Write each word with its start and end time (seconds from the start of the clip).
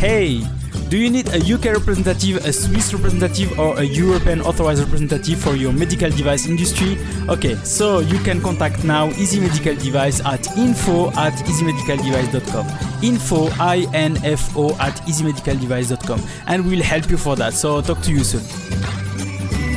Hey, 0.00 0.40
do 0.88 0.96
you 0.96 1.10
need 1.10 1.28
a 1.28 1.36
UK 1.36 1.76
representative, 1.76 2.42
a 2.46 2.54
Swiss 2.54 2.94
representative, 2.94 3.58
or 3.58 3.78
a 3.78 3.82
European 3.82 4.40
authorized 4.40 4.82
representative 4.82 5.38
for 5.38 5.56
your 5.56 5.74
medical 5.74 6.08
device 6.08 6.46
industry? 6.46 6.96
Okay, 7.28 7.54
so 7.56 7.98
you 7.98 8.18
can 8.20 8.40
contact 8.40 8.82
now 8.82 9.08
Easy 9.10 9.38
Medical 9.40 9.74
Device 9.74 10.24
at 10.24 10.56
info 10.56 11.10
at 11.10 11.34
easymedicaldevice.com. 11.34 13.04
Info, 13.04 13.50
I-N-F-O 13.60 14.70
at 14.80 14.96
easymedicaldevice.com 15.02 16.22
and 16.46 16.64
we'll 16.64 16.82
help 16.82 17.10
you 17.10 17.18
for 17.18 17.36
that. 17.36 17.52
So 17.52 17.82
talk 17.82 18.00
to 18.00 18.10
you 18.10 18.24
soon. 18.24 18.99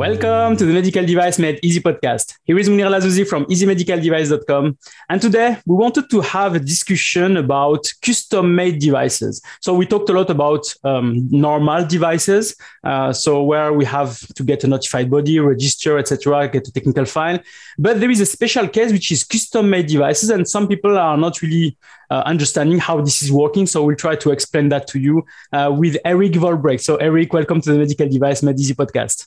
Welcome 0.00 0.56
to 0.56 0.64
the 0.64 0.72
Medical 0.72 1.04
Device 1.04 1.38
Made 1.38 1.60
Easy 1.62 1.78
podcast. 1.78 2.38
Here 2.44 2.58
is 2.58 2.70
Monir 2.70 2.86
El 2.86 2.94
Azzouzi 2.94 3.28
from 3.28 3.44
easymedicaldevice.com. 3.44 4.78
And 5.10 5.20
today 5.20 5.58
we 5.66 5.76
wanted 5.76 6.08
to 6.08 6.22
have 6.22 6.54
a 6.54 6.58
discussion 6.58 7.36
about 7.36 7.84
custom 8.00 8.54
made 8.54 8.78
devices. 8.78 9.42
So 9.60 9.74
we 9.74 9.84
talked 9.84 10.08
a 10.08 10.14
lot 10.14 10.30
about 10.30 10.64
um, 10.84 11.28
normal 11.30 11.86
devices. 11.86 12.56
Uh, 12.82 13.12
so 13.12 13.42
where 13.42 13.74
we 13.74 13.84
have 13.84 14.18
to 14.36 14.42
get 14.42 14.64
a 14.64 14.68
notified 14.68 15.10
body, 15.10 15.38
register, 15.38 15.98
etc., 15.98 16.48
get 16.48 16.66
a 16.66 16.72
technical 16.72 17.04
file. 17.04 17.38
But 17.76 18.00
there 18.00 18.10
is 18.10 18.22
a 18.22 18.26
special 18.26 18.68
case 18.68 18.92
which 18.92 19.12
is 19.12 19.22
custom 19.22 19.68
made 19.68 19.88
devices. 19.88 20.30
And 20.30 20.48
some 20.48 20.66
people 20.66 20.96
are 20.96 21.18
not 21.18 21.42
really 21.42 21.76
uh, 22.10 22.22
understanding 22.24 22.78
how 22.78 23.02
this 23.02 23.20
is 23.20 23.30
working. 23.30 23.66
So 23.66 23.84
we'll 23.84 23.96
try 23.96 24.16
to 24.16 24.30
explain 24.30 24.70
that 24.70 24.86
to 24.86 24.98
you 24.98 25.26
uh, 25.52 25.70
with 25.76 25.98
Erik 26.06 26.32
Vollebregt. 26.32 26.80
So 26.80 26.96
Erik, 26.96 27.34
welcome 27.34 27.60
to 27.60 27.70
the 27.70 27.78
Medical 27.78 28.08
Device 28.08 28.42
Made 28.42 28.58
Easy 28.58 28.74
podcast. 28.74 29.26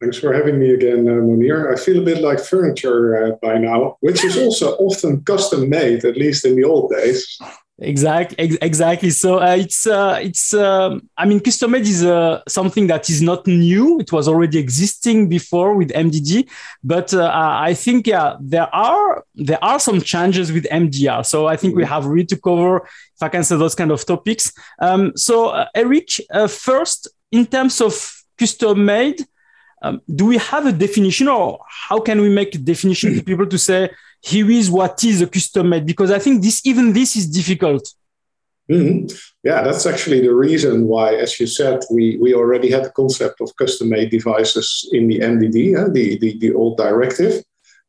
Thanks 0.00 0.18
for 0.18 0.32
having 0.32 0.58
me 0.58 0.70
again, 0.70 1.08
uh, 1.08 1.22
Monir. 1.22 1.72
I 1.72 1.76
feel 1.76 2.00
a 2.00 2.04
bit 2.04 2.20
like 2.20 2.40
furniture 2.40 3.24
uh, 3.24 3.30
by 3.40 3.58
now, 3.58 3.96
which 4.00 4.24
is 4.24 4.36
also 4.36 4.74
often 4.76 5.22
custom 5.24 5.68
made, 5.68 6.04
at 6.04 6.16
least 6.16 6.44
in 6.44 6.56
the 6.56 6.64
old 6.64 6.90
days. 6.90 7.38
Exactly, 7.78 8.38
ex- 8.38 8.58
exactly. 8.62 9.10
So 9.10 9.40
uh, 9.40 9.56
it's 9.56 9.84
uh, 9.84 10.20
it's. 10.22 10.54
Um, 10.54 11.08
I 11.16 11.26
mean, 11.26 11.40
custom 11.40 11.72
made 11.72 11.82
is 11.82 12.04
uh, 12.04 12.40
something 12.46 12.86
that 12.86 13.10
is 13.10 13.20
not 13.20 13.48
new. 13.48 13.98
It 13.98 14.12
was 14.12 14.28
already 14.28 14.58
existing 14.58 15.28
before 15.28 15.74
with 15.74 15.90
MDD, 15.90 16.48
but 16.84 17.12
uh, 17.12 17.30
I 17.32 17.74
think 17.74 18.06
yeah, 18.06 18.36
there 18.40 18.72
are 18.72 19.24
there 19.34 19.62
are 19.62 19.80
some 19.80 20.00
changes 20.00 20.52
with 20.52 20.66
MDR. 20.70 21.26
So 21.26 21.46
I 21.48 21.56
think 21.56 21.72
mm-hmm. 21.72 21.80
we 21.80 21.84
have 21.86 22.06
really 22.06 22.26
to 22.26 22.36
cover, 22.36 22.76
if 23.16 23.22
I 23.22 23.28
can 23.28 23.42
say, 23.42 23.56
those 23.56 23.74
kind 23.74 23.90
of 23.90 24.06
topics. 24.06 24.52
Um, 24.78 25.12
so 25.16 25.48
uh, 25.48 25.66
Erik, 25.74 26.10
uh, 26.30 26.46
first 26.46 27.08
in 27.32 27.44
terms 27.46 27.80
of 27.80 27.92
custom 28.38 28.84
made. 28.84 29.20
Um, 29.84 30.00
do 30.14 30.24
we 30.24 30.38
have 30.38 30.64
a 30.64 30.72
definition 30.72 31.28
or 31.28 31.60
how 31.68 32.00
can 32.00 32.18
we 32.22 32.30
make 32.30 32.54
a 32.54 32.58
definition 32.58 33.12
to 33.14 33.22
people 33.22 33.46
to 33.46 33.58
say 33.58 33.90
here 34.22 34.50
is 34.50 34.70
what 34.70 35.04
is 35.04 35.20
a 35.20 35.26
custom 35.26 35.68
made 35.68 35.84
because 35.84 36.10
i 36.10 36.18
think 36.18 36.42
this 36.42 36.64
even 36.64 36.94
this 36.94 37.16
is 37.16 37.26
difficult. 37.28 37.84
Mm-hmm. 38.70 39.14
yeah 39.42 39.60
that's 39.60 39.84
actually 39.84 40.22
the 40.22 40.34
reason 40.34 40.86
why 40.86 41.16
as 41.16 41.38
you 41.38 41.46
said 41.46 41.80
we, 41.90 42.16
we 42.16 42.32
already 42.32 42.70
had 42.70 42.84
the 42.84 42.92
concept 42.92 43.42
of 43.42 43.54
custom 43.56 43.90
made 43.90 44.08
devices 44.10 44.88
in 44.92 45.06
the 45.06 45.18
mdd 45.18 45.58
uh, 45.78 45.88
the, 45.92 46.18
the, 46.18 46.38
the 46.38 46.54
old 46.54 46.78
directive. 46.78 47.44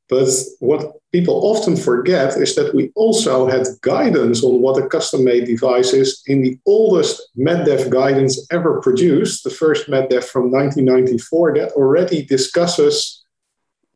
But 0.10 0.28
what 0.60 0.82
people 1.16 1.38
often 1.54 1.76
forget 1.78 2.30
is 2.46 2.56
that 2.56 2.76
we 2.76 2.92
also 3.04 3.48
had 3.48 3.66
guidance 3.80 4.44
on 4.44 4.56
what 4.64 4.82
a 4.84 4.86
custom 4.96 5.24
made 5.24 5.46
device 5.46 5.94
is 5.94 6.10
in 6.28 6.42
the 6.42 6.60
oldest 6.66 7.16
MedDev 7.38 7.90
guidance 7.90 8.36
ever 8.52 8.82
produced, 8.82 9.46
the 9.46 9.56
first 9.62 9.88
MedDev 9.88 10.26
from 10.34 10.52
1994, 10.52 11.54
that 11.58 11.72
already 11.82 12.20
discusses 12.26 13.24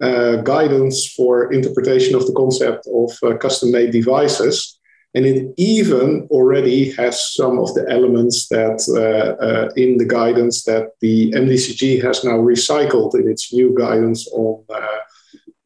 uh, 0.02 0.38
guidance 0.54 0.98
for 1.18 1.52
interpretation 1.52 2.16
of 2.16 2.26
the 2.26 2.36
concept 2.42 2.88
of 3.02 3.10
uh, 3.22 3.36
custom 3.36 3.70
made 3.78 3.92
devices. 3.92 4.80
And 5.14 5.26
it 5.26 5.54
even 5.58 6.26
already 6.32 6.80
has 7.00 7.16
some 7.40 7.60
of 7.60 7.74
the 7.74 7.84
elements 7.98 8.48
that 8.56 8.78
uh, 9.04 9.30
uh 9.48 9.68
in 9.84 9.98
the 10.02 10.10
guidance 10.20 10.64
that 10.70 10.86
the 11.04 11.18
MDCG 11.44 11.82
has 12.08 12.24
now 12.24 12.38
recycled 12.54 13.12
in 13.20 13.26
its 13.34 13.44
new 13.52 13.70
guidance 13.84 14.22
on 14.44 14.64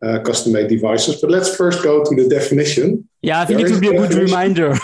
uh, 0.04 0.08
uh, 0.08 0.20
custom 0.24 0.54
made 0.54 0.68
devices. 0.68 1.22
But 1.22 1.32
let's 1.32 1.56
first 1.56 1.84
go 1.84 2.04
to 2.04 2.16
the 2.16 2.28
definition. 2.28 3.08
Yeah, 3.22 3.42
I 3.42 3.46
think 3.46 3.60
there 3.60 3.68
it 3.68 3.72
would 3.72 3.82
be 3.82 3.96
a 3.96 3.98
good 3.98 4.14
reminder. 4.14 4.76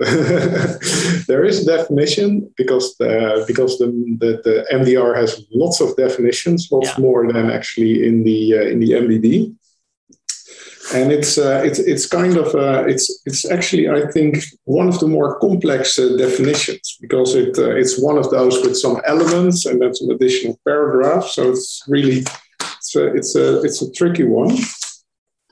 there 1.28 1.44
is 1.44 1.68
a 1.68 1.76
definition 1.76 2.50
because 2.56 2.96
the, 2.96 3.44
because 3.46 3.76
the, 3.78 3.88
the, 4.18 4.40
the, 4.44 4.66
MDR 4.72 5.14
has 5.14 5.44
lots 5.52 5.82
of 5.82 5.94
definitions, 5.94 6.68
lots 6.72 6.88
yeah. 6.88 6.98
more 6.98 7.30
than 7.30 7.50
actually 7.50 8.06
in 8.08 8.24
the 8.24 8.54
uh, 8.54 8.62
in 8.62 8.80
the 8.80 8.92
MDD. 8.92 9.54
And 10.94 11.12
it's 11.12 11.36
uh, 11.36 11.60
it's 11.62 11.78
it's 11.78 12.06
kind 12.06 12.38
of 12.38 12.54
uh, 12.54 12.84
it's 12.88 13.20
it's 13.26 13.44
actually 13.50 13.90
I 13.90 14.10
think 14.10 14.42
one 14.64 14.88
of 14.88 14.98
the 15.00 15.06
more 15.06 15.38
complex 15.38 15.98
uh, 15.98 16.16
definitions 16.16 16.96
because 16.98 17.34
it 17.34 17.58
uh, 17.58 17.76
it's 17.76 18.00
one 18.00 18.16
of 18.16 18.30
those 18.30 18.62
with 18.62 18.78
some 18.78 19.02
elements 19.06 19.66
and 19.66 19.82
then 19.82 19.94
some 19.94 20.08
additional 20.08 20.58
paragraphs. 20.64 21.34
So 21.34 21.50
it's 21.50 21.84
really 21.86 22.24
it's 22.90 22.96
a, 22.96 23.14
it's 23.14 23.36
a, 23.36 23.62
it's 23.62 23.82
a 23.82 23.92
tricky 23.92 24.24
one. 24.24 24.56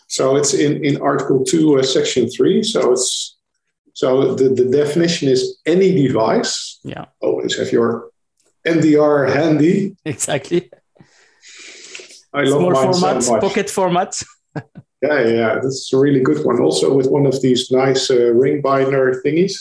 So 0.09 0.37
it's 0.37 0.55
in, 0.55 0.85
in 0.85 1.01
Article 1.01 1.45
2, 1.45 1.79
uh, 1.79 1.83
Section 1.83 2.29
3. 2.31 2.63
So 2.63 2.93
it's 2.93 3.37
so 3.93 4.35
the, 4.35 4.49
the 4.51 4.65
definition 4.65 5.29
is 5.29 5.59
any 5.67 5.93
device. 6.07 6.79
Yeah. 6.85 7.07
Always 7.21 7.59
have 7.59 7.73
your 7.73 8.11
MDR 8.67 9.33
handy. 9.33 9.97
Exactly. 10.05 10.71
I 12.33 12.43
love 12.43 12.61
Small 12.61 12.71
mine 12.71 12.93
format, 12.93 13.23
so 13.23 13.33
much. 13.33 13.41
pocket 13.41 13.71
format. 13.71 14.23
yeah, 15.03 15.21
yeah, 15.27 15.55
this 15.57 15.75
is 15.75 15.91
a 15.93 15.99
really 15.99 16.21
good 16.21 16.45
one. 16.45 16.61
Also 16.61 16.95
with 16.95 17.09
one 17.09 17.27
of 17.27 17.41
these 17.43 17.71
nice 17.71 18.11
uh, 18.11 18.33
ring 18.35 18.61
binder 18.63 19.21
thingies. 19.25 19.55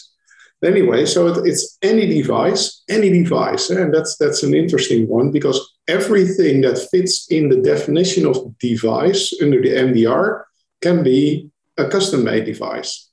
Anyway, 0.63 1.06
so 1.06 1.28
it, 1.28 1.47
it's 1.47 1.78
any 1.84 2.07
device, 2.07 2.84
any 2.90 3.12
device, 3.12 3.69
and 3.69 3.94
that's 3.94 4.18
that's 4.18 4.41
an 4.41 4.56
interesting 4.56 5.07
one 5.07 5.31
because 5.31 5.59
everything 5.88 6.62
that 6.62 6.79
fits 6.91 7.28
in 7.29 7.50
the 7.50 7.62
definition 7.62 8.25
of 8.25 8.57
device 8.57 9.34
under 9.41 9.62
the 9.62 9.69
MDR 9.69 10.44
can 10.81 11.03
be 11.03 11.50
a 11.78 11.88
custom-made 11.88 12.45
device. 12.45 13.09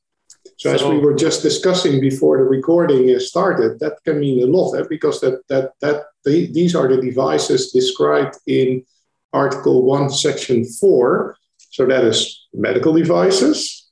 So, 0.57 0.71
so, 0.71 0.75
as 0.75 0.83
we 0.85 0.99
were 0.99 1.15
just 1.15 1.43
discussing 1.43 2.01
before 2.01 2.39
the 2.39 2.45
recording 2.45 3.19
started, 3.19 3.79
that 3.81 3.99
can 4.05 4.21
mean 4.21 4.43
a 4.43 4.47
lot 4.47 4.79
eh? 4.79 4.85
because 4.89 5.21
that 5.21 5.43
that 5.49 5.73
that 5.81 6.05
the, 6.25 6.51
these 6.53 6.75
are 6.75 6.89
the 6.89 7.01
devices 7.01 7.73
described 7.73 8.37
in 8.47 8.85
Article 9.35 9.83
One, 9.83 10.09
Section 10.09 10.65
Four. 10.65 11.37
So 11.71 11.85
that 11.87 12.05
is 12.05 12.47
medical 12.55 12.95
devices, 12.95 13.91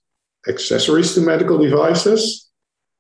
accessories 0.49 1.15
to 1.15 1.21
medical 1.21 1.59
devices, 1.59 2.52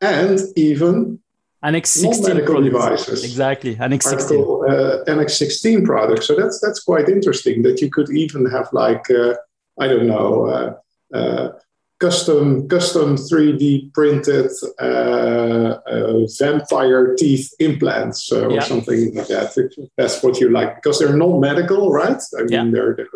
and 0.02 0.40
even 0.56 1.20
Annex 1.62 1.90
16 1.90 2.34
medical 2.34 2.60
devices. 2.60 3.24
Exactly, 3.24 3.76
Annex 3.78 4.04
16. 4.06 4.36
Article, 4.36 4.64
uh, 4.68 5.10
Annex 5.10 5.36
16 5.36 5.84
products. 5.86 6.26
So 6.26 6.34
that's 6.34 6.60
that's 6.60 6.80
quite 6.80 7.08
interesting 7.08 7.62
that 7.62 7.80
you 7.80 7.88
could 7.88 8.10
even 8.10 8.44
have 8.46 8.68
like 8.72 9.08
uh, 9.10 9.34
I 9.78 9.86
don't 9.86 10.08
know 10.08 10.46
uh, 10.46 11.16
uh 11.16 11.52
custom 12.00 12.68
custom 12.68 13.14
3D 13.14 13.94
printed 13.94 14.50
uh, 14.80 15.78
uh, 15.86 16.26
vampire 16.36 17.14
teeth 17.14 17.54
implants 17.60 18.32
or 18.32 18.50
yeah. 18.50 18.60
something 18.60 19.14
like 19.14 19.28
that. 19.28 19.88
That's 19.96 20.20
what 20.20 20.40
you 20.40 20.50
like 20.50 20.74
because 20.74 20.98
they're 20.98 21.16
non 21.16 21.38
medical, 21.38 21.92
right? 21.92 22.20
I 22.36 22.42
mean 22.42 22.48
yeah. 22.50 22.70
they're, 22.72 22.96
they're 22.96 23.06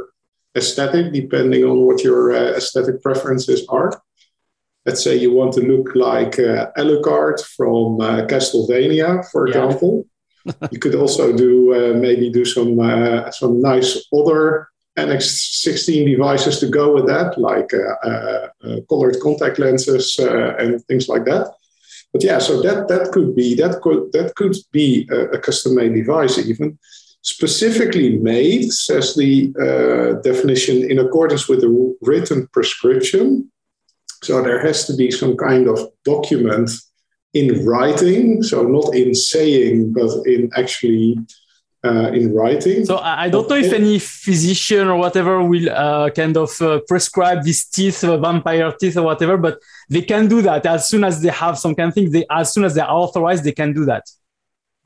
aesthetic 0.57 1.13
depending 1.13 1.65
on 1.65 1.81
what 1.81 2.05
your 2.05 2.33
aesthetic 2.33 3.03
preferences 3.03 3.67
are 3.69 4.01
let's 4.87 5.03
say 5.03 5.17
you 5.17 5.33
want 5.33 5.53
to 5.55 5.61
look 5.61 5.95
like 5.95 6.39
uh, 6.39 6.71
Alucard 6.79 7.45
from 7.57 8.01
uh, 8.01 8.25
Castlevania, 8.27 9.29
for 9.31 9.47
example. 9.47 10.07
You 10.71 10.79
could 10.79 10.95
also 10.95 11.37
do 11.37 11.75
uh, 11.75 11.99
maybe 11.99 12.31
do 12.31 12.45
some 12.45 12.79
uh, 12.79 13.33
some 13.33 13.61
nice 13.61 14.07
other 14.15 14.69
Annex 14.97 15.25
16 15.65 16.07
devices 16.07 16.61
to 16.61 16.69
go 16.69 16.95
with 16.95 17.07
that, 17.09 17.37
like 17.37 17.75
uh, 17.75 18.09
uh, 18.09 18.49
uh, 18.65 18.77
colored 18.89 19.17
contact 19.21 19.59
lenses 19.59 20.17
and 20.21 20.81
things 20.85 21.09
like 21.09 21.25
that. 21.25 21.53
But 22.13 22.23
yeah, 22.23 22.39
so 22.39 22.63
that 22.63 22.87
that 22.87 23.11
could 23.11 23.35
be 23.35 23.57
that 23.57 23.81
could 23.83 24.13
that 24.13 24.37
could 24.37 24.55
be 24.71 25.09
a, 25.11 25.37
a 25.37 25.39
custom-made 25.41 25.95
device 25.95 26.39
even 26.39 26.79
specifically 27.23 28.17
made, 28.19 28.71
says 28.73 29.17
the 29.17 29.53
definition, 30.23 30.89
in 30.89 31.01
accordance 31.01 31.49
with 31.49 31.61
the 31.61 31.97
written 32.03 32.47
prescription 32.53 33.51
so 34.27 34.43
there 34.43 34.61
has 34.67 34.87
to 34.87 34.95
be 34.97 35.11
some 35.11 35.37
kind 35.37 35.69
of 35.69 35.79
document 36.05 36.71
in 37.33 37.65
writing, 37.65 38.43
so 38.43 38.63
not 38.63 38.95
in 38.95 39.15
saying, 39.15 39.93
but 39.93 40.11
in 40.27 40.51
actually 40.57 41.19
uh, 41.85 42.11
in 42.13 42.35
writing. 42.35 42.85
So 42.85 42.99
I 42.99 43.29
don't 43.29 43.49
know 43.49 43.57
if 43.57 43.73
any 43.73 43.99
physician 43.99 44.89
or 44.89 44.97
whatever 44.97 45.43
will 45.43 45.71
uh, 45.71 46.11
kind 46.11 46.37
of 46.37 46.51
uh, 46.61 46.81
prescribe 46.89 47.45
these 47.45 47.67
teeth, 47.67 48.03
uh, 48.03 48.17
vampire 48.19 48.73
teeth 48.73 48.97
or 48.97 49.03
whatever, 49.03 49.37
but 49.37 49.61
they 49.89 50.03
can 50.03 50.27
do 50.27 50.43
that 50.43 50.67
as 50.67 50.89
soon 50.89 51.05
as 51.05 51.23
they 51.23 51.31
have 51.31 51.59
some 51.59 51.75
kind 51.75 51.89
of 51.89 51.95
thing. 51.95 52.11
They, 52.11 52.25
as 52.31 52.53
soon 52.53 52.65
as 52.65 52.75
they're 52.75 52.91
authorized, 52.91 53.45
they 53.45 53.53
can 53.53 53.73
do 53.73 53.85
that. 53.85 54.05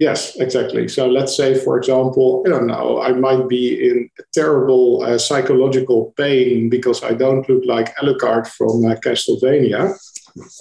Yes, 0.01 0.35
exactly. 0.37 0.89
So 0.89 1.07
let's 1.07 1.37
say, 1.37 1.55
for 1.55 1.77
example, 1.77 2.43
I 2.47 2.49
don't 2.49 2.67
know, 2.67 3.03
I 3.03 3.13
might 3.13 3.47
be 3.51 3.87
in 3.87 4.09
terrible 4.33 5.03
uh, 5.03 5.19
psychological 5.19 6.15
pain 6.17 6.71
because 6.71 7.05
I 7.05 7.13
don't 7.13 7.47
look 7.51 7.65
like 7.67 7.95
Alucard 7.97 8.47
from 8.47 8.83
uh, 8.87 8.95
Castlevania 8.95 9.95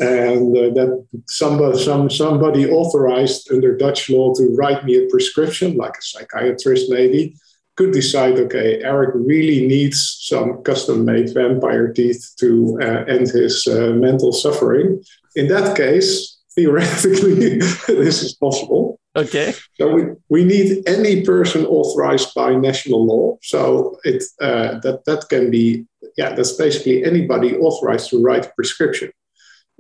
and 0.02 0.58
uh, 0.58 0.74
that 0.76 1.06
somebody, 1.30 1.82
some, 1.82 2.10
somebody 2.10 2.70
authorized 2.70 3.50
under 3.50 3.78
Dutch 3.78 4.10
law 4.10 4.34
to 4.34 4.54
write 4.58 4.84
me 4.84 4.98
a 4.98 5.08
prescription, 5.08 5.78
like 5.78 5.96
a 5.98 6.02
psychiatrist 6.02 6.88
maybe, 6.90 7.34
could 7.78 7.94
decide, 7.94 8.38
okay, 8.38 8.84
Erik 8.84 9.12
really 9.16 9.66
needs 9.66 10.18
some 10.20 10.62
custom-made 10.64 11.34
vampire 11.34 11.94
teeth 11.94 12.34
to 12.40 12.78
uh, 12.82 13.06
end 13.08 13.30
his 13.30 13.66
uh, 13.68 13.94
mental 13.96 14.34
suffering. 14.34 15.02
In 15.38 15.48
that 15.48 15.78
case, 15.78 16.42
theoretically, 16.56 17.60
this 17.88 18.22
is 18.22 18.36
possible. 18.36 18.99
Okay. 19.16 19.54
So 19.76 19.94
we, 19.94 20.04
we 20.30 20.44
need 20.46 20.88
any 20.88 21.26
person 21.26 21.66
authorized 21.66 22.34
by 22.36 22.54
national 22.56 23.06
law. 23.06 23.38
So 23.42 23.98
it 24.04 24.24
uh, 24.40 24.80
that 24.80 25.06
that 25.06 25.28
can 25.30 25.50
be 25.50 25.88
yeah 26.18 26.34
that's 26.36 26.54
basically 26.54 27.04
anybody 27.04 27.56
authorized 27.58 28.10
to 28.10 28.22
write 28.22 28.46
a 28.46 28.54
prescription 28.56 29.12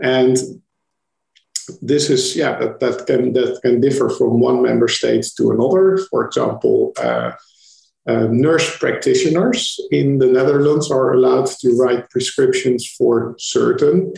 and 0.01 0.37
this 1.81 2.09
is 2.09 2.35
yeah 2.35 2.57
that, 2.59 2.79
that 2.79 3.05
can 3.07 3.33
that 3.33 3.59
can 3.61 3.79
differ 3.81 4.09
from 4.09 4.39
one 4.39 4.61
member 4.61 4.87
state 4.87 5.25
to 5.37 5.51
another 5.51 5.97
for 6.09 6.25
example 6.25 6.93
uh, 6.97 7.31
uh, 8.07 8.27
nurse 8.31 8.77
practitioners 8.77 9.79
in 9.91 10.17
the 10.17 10.25
netherlands 10.25 10.89
are 10.89 11.13
allowed 11.13 11.47
to 11.61 11.75
write 11.77 12.09
prescriptions 12.09 12.81
for 12.97 13.35
certain 13.37 14.13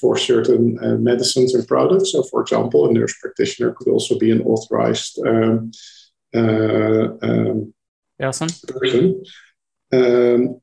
for 0.00 0.16
certain 0.16 0.78
uh, 0.82 0.96
medicines 0.96 1.54
and 1.54 1.66
products 1.66 2.12
so 2.12 2.22
for 2.24 2.40
example 2.40 2.88
a 2.88 2.92
nurse 2.92 3.14
practitioner 3.20 3.72
could 3.72 3.88
also 3.88 4.18
be 4.18 4.30
an 4.30 4.42
authorized 4.42 5.18
um, 5.26 5.70
uh, 6.34 7.08
um, 7.22 7.74
person, 8.18 8.48
person. 8.68 9.24
Um, 9.92 10.60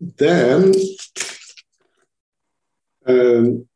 then 0.00 0.72
um, 3.06 3.68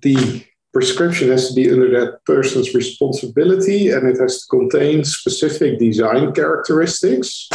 the 0.00 0.44
prescription 0.72 1.28
has 1.28 1.48
to 1.48 1.54
be 1.54 1.70
under 1.70 1.90
that 2.00 2.24
person's 2.24 2.74
responsibility 2.74 3.90
and 3.90 4.08
it 4.08 4.18
has 4.20 4.42
to 4.42 4.46
contain 4.48 5.04
specific 5.04 5.78
design 5.78 6.32
characteristics. 6.32 7.48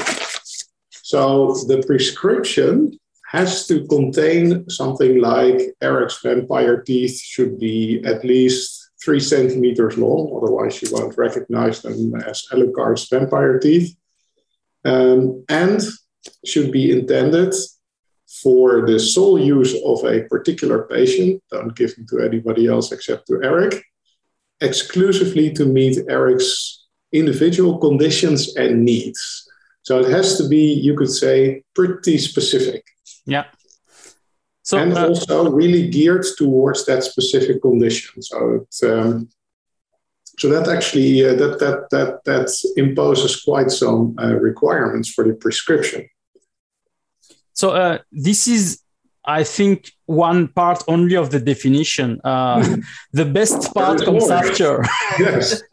So 1.03 1.53
the 1.67 1.83
prescription 1.85 2.97
has 3.27 3.67
to 3.67 3.85
contain 3.87 4.69
something 4.69 5.19
like 5.19 5.59
Erik's 5.81 6.21
vampire 6.23 6.81
teeth 6.81 7.19
should 7.19 7.59
be 7.59 8.01
at 8.05 8.23
least 8.23 8.91
three 9.03 9.19
centimeters 9.19 9.97
long, 9.97 10.31
otherwise 10.35 10.81
you 10.81 10.87
won't 10.91 11.17
recognize 11.17 11.81
them 11.81 12.15
as 12.15 12.45
Alucard's 12.53 13.07
vampire 13.09 13.59
teeth, 13.59 13.95
um, 14.85 15.43
and 15.49 15.81
should 16.45 16.71
be 16.71 16.91
intended 16.91 17.53
for 18.41 18.85
the 18.87 18.99
sole 18.99 19.39
use 19.39 19.75
of 19.85 20.03
a 20.05 20.23
particular 20.23 20.83
patient, 20.83 21.43
don't 21.51 21.75
give 21.75 21.95
them 21.95 22.07
to 22.09 22.19
anybody 22.19 22.67
else 22.67 22.91
except 22.93 23.27
to 23.27 23.41
Erik, 23.43 23.83
exclusively 24.61 25.51
to 25.51 25.65
meet 25.65 25.97
Erik's 26.09 26.85
individual 27.11 27.77
conditions 27.77 28.55
and 28.55 28.83
needs. 28.85 29.45
So 29.81 29.99
it 29.99 30.09
has 30.11 30.37
to 30.37 30.47
be, 30.47 30.73
you 30.73 30.95
could 30.95 31.11
say, 31.11 31.63
pretty 31.75 32.17
specific. 32.17 32.83
Yeah. 33.27 33.45
So, 34.63 34.79
and 34.79 34.97
uh, 34.97 35.07
also 35.07 35.49
really 35.51 35.87
geared 35.87 36.25
towards 36.37 36.85
that 36.87 37.03
specific 37.03 37.61
condition. 37.61 38.21
So 38.21 38.37
it, 38.55 38.89
um, 38.89 39.29
so 40.39 40.49
that 40.49 40.67
actually 40.67 41.25
uh, 41.25 41.35
that 41.35 41.59
that 41.59 41.89
that 41.91 42.23
that 42.25 42.49
imposes 42.75 43.43
quite 43.43 43.71
some 43.71 44.15
uh, 44.19 44.35
requirements 44.35 45.09
for 45.09 45.23
the 45.23 45.33
prescription. 45.33 46.09
So 47.53 47.71
uh, 47.71 47.97
this 48.11 48.47
is, 48.47 48.81
I 49.25 49.43
think, 49.43 49.91
one 50.05 50.49
part 50.49 50.83
only 50.87 51.15
of 51.15 51.31
the 51.31 51.39
definition. 51.39 52.21
Uh, 52.23 52.77
the 53.13 53.25
best 53.25 53.73
part 53.73 54.03
comes 54.03 54.29
after. 54.29 54.83
yes. 55.19 55.63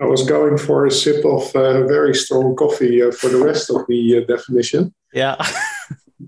I 0.00 0.06
was 0.06 0.26
going 0.26 0.58
for 0.58 0.86
a 0.86 0.90
sip 0.90 1.24
of 1.24 1.54
uh, 1.54 1.86
very 1.86 2.14
strong 2.14 2.56
coffee 2.56 3.00
uh, 3.02 3.12
for 3.12 3.28
the 3.28 3.38
rest 3.38 3.70
of 3.70 3.86
the 3.86 4.16
uh, 4.16 4.20
definition. 4.26 4.92
Yeah. 5.12 5.36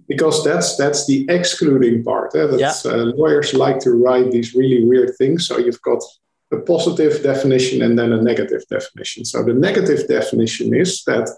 Because 0.09 0.45
that's 0.45 0.77
that's 0.77 1.06
the 1.06 1.27
excluding 1.29 2.05
part. 2.05 2.35
Eh? 2.35 2.47
That's, 2.47 2.85
yeah. 2.85 2.93
Uh, 2.93 3.05
lawyers 3.17 3.55
like 3.55 3.79
to 3.81 3.93
write 3.93 4.31
these 4.31 4.55
really 4.55 4.85
weird 4.85 5.17
things. 5.17 5.47
So 5.47 5.59
you've 5.59 5.83
got 5.83 6.03
a 6.53 6.59
positive 6.59 7.23
definition 7.23 7.83
and 7.83 7.99
then 7.99 8.12
a 8.12 8.23
negative 8.23 8.62
definition. 8.69 9.25
So 9.25 9.43
the 9.43 9.55
negative 9.55 10.06
definition 10.09 10.75
is 10.75 11.03
that 11.05 11.29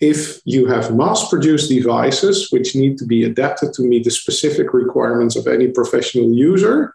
if 0.00 0.40
you 0.44 0.66
have 0.66 0.94
mass 0.94 1.28
produced 1.28 1.68
devices 1.70 2.52
which 2.52 2.76
need 2.76 2.98
to 2.98 3.04
be 3.04 3.24
adapted 3.24 3.72
to 3.74 3.82
meet 3.82 4.04
the 4.04 4.10
specific 4.10 4.72
requirements 4.72 5.34
of 5.36 5.46
any 5.48 5.68
professional 5.68 6.30
user. 6.32 6.94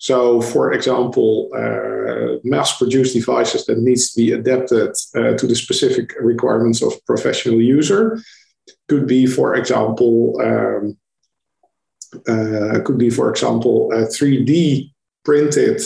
So, 0.00 0.40
for 0.40 0.72
example, 0.72 1.50
uh, 1.52 2.38
mass 2.44 2.78
produced 2.78 3.14
devices 3.14 3.66
that 3.66 3.78
needs 3.78 4.12
to 4.12 4.20
be 4.20 4.30
adapted 4.30 4.90
uh, 5.16 5.32
to 5.36 5.46
the 5.48 5.56
specific 5.56 6.14
requirements 6.20 6.80
of 6.82 7.04
professional 7.04 7.60
user 7.60 8.20
could 8.88 9.06
be, 9.06 9.26
for 9.26 9.54
example, 9.54 10.40
um, 10.40 10.96
uh, 12.26 12.80
could 12.84 12.98
be, 12.98 13.10
for 13.10 13.30
example, 13.30 13.90
3D 13.92 14.92
printed 15.24 15.82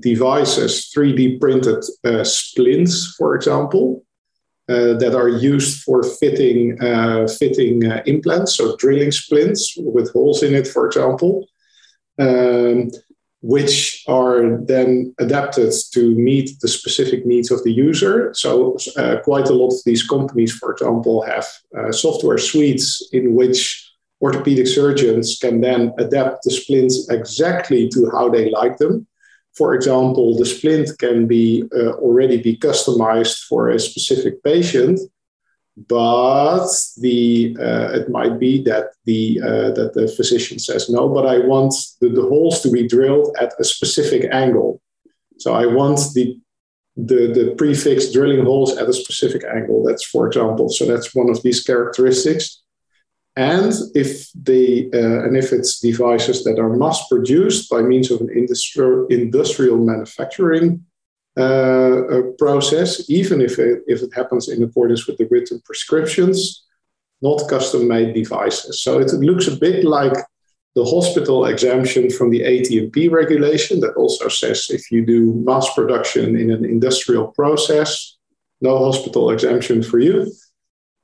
devices, 0.00 0.90
3D 0.94 1.40
printed 1.40 1.82
uh, 2.04 2.24
splints, 2.24 3.14
for 3.16 3.34
example, 3.34 4.04
uh, 4.68 4.94
that 4.94 5.14
are 5.14 5.28
used 5.28 5.82
for 5.82 6.02
fitting 6.02 6.76
uh, 6.82 7.26
fitting 7.38 7.86
uh, 7.86 8.02
implants, 8.06 8.56
so 8.56 8.76
drilling 8.76 9.12
splints 9.12 9.74
with 9.78 10.12
holes 10.12 10.42
in 10.42 10.54
it, 10.54 10.66
for 10.66 10.86
example, 10.86 11.46
um, 12.18 12.90
which 13.42 14.02
are 14.08 14.58
then 14.64 15.14
adapted 15.18 15.72
to 15.92 16.14
meet 16.14 16.58
the 16.60 16.68
specific 16.68 17.24
needs 17.26 17.50
of 17.50 17.62
the 17.64 17.72
user. 17.72 18.32
So 18.34 18.76
uh, 18.96 19.18
quite 19.22 19.48
a 19.48 19.52
lot 19.52 19.74
of 19.74 19.80
these 19.84 20.06
companies, 20.06 20.52
for 20.52 20.72
example, 20.72 21.22
have 21.22 21.46
uh, 21.78 21.92
software 21.92 22.38
suites 22.38 23.06
in 23.12 23.34
which 23.34 23.82
orthopedic 24.20 24.66
surgeons 24.66 25.38
can 25.40 25.60
then 25.60 25.92
adapt 25.98 26.42
the 26.44 26.50
splints 26.50 27.08
exactly 27.10 27.88
to 27.90 28.10
how 28.10 28.28
they 28.28 28.50
like 28.50 28.78
them 28.78 29.06
for 29.56 29.74
example, 29.74 30.36
the 30.36 30.44
splint 30.44 30.90
can 30.98 31.26
be 31.26 31.64
uh, 31.74 31.92
already 31.92 32.42
be 32.42 32.58
customized 32.58 33.38
for 33.48 33.70
a 33.70 33.78
specific 33.78 34.44
patient, 34.44 35.00
but 35.76 36.66
the 36.98 37.56
uh, 37.60 37.90
it 37.92 38.08
might 38.08 38.38
be 38.38 38.62
that 38.62 38.92
the 39.04 39.40
uh, 39.42 39.70
that 39.72 39.92
the 39.94 40.08
physician 40.08 40.58
says 40.58 40.88
no, 40.88 41.08
but 41.08 41.26
I 41.26 41.38
want 41.38 41.74
the, 42.00 42.08
the 42.08 42.22
holes 42.22 42.62
to 42.62 42.70
be 42.70 42.88
drilled 42.88 43.36
at 43.38 43.52
a 43.58 43.64
specific 43.64 44.28
angle. 44.32 44.80
So 45.38 45.52
I 45.52 45.66
want 45.66 45.98
the 46.14 46.38
the, 46.96 47.30
the 47.30 47.54
prefix 47.58 48.10
drilling 48.10 48.42
holes 48.42 48.74
at 48.78 48.88
a 48.88 48.92
specific 48.92 49.44
angle. 49.44 49.84
That's 49.84 50.04
for 50.04 50.26
example. 50.28 50.70
So 50.70 50.86
that's 50.86 51.14
one 51.14 51.28
of 51.28 51.42
these 51.42 51.62
characteristics. 51.62 52.62
And 53.36 53.70
if 53.94 54.30
the 54.32 54.88
uh, 54.94 55.26
and 55.26 55.36
if 55.36 55.52
it's 55.52 55.78
devices 55.78 56.42
that 56.44 56.58
are 56.58 56.74
mass 56.74 57.06
produced 57.06 57.68
by 57.68 57.82
means 57.82 58.10
of 58.10 58.22
an 58.22 58.30
industrial 58.30 59.06
industrial 59.08 59.76
manufacturing 59.76 60.86
process, 61.36 63.08
even 63.10 63.40
if 63.40 63.58
it, 63.58 63.82
if 63.86 64.02
it 64.02 64.14
happens 64.14 64.48
in 64.48 64.62
accordance 64.62 65.06
with 65.06 65.18
the 65.18 65.26
written 65.30 65.60
prescriptions, 65.64 66.64
not 67.22 67.48
custom 67.48 67.88
made 67.88 68.14
devices. 68.14 68.80
So 68.80 68.98
it 68.98 69.12
looks 69.12 69.48
a 69.48 69.56
bit 69.56 69.84
like 69.84 70.16
the 70.74 70.84
hospital 70.84 71.46
exemption 71.46 72.10
from 72.10 72.30
the 72.30 72.40
ATMP 72.40 73.10
regulation 73.10 73.80
that 73.80 73.94
also 73.94 74.28
says 74.28 74.66
if 74.70 74.90
you 74.90 75.04
do 75.04 75.32
mass 75.44 75.72
production 75.74 76.36
in 76.36 76.50
an 76.50 76.64
industrial 76.64 77.28
process, 77.28 78.16
no 78.60 78.78
hospital 78.78 79.30
exemption 79.30 79.82
for 79.82 79.98
you. 79.98 80.30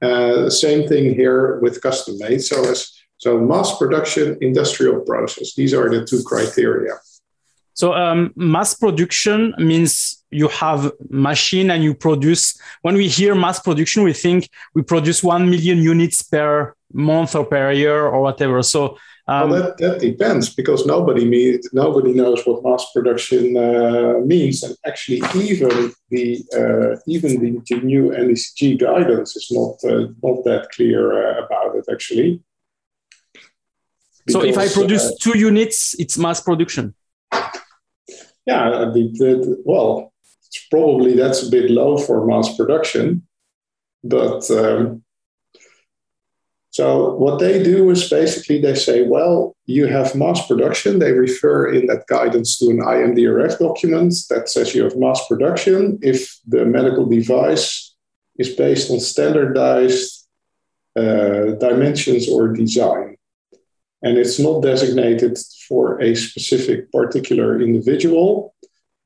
Uh, 0.03 0.51
same 0.51 0.87
thing 0.89 1.15
here 1.15 1.59
with 1.61 1.81
custom 1.81 2.19
made. 2.19 2.43
So 2.43 2.71
as 2.71 2.93
so 3.17 3.39
mass 3.39 3.79
production, 3.79 4.37
industrial 4.41 5.01
process. 5.03 5.55
These 5.55 5.75
are 5.75 5.89
the 5.89 6.05
two 6.05 6.25
criteria. 6.25 6.95
So 7.75 7.95
um, 7.95 8.33
mass 8.35 8.75
production 8.75 9.55
means 9.59 10.22
you 10.33 10.49
have 10.49 10.93
machine 11.11 11.71
and 11.71 11.85
you 11.85 11.95
produce. 11.95 12.59
When 12.83 12.95
we 12.95 13.09
hear 13.09 13.35
mass 13.35 13.61
production, 13.61 14.03
we 14.03 14.13
think 14.13 14.49
we 14.75 14.83
produce 14.83 15.23
one 15.23 15.51
million 15.51 15.79
units 15.79 16.23
per 16.23 16.75
month 16.93 17.35
or 17.35 17.45
per 17.45 17.73
year 17.73 18.07
or 18.07 18.21
whatever. 18.21 18.63
So 18.63 18.99
Um, 19.29 19.51
well, 19.51 19.63
that, 19.63 19.79
that 19.79 20.01
depends 20.01 20.53
because 20.53 20.85
nobody 20.85 21.25
me, 21.25 21.61
nobody 21.73 22.13
knows 22.13 22.45
what 22.45 22.65
mass 22.65 22.85
production 22.93 23.57
uh, 23.57 24.15
means, 24.25 24.65
and 24.65 24.77
actually, 24.85 25.23
even 25.37 25.93
the 26.11 26.45
uh, 26.53 26.99
even 27.07 27.41
the, 27.41 27.63
the, 27.69 27.81
new 27.83 28.11
MDCG 28.11 28.81
guidance 28.81 29.37
is 29.37 29.49
not 29.53 29.77
uh, 29.85 30.09
not 30.25 30.43
that 30.45 30.71
clear 30.75 31.39
uh, 31.39 31.45
about 31.45 31.77
it 31.77 31.85
actually. 31.91 32.43
Because, 34.27 34.43
so, 34.43 34.45
if 34.45 34.59
I 34.59 34.69
produce 34.69 35.07
uh, 35.07 35.15
two 35.21 35.39
units, 35.39 35.95
it's 36.01 36.19
mass 36.19 36.41
production. 36.41 36.95
Yeah, 38.45 38.93
well, 39.65 40.12
probably 40.71 41.15
that's 41.15 41.47
a 41.47 41.51
bit 41.51 41.71
low 41.71 41.99
for 41.99 42.27
mass 42.27 42.57
production, 42.57 43.27
but. 44.05 44.51
Um, 44.51 45.03
so 46.73 47.17
what 47.17 47.39
they 47.39 47.63
do 47.63 47.91
is 47.91 48.09
basically 48.09 48.59
they 48.59 48.75
say, 48.75 49.03
well, 49.03 49.55
you 49.67 49.87
have 49.89 50.15
mass 50.15 50.47
production. 50.47 50.99
They 50.99 51.13
refer 51.13 51.71
in 51.71 51.87
that 51.89 52.07
guidance 52.07 52.59
to 52.59 52.71
an 52.71 52.79
IMDRF 52.79 53.59
document 53.59 54.15
that 54.31 54.49
says 54.49 54.75
you 54.75 54.85
have 54.85 54.97
mass 54.97 55.21
production 55.29 55.99
if 56.01 56.35
the 56.47 56.65
medical 56.65 57.05
device 57.05 57.95
is 58.39 58.57
based 58.57 58.91
on 58.91 59.01
standardized 59.01 60.27
uh, 60.97 61.53
dimensions 61.61 62.27
or 62.31 62.49
design. 62.49 63.17
And 64.03 64.17
it's 64.17 64.39
not 64.39 64.63
designated 64.63 65.37
for 65.69 66.01
a 66.01 66.15
specific 66.15 66.91
particular 66.91 67.61
individual. 67.61 68.52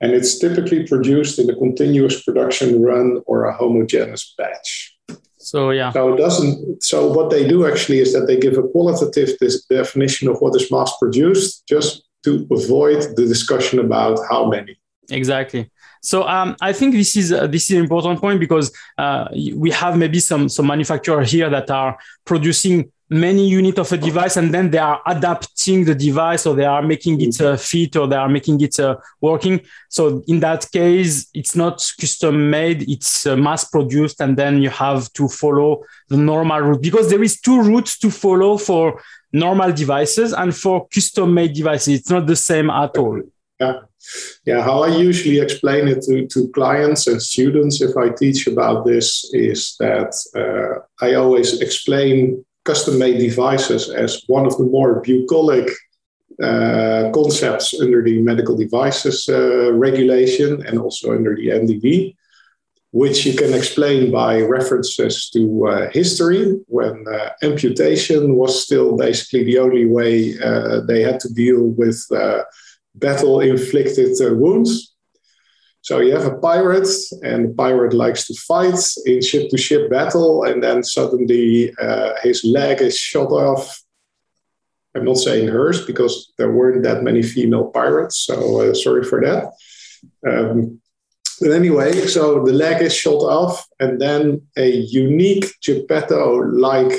And 0.00 0.12
it's 0.12 0.38
typically 0.38 0.86
produced 0.86 1.38
in 1.38 1.48
a 1.48 1.54
continuous 1.54 2.22
production 2.22 2.82
run 2.82 3.22
or 3.26 3.44
a 3.44 3.56
homogeneous 3.56 4.34
batch. 4.36 4.94
So 5.38 5.70
yeah. 5.70 5.92
So 5.92 6.12
it 6.12 6.16
doesn't. 6.16 6.82
So 6.82 7.12
what 7.12 7.30
they 7.30 7.46
do 7.46 7.66
actually 7.66 8.00
is 8.00 8.12
that 8.12 8.26
they 8.26 8.36
give 8.36 8.58
a 8.58 8.62
qualitative 8.62 9.38
definition 9.70 10.28
of 10.28 10.38
what 10.40 10.56
is 10.56 10.70
mass 10.72 10.92
produced, 10.98 11.66
just 11.68 12.02
to 12.24 12.46
avoid 12.50 13.00
the 13.16 13.26
discussion 13.26 13.78
about 13.78 14.18
how 14.28 14.48
many. 14.48 14.76
Exactly. 15.08 15.70
So 16.02 16.26
um, 16.26 16.56
I 16.60 16.72
think 16.72 16.94
this 16.94 17.16
is 17.16 17.32
uh, 17.32 17.46
this 17.46 17.70
is 17.70 17.76
an 17.76 17.82
important 17.82 18.20
point 18.20 18.40
because 18.40 18.72
uh, 18.98 19.28
we 19.54 19.70
have 19.70 19.96
maybe 19.96 20.20
some 20.20 20.48
some 20.48 20.66
manufacturers 20.66 21.30
here 21.30 21.48
that 21.50 21.70
are 21.70 21.96
producing 22.24 22.90
many 23.08 23.48
units 23.48 23.78
of 23.78 23.92
a 23.92 23.96
device 23.96 24.36
and 24.36 24.52
then 24.52 24.70
they 24.70 24.78
are 24.78 25.00
adapting 25.06 25.84
the 25.84 25.94
device 25.94 26.44
or 26.44 26.56
they 26.56 26.64
are 26.64 26.82
making 26.82 27.20
it 27.20 27.40
uh, 27.40 27.56
fit 27.56 27.96
or 27.96 28.08
they 28.08 28.16
are 28.16 28.28
making 28.28 28.60
it 28.60 28.78
uh, 28.80 28.96
working. 29.20 29.60
So 29.88 30.22
in 30.26 30.40
that 30.40 30.70
case 30.72 31.28
it's 31.32 31.54
not 31.54 31.84
custom 32.00 32.50
made 32.50 32.88
it's 32.88 33.26
uh, 33.26 33.36
mass 33.36 33.64
produced 33.64 34.20
and 34.20 34.36
then 34.36 34.60
you 34.60 34.70
have 34.70 35.12
to 35.14 35.28
follow 35.28 35.84
the 36.08 36.16
normal 36.16 36.60
route 36.60 36.82
because 36.82 37.08
there 37.08 37.22
is 37.22 37.40
two 37.40 37.62
routes 37.62 37.98
to 37.98 38.10
follow 38.10 38.58
for 38.58 39.00
normal 39.32 39.72
devices 39.72 40.32
and 40.32 40.54
for 40.54 40.88
custom 40.88 41.32
made 41.32 41.52
devices. 41.52 42.00
It's 42.00 42.10
not 42.10 42.26
the 42.26 42.36
same 42.36 42.70
at 42.70 42.96
all. 42.98 43.20
Yeah. 43.60 43.80
Yeah 44.44 44.62
how 44.62 44.82
i 44.82 44.88
usually 44.88 45.40
explain 45.40 45.88
it 45.88 46.02
to, 46.02 46.26
to 46.28 46.48
clients 46.48 47.06
and 47.06 47.20
students 47.20 47.80
if 47.80 47.96
i 47.96 48.08
teach 48.10 48.46
about 48.46 48.84
this 48.84 49.28
is 49.32 49.76
that 49.80 50.12
uh, 50.36 51.04
i 51.04 51.14
always 51.14 51.60
explain 51.60 52.44
custom 52.66 52.99
made 52.99 53.18
devices 53.18 53.88
as 53.88 54.23
one 54.26 54.44
of 54.44 54.56
the 54.58 54.64
more 54.64 55.00
bucolic 55.00 55.70
uh, 56.42 57.11
concepts 57.14 57.80
under 57.80 58.02
the 58.02 58.20
medical 58.20 58.56
devices 58.56 59.28
uh, 59.28 59.73
regulation 59.73 60.66
and 60.66 60.78
also 60.78 61.12
under 61.12 61.35
the 61.35 61.49
MDD, 61.49 62.14
which 62.90 63.25
you 63.25 63.35
can 63.35 63.54
explain 63.54 64.11
by 64.11 64.40
references 64.42 65.30
to 65.30 65.66
uh, 65.66 65.90
history 65.90 66.58
when 66.66 67.04
uh, 67.08 67.30
amputation 67.42 68.35
was 68.35 68.62
still 68.62 68.96
basically 68.96 69.44
the 69.44 69.58
only 69.58 69.87
way 69.87 70.38
uh, 70.40 70.80
they 70.80 71.00
had 71.02 71.20
to 71.20 71.32
deal 71.32 71.62
with 71.62 72.04
uh, 72.14 72.42
battle 72.96 73.40
inflicted 73.40 74.11
wounds. 74.37 74.95
So 75.86 76.00
you 76.00 76.12
have 76.16 76.26
a 76.26 76.38
pirate, 76.38 76.88
and 77.22 77.44
the 77.44 77.54
pirate 77.54 77.94
likes 77.94 78.26
to 78.26 78.34
fight 78.34 78.80
in 79.04 79.22
ship 79.22 79.48
to 79.50 79.56
ship 79.56 79.88
battle, 79.88 80.42
and 80.42 80.60
then 80.60 80.82
suddenly 80.82 81.72
uh, 81.80 82.14
his 82.24 82.44
leg 82.44 82.82
is 82.82 82.98
shot 82.98 83.30
off. 83.30 83.80
I'm 84.96 85.04
not 85.04 85.18
saying 85.18 85.46
hers 85.46 85.86
because 85.86 86.32
there 86.38 86.50
weren't 86.50 86.82
that 86.82 87.04
many 87.04 87.22
female 87.22 87.68
pirates, 87.68 88.16
so 88.18 88.62
uh, 88.62 88.74
sorry 88.74 89.04
for 89.04 89.20
that. 89.20 89.52
Um, 90.28 90.80
but 91.40 91.52
anyway, 91.52 91.92
so 92.08 92.44
the 92.44 92.52
leg 92.52 92.82
is 92.82 92.92
shot 92.92 93.22
off, 93.22 93.64
and 93.78 94.00
then 94.00 94.42
a 94.56 94.68
unique 94.68 95.46
Geppetto 95.62 96.38
like 96.50 96.94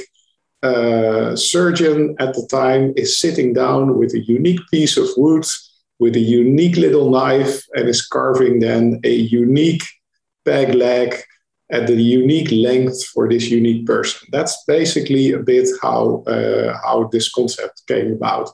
uh, 0.63 1.35
surgeon 1.35 2.15
at 2.19 2.33
the 2.35 2.47
time 2.49 2.93
is 2.95 3.19
sitting 3.19 3.51
down 3.51 3.97
with 3.97 4.13
a 4.13 4.21
unique 4.21 4.61
piece 4.71 4.95
of 4.95 5.09
wood 5.17 5.45
with 5.99 6.15
a 6.15 6.19
unique 6.19 6.77
little 6.77 7.09
knife 7.09 7.63
and 7.73 7.89
is 7.89 8.05
carving 8.05 8.59
then 8.59 8.99
a 9.03 9.13
unique 9.13 9.83
peg 10.45 10.73
leg 10.75 11.15
at 11.71 11.87
the 11.87 12.01
unique 12.01 12.51
length 12.51 13.05
for 13.07 13.27
this 13.27 13.49
unique 13.49 13.85
person. 13.85 14.27
That's 14.31 14.63
basically 14.67 15.31
a 15.31 15.39
bit 15.39 15.67
how 15.81 16.23
uh, 16.27 16.77
how 16.83 17.09
this 17.11 17.29
concept 17.29 17.83
came 17.87 18.13
about. 18.13 18.49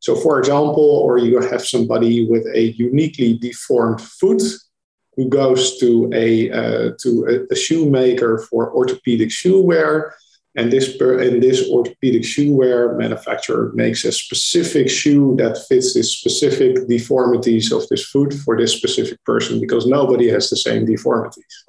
So, 0.00 0.14
for 0.14 0.38
example, 0.38 0.90
or 1.04 1.18
you 1.18 1.40
have 1.40 1.64
somebody 1.64 2.26
with 2.28 2.46
a 2.54 2.72
uniquely 2.72 3.38
deformed 3.38 4.00
foot 4.00 4.42
who 5.16 5.28
goes 5.28 5.78
to 5.78 6.10
a 6.14 6.50
uh, 6.50 6.90
to 7.02 7.10
a, 7.32 7.52
a 7.52 7.56
shoemaker 7.56 8.46
for 8.50 8.72
orthopedic 8.72 9.30
shoe 9.30 9.60
wear 9.60 10.14
and 10.56 10.72
this 10.72 10.96
per, 10.96 11.20
and 11.20 11.42
this 11.42 11.68
orthopedic 11.70 12.24
shoe 12.24 12.54
wear 12.54 12.94
manufacturer 12.94 13.70
makes 13.74 14.04
a 14.04 14.12
specific 14.12 14.88
shoe 14.88 15.36
that 15.38 15.58
fits 15.68 15.94
the 15.94 16.02
specific 16.02 16.88
deformities 16.88 17.70
of 17.72 17.86
this 17.88 18.04
foot 18.04 18.32
for 18.32 18.56
this 18.56 18.74
specific 18.76 19.22
person 19.24 19.60
because 19.60 19.86
nobody 19.86 20.28
has 20.28 20.50
the 20.50 20.56
same 20.56 20.84
deformities. 20.84 21.64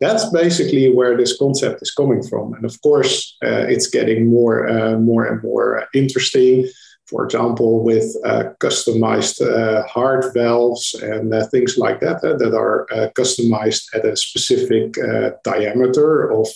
That's 0.00 0.30
basically 0.30 0.90
where 0.90 1.16
this 1.16 1.36
concept 1.36 1.82
is 1.82 1.90
coming 1.90 2.22
from, 2.22 2.54
and 2.54 2.64
of 2.64 2.80
course, 2.82 3.36
uh, 3.44 3.66
it's 3.68 3.88
getting 3.88 4.30
more, 4.30 4.68
uh, 4.68 4.96
more 4.98 5.26
and 5.26 5.42
more 5.42 5.88
interesting 5.92 6.68
for 7.08 7.24
example, 7.24 7.82
with 7.82 8.14
uh, 8.24 8.50
customized 8.60 9.40
uh, 9.40 9.86
heart 9.86 10.26
valves 10.34 10.94
and 10.94 11.32
uh, 11.32 11.46
things 11.46 11.78
like 11.78 12.00
that 12.00 12.22
uh, 12.22 12.36
that 12.36 12.54
are 12.54 12.86
uh, 12.92 13.08
customized 13.16 13.84
at 13.94 14.04
a 14.04 14.14
specific 14.14 14.96
uh, 14.98 15.30
diameter 15.42 16.30
of 16.30 16.46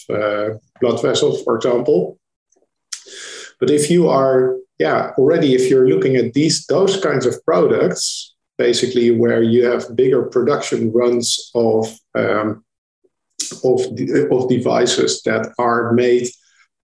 blood 0.80 1.00
vessels, 1.00 1.42
for 1.42 1.56
example. 1.56 2.18
But 3.61 3.71
if 3.71 3.90
you 3.90 4.09
are, 4.09 4.56
yeah, 4.78 5.12
already 5.16 5.54
if 5.54 5.71
you're 5.71 5.88
looking 5.88 6.16
at 6.16 6.35
these 6.35 6.66
those 6.66 7.00
kinds 7.00 7.25
of 7.25 7.42
products, 7.44 8.35
basically 8.59 9.11
where 9.11 9.42
you 9.42 9.64
have 9.64 9.97
bigger 9.97 10.23
production 10.25 10.92
runs 10.92 11.50
of 11.54 11.87
um, 12.14 12.64
of, 13.64 13.80
of 14.30 14.49
devices 14.49 15.23
that 15.23 15.52
are 15.59 15.92
made 15.92 16.28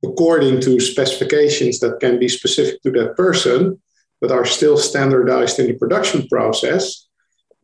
according 0.04 0.60
to 0.60 0.80
specifications 0.80 1.80
that 1.80 1.98
can 2.00 2.18
be 2.18 2.28
specific 2.28 2.80
to 2.82 2.90
that 2.92 3.16
person, 3.16 3.80
but 4.20 4.30
are 4.30 4.44
still 4.44 4.76
standardized 4.76 5.58
in 5.58 5.66
the 5.66 5.74
production 5.74 6.26
process, 6.28 7.08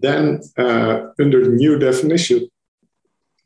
then 0.00 0.40
uh, 0.58 1.08
under 1.20 1.44
the 1.44 1.50
new 1.50 1.78
definition, 1.78 2.48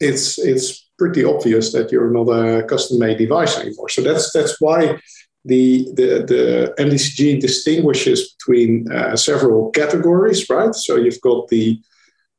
it's 0.00 0.38
it's 0.38 0.90
pretty 0.98 1.24
obvious 1.24 1.72
that 1.72 1.92
you're 1.92 2.10
not 2.10 2.28
a 2.28 2.62
custom-made 2.64 3.18
device 3.18 3.58
anymore. 3.58 3.88
So 3.88 4.02
that's 4.02 4.32
that's 4.32 4.60
why 4.60 4.98
the 5.44 5.86
the, 5.94 6.08
the 6.32 6.74
MDCG 6.78 7.40
distinguishes 7.40 8.34
between 8.34 8.90
uh, 8.90 9.16
several 9.16 9.70
categories, 9.70 10.48
right? 10.50 10.74
So 10.74 10.96
you've 10.96 11.20
got 11.20 11.48
the 11.48 11.80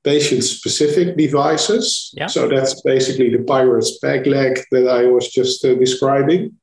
patient 0.04 0.44
specific 0.44 1.18
devices. 1.18 2.12
Yeah. 2.14 2.28
So 2.28 2.48
that's 2.48 2.82
basically 2.82 3.30
the 3.30 3.44
Pirate's 3.44 3.98
peg 4.00 4.28
leg 4.28 4.60
that 4.72 4.88
I 4.88 5.06
was 5.08 5.30
just 5.30 5.64
uh, 5.66 5.76
describing. 5.76 6.56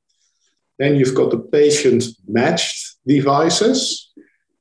Then 0.78 0.96
you've 0.96 1.14
got 1.14 1.30
the 1.30 1.38
patient 1.38 2.04
matched 2.26 2.96
devices. 3.06 4.12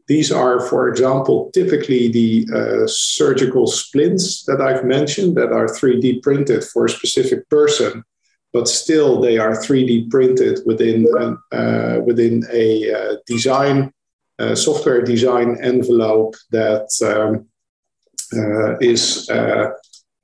These 0.08 0.32
are, 0.32 0.60
for 0.60 0.88
example, 0.88 1.50
typically 1.54 2.10
the 2.10 2.48
uh, 2.54 2.88
surgical 2.88 3.66
splints 3.66 4.44
that 4.46 4.62
I've 4.62 4.86
mentioned 4.86 5.36
that 5.38 5.52
are 5.52 5.68
3D 5.68 6.22
printed 6.22 6.64
for 6.64 6.86
a 6.86 6.90
specific 6.90 7.50
person, 7.50 8.04
but 8.54 8.68
still 8.68 9.20
they 9.20 9.40
are 9.40 9.54
3D 9.54 10.12
printed 10.12 10.60
within, 10.66 11.08
an, 11.18 11.38
uh, 11.52 12.02
within 12.06 12.44
a 12.54 12.94
uh, 12.94 13.16
design, 13.26 13.92
uh, 14.38 14.54
software 14.54 15.02
design 15.02 15.58
envelope 15.62 16.36
that 16.52 16.88
um, 17.04 17.48
is 18.82 19.30
uh, 19.30 19.72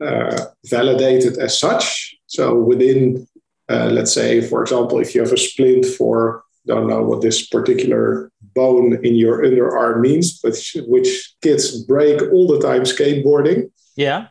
uh, 0.03 0.46
validated 0.65 1.38
as 1.38 1.60
such. 1.60 2.15
So 2.27 2.55
within, 2.55 3.27
let's 3.70 4.13
say, 4.13 4.41
for 4.41 4.62
example, 4.62 5.00
if 5.00 5.13
you 5.15 5.22
have 5.22 5.34
a 5.34 5.38
splint 5.38 5.86
for 5.86 6.43
don't 6.65 6.88
know 6.88 7.03
what 7.03 7.22
this 7.22 7.48
particular 7.48 8.31
bone 8.53 9.03
in 9.03 9.15
your 9.15 9.43
underarm 9.43 10.01
means, 10.01 10.39
but 10.39 10.55
which 10.88 11.34
kids 11.41 11.84
break 11.84 12.22
all 12.31 12.48
the 12.48 12.60
time 12.60 12.84
skateboarding. 12.84 13.72
Yeah. 13.96 14.27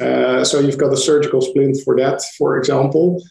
Uh, 0.00 0.44
so 0.44 0.60
you've 0.60 0.78
got 0.78 0.92
a 0.92 0.96
surgical 0.96 1.40
splint 1.40 1.78
for 1.84 1.96
that, 1.96 2.22
for 2.38 2.56
example. 2.56 3.22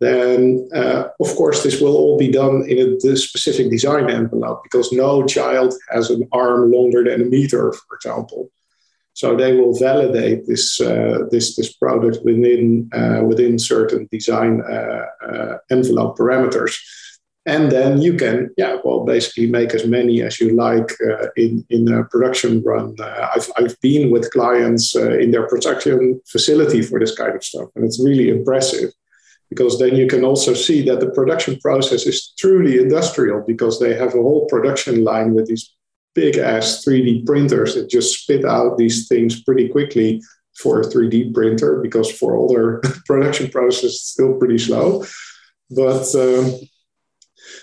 then 0.00 0.68
uh, 0.74 1.04
of 1.20 1.30
course 1.36 1.62
this 1.62 1.80
will 1.80 1.96
all 1.96 2.18
be 2.18 2.30
done 2.30 2.64
in 2.68 2.78
a 2.78 3.16
specific 3.16 3.70
design 3.70 4.10
envelope 4.10 4.60
because 4.64 4.92
no 4.92 5.24
child 5.24 5.72
has 5.90 6.10
an 6.10 6.26
arm 6.32 6.72
longer 6.72 7.04
than 7.04 7.22
a 7.22 7.24
meter, 7.24 7.72
for 7.72 7.96
example. 7.96 8.50
So 9.14 9.36
they 9.36 9.56
will 9.56 9.78
validate 9.78 10.46
this 10.46 10.80
uh, 10.80 11.18
this 11.30 11.54
this 11.54 11.72
product 11.72 12.18
within 12.24 12.90
uh, 12.92 13.22
within 13.24 13.58
certain 13.58 14.08
design 14.10 14.60
uh, 14.60 15.06
uh, 15.26 15.58
envelope 15.70 16.18
parameters, 16.18 16.74
and 17.46 17.70
then 17.70 18.02
you 18.02 18.14
can 18.14 18.50
yeah 18.56 18.78
well 18.84 19.04
basically 19.04 19.46
make 19.46 19.72
as 19.72 19.86
many 19.86 20.20
as 20.20 20.40
you 20.40 20.50
like 20.56 20.90
uh, 21.00 21.28
in 21.36 21.64
in 21.70 21.92
a 21.92 22.04
production 22.06 22.60
run. 22.64 22.96
I've 23.34 23.48
I've 23.56 23.80
been 23.80 24.10
with 24.10 24.32
clients 24.32 24.96
in 24.96 25.30
their 25.30 25.46
production 25.46 26.20
facility 26.26 26.82
for 26.82 26.98
this 26.98 27.14
kind 27.14 27.36
of 27.36 27.44
stuff, 27.44 27.68
and 27.76 27.84
it's 27.84 28.04
really 28.04 28.30
impressive 28.30 28.90
because 29.48 29.78
then 29.78 29.94
you 29.94 30.08
can 30.08 30.24
also 30.24 30.54
see 30.54 30.82
that 30.82 30.98
the 30.98 31.10
production 31.10 31.56
process 31.60 32.06
is 32.06 32.32
truly 32.36 32.78
industrial 32.78 33.44
because 33.46 33.78
they 33.78 33.94
have 33.94 34.14
a 34.14 34.22
whole 34.22 34.46
production 34.46 35.04
line 35.04 35.34
with 35.34 35.46
these 35.46 35.70
big 36.14 36.38
ass 36.38 36.84
3D 36.84 37.26
printers 37.26 37.74
that 37.74 37.90
just 37.90 38.22
spit 38.22 38.44
out 38.44 38.78
these 38.78 39.08
things 39.08 39.42
pretty 39.42 39.68
quickly 39.68 40.22
for 40.56 40.80
a 40.80 40.84
3D 40.84 41.34
printer 41.34 41.80
because 41.80 42.10
for 42.10 42.42
other 42.44 42.80
production 43.06 43.50
process 43.50 43.84
it's 43.84 44.00
still 44.00 44.34
pretty 44.34 44.58
slow. 44.58 45.04
But 45.70 46.14
um, 46.14 46.54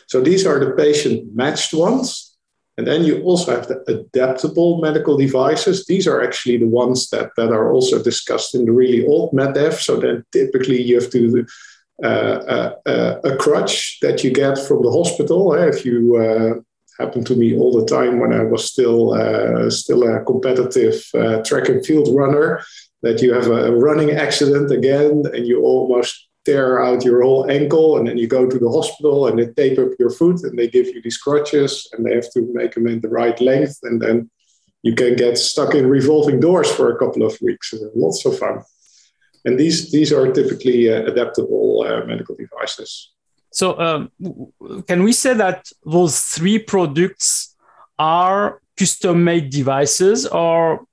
so 0.07 0.21
these 0.21 0.45
are 0.45 0.59
the 0.59 0.71
patient 0.71 1.35
matched 1.35 1.73
ones. 1.73 2.27
And 2.77 2.87
then 2.87 3.03
you 3.03 3.21
also 3.23 3.55
have 3.55 3.67
the 3.67 3.83
adaptable 3.87 4.81
medical 4.81 5.17
devices. 5.17 5.85
These 5.85 6.07
are 6.07 6.23
actually 6.23 6.57
the 6.57 6.67
ones 6.67 7.09
that, 7.09 7.29
that 7.37 7.51
are 7.51 7.71
also 7.71 8.01
discussed 8.01 8.55
in 8.55 8.65
the 8.65 8.71
really 8.71 9.05
old 9.05 9.33
MedDev. 9.33 9.73
So 9.73 9.97
then 9.97 10.25
typically 10.31 10.81
you 10.81 10.99
have 10.99 11.11
to 11.11 11.45
uh, 12.03 12.07
uh, 12.07 12.75
uh, 12.87 13.19
a 13.23 13.35
crutch 13.35 13.99
that 14.01 14.23
you 14.23 14.31
get 14.31 14.57
from 14.57 14.81
the 14.81 14.91
hospital 14.91 15.53
eh, 15.53 15.67
if 15.67 15.85
you 15.85 16.15
uh, 16.17 16.59
happened 17.01 17.27
to 17.27 17.35
me 17.41 17.49
all 17.59 17.73
the 17.79 17.91
time 17.97 18.13
when 18.21 18.33
I 18.41 18.43
was 18.53 18.63
still 18.73 19.01
uh, 19.23 19.69
still 19.69 20.01
a 20.03 20.23
competitive 20.31 20.97
uh, 21.21 21.37
track 21.47 21.65
and 21.69 21.85
field 21.87 22.07
runner. 22.21 22.47
That 23.05 23.21
you 23.23 23.33
have 23.33 23.49
a 23.49 23.75
running 23.87 24.11
accident 24.25 24.67
again, 24.79 25.13
and 25.33 25.43
you 25.49 25.57
almost 25.73 26.13
tear 26.45 26.67
out 26.85 27.05
your 27.07 27.19
whole 27.23 27.43
ankle, 27.59 27.89
and 27.97 28.03
then 28.07 28.17
you 28.21 28.27
go 28.27 28.43
to 28.47 28.59
the 28.63 28.73
hospital 28.77 29.17
and 29.27 29.35
they 29.37 29.47
tape 29.47 29.77
up 29.83 29.91
your 30.01 30.13
foot, 30.19 30.39
and 30.45 30.55
they 30.57 30.67
give 30.75 30.87
you 30.93 31.01
these 31.01 31.17
crutches, 31.25 31.71
and 31.91 31.99
they 32.05 32.13
have 32.19 32.29
to 32.35 32.41
make 32.59 32.73
them 32.75 32.87
in 32.87 32.99
the 33.01 33.13
right 33.21 33.39
length, 33.41 33.77
and 33.87 33.97
then 34.03 34.29
you 34.83 34.93
can 35.01 35.15
get 35.15 35.37
stuck 35.37 35.71
in 35.75 35.87
revolving 35.87 36.39
doors 36.39 36.69
for 36.71 36.87
a 36.91 36.99
couple 37.01 37.23
of 37.23 37.33
weeks. 37.41 37.73
Lots 37.95 38.25
of 38.25 38.37
fun. 38.37 38.61
And 39.45 39.59
these 39.59 39.91
these 39.91 40.11
are 40.17 40.31
typically 40.31 40.79
uh, 40.93 41.03
adaptable 41.11 41.85
uh, 41.87 42.05
medical 42.05 42.35
devices. 42.35 42.89
So, 43.51 43.77
um, 43.79 44.11
can 44.87 45.03
we 45.03 45.11
say 45.11 45.33
that 45.33 45.69
those 45.85 46.19
three 46.19 46.57
products 46.57 47.55
are 47.99 48.61
custom 48.77 49.23
made 49.23 49.49
devices, 49.49 50.25
or 50.25 50.85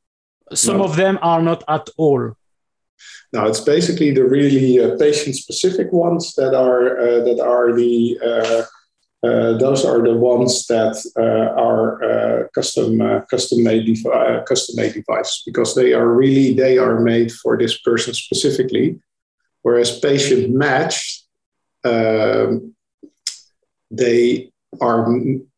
some 0.53 0.79
no. 0.79 0.85
of 0.85 0.97
them 0.97 1.19
are 1.23 1.41
not 1.41 1.62
at 1.69 1.88
all? 1.97 2.35
Now, 3.33 3.47
it's 3.47 3.61
basically 3.61 4.11
the 4.11 4.25
really 4.25 4.81
uh, 4.81 4.97
patient 4.99 5.37
specific 5.37 5.93
ones 5.93 6.35
that 6.35 6.55
are 6.55 6.99
uh, 6.99 7.25
that 7.25 7.41
are 7.41 7.73
the 7.73 8.19
uh, 8.25 8.62
uh 9.27 9.59
those 9.59 9.85
are 9.85 10.00
the 10.03 10.17
ones 10.17 10.67
that 10.67 10.97
uh, 11.17 11.53
are 11.61 12.03
uh, 12.03 12.49
custom 12.55 12.99
custom 13.31 13.62
made 13.62 13.87
devi- 13.87 14.45
custom 14.47 14.77
made 14.77 14.95
devices 14.95 15.43
because 15.45 15.75
they 15.75 15.93
are 15.93 16.09
really 16.09 16.55
they 16.55 16.79
are 16.79 17.00
made 17.00 17.31
for 17.31 17.57
this 17.57 17.79
person 17.79 18.15
specifically, 18.15 18.99
whereas 19.62 20.00
patient 20.00 20.50
matched 20.50 21.27
um, 21.85 22.75
they 23.90 24.50
are 24.80 25.08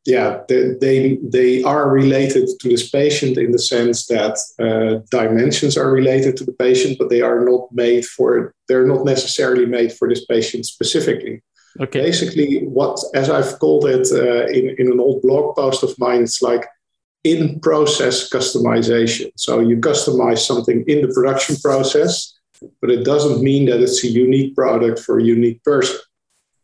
yeah 0.07 0.41
they, 0.49 0.75
they, 0.81 1.19
they 1.23 1.63
are 1.63 1.91
related 1.91 2.49
to 2.61 2.69
this 2.69 2.89
patient 2.91 3.37
in 3.37 3.51
the 3.53 3.59
sense 3.59 4.07
that 4.07 4.39
uh, 4.59 5.05
dimensions 5.11 5.77
are 5.77 5.91
related 5.91 6.37
to 6.37 6.45
the 6.45 6.53
patient 6.53 6.97
but 6.99 7.11
they 7.11 7.21
are 7.21 7.45
not 7.45 7.69
made 7.73 8.05
for 8.05 8.55
they're 8.69 8.87
not 8.87 9.05
necessarily 9.05 9.67
made 9.67 9.93
for 9.93 10.09
this 10.09 10.25
patient 10.27 10.65
specifically. 10.65 11.43
Okay. 11.81 12.01
Basically 12.01 12.67
what 12.67 12.99
as 13.15 13.29
i've 13.31 13.59
called 13.59 13.87
it 13.87 14.07
uh, 14.13 14.47
in, 14.47 14.75
in 14.79 14.93
an 14.93 15.01
old 15.01 15.23
blog 15.23 15.57
post 15.57 15.83
of 15.83 15.99
mine 15.99 16.23
it's 16.23 16.41
like 16.43 16.67
in 17.23 17.61
process 17.61 18.31
customization. 18.31 19.31
So 19.37 19.61
you 19.61 19.77
customize 19.77 20.39
something 20.39 20.85
in 20.87 21.03
the 21.03 21.13
production 21.13 21.57
process 21.57 22.39
but 22.81 22.91
it 22.91 23.05
doesn't 23.05 23.43
mean 23.43 23.67
that 23.67 23.81
it's 23.81 24.05
a 24.05 24.09
unique 24.09 24.55
product 24.55 25.01
for 25.01 25.19
a 25.19 25.25
unique 25.25 25.63
person 25.65 25.99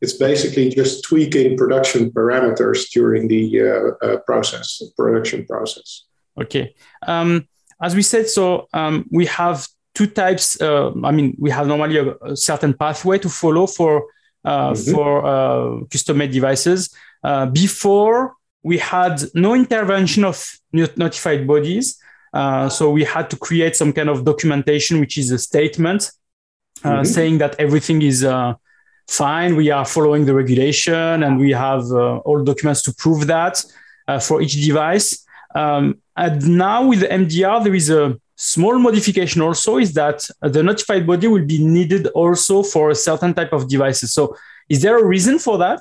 it's 0.00 0.14
basically 0.14 0.68
just 0.70 1.04
tweaking 1.04 1.56
production 1.56 2.10
parameters 2.10 2.90
during 2.90 3.28
the 3.28 3.62
uh, 3.62 4.06
uh, 4.06 4.16
process, 4.18 4.82
production 4.96 5.46
process. 5.46 6.04
Okay. 6.40 6.74
Um, 7.06 7.48
as 7.80 7.94
we 7.94 8.02
said, 8.02 8.28
so 8.28 8.68
um, 8.72 9.06
we 9.10 9.26
have 9.26 9.66
two 9.94 10.06
types. 10.06 10.60
Uh, 10.60 10.92
I 11.02 11.10
mean, 11.12 11.36
we 11.38 11.50
have 11.50 11.66
normally 11.66 11.98
a, 11.98 12.14
a 12.22 12.36
certain 12.36 12.74
pathway 12.74 13.18
to 13.18 13.28
follow 13.28 13.66
for 13.66 14.06
uh, 14.44 14.72
mm-hmm. 14.72 14.92
for 14.92 15.26
uh, 15.26 15.84
custom-made 15.90 16.30
devices. 16.30 16.94
Uh, 17.24 17.46
before 17.46 18.34
we 18.62 18.78
had 18.78 19.20
no 19.34 19.54
intervention 19.54 20.24
of 20.24 20.38
notified 20.72 21.46
bodies, 21.46 21.98
so 22.68 22.90
we 22.90 23.02
had 23.02 23.28
to 23.30 23.36
create 23.36 23.74
some 23.74 23.92
kind 23.92 24.08
of 24.08 24.24
documentation, 24.24 25.00
which 25.00 25.18
is 25.18 25.30
a 25.30 25.38
statement 25.38 26.12
mm-hmm. 26.84 27.04
saying 27.04 27.38
that 27.38 27.56
everything 27.58 28.02
is 28.02 28.22
fine, 29.08 29.56
we 29.56 29.70
are 29.70 29.84
following 29.84 30.26
the 30.26 30.34
regulation 30.34 31.22
and 31.22 31.38
we 31.38 31.52
have 31.52 31.84
uh, 31.92 32.18
all 32.18 32.42
documents 32.42 32.82
to 32.82 32.94
prove 32.94 33.26
that 33.26 33.64
uh, 34.08 34.18
for 34.18 34.42
each 34.42 34.54
device. 34.64 35.24
Um, 35.54 35.98
and 36.16 36.48
now 36.48 36.86
with 36.86 37.02
MDR, 37.02 37.64
there 37.64 37.74
is 37.74 37.90
a 37.90 38.18
small 38.36 38.78
modification 38.78 39.40
also 39.40 39.78
is 39.78 39.94
that 39.94 40.28
the 40.42 40.62
notified 40.62 41.06
body 41.06 41.26
will 41.26 41.44
be 41.44 41.64
needed 41.64 42.06
also 42.08 42.62
for 42.62 42.90
a 42.90 42.94
certain 42.94 43.32
type 43.32 43.52
of 43.52 43.68
devices. 43.68 44.12
So 44.12 44.36
is 44.68 44.82
there 44.82 44.98
a 44.98 45.04
reason 45.04 45.38
for 45.38 45.58
that? 45.58 45.80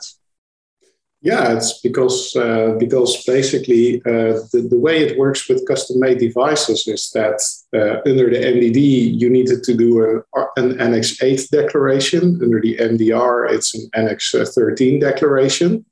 Yeah, 1.25 1.53
it's 1.53 1.81
because 1.81 2.35
uh, 2.35 2.75
because 2.77 3.23
basically 3.25 3.99
uh, 4.05 4.45
the, 4.53 4.67
the 4.69 4.77
way 4.77 4.99
it 4.99 5.17
works 5.17 5.49
with 5.49 5.67
custom 5.67 5.99
made 5.99 6.19
devices 6.19 6.87
is 6.87 7.09
that 7.15 7.41
uh, 7.75 8.07
under 8.07 8.29
the 8.29 8.37
MDD 8.37 9.19
you 9.19 9.31
needed 9.31 9.63
to 9.63 9.73
do 9.75 10.23
an, 10.35 10.47
an 10.55 10.79
Annex 10.79 11.19
8 11.23 11.47
declaration. 11.51 12.39
Under 12.43 12.61
the 12.61 12.77
MDR, 12.77 13.49
it's 13.49 13.73
an 13.73 13.89
Annex 13.95 14.35
13 14.35 14.99
declaration. 14.99 15.83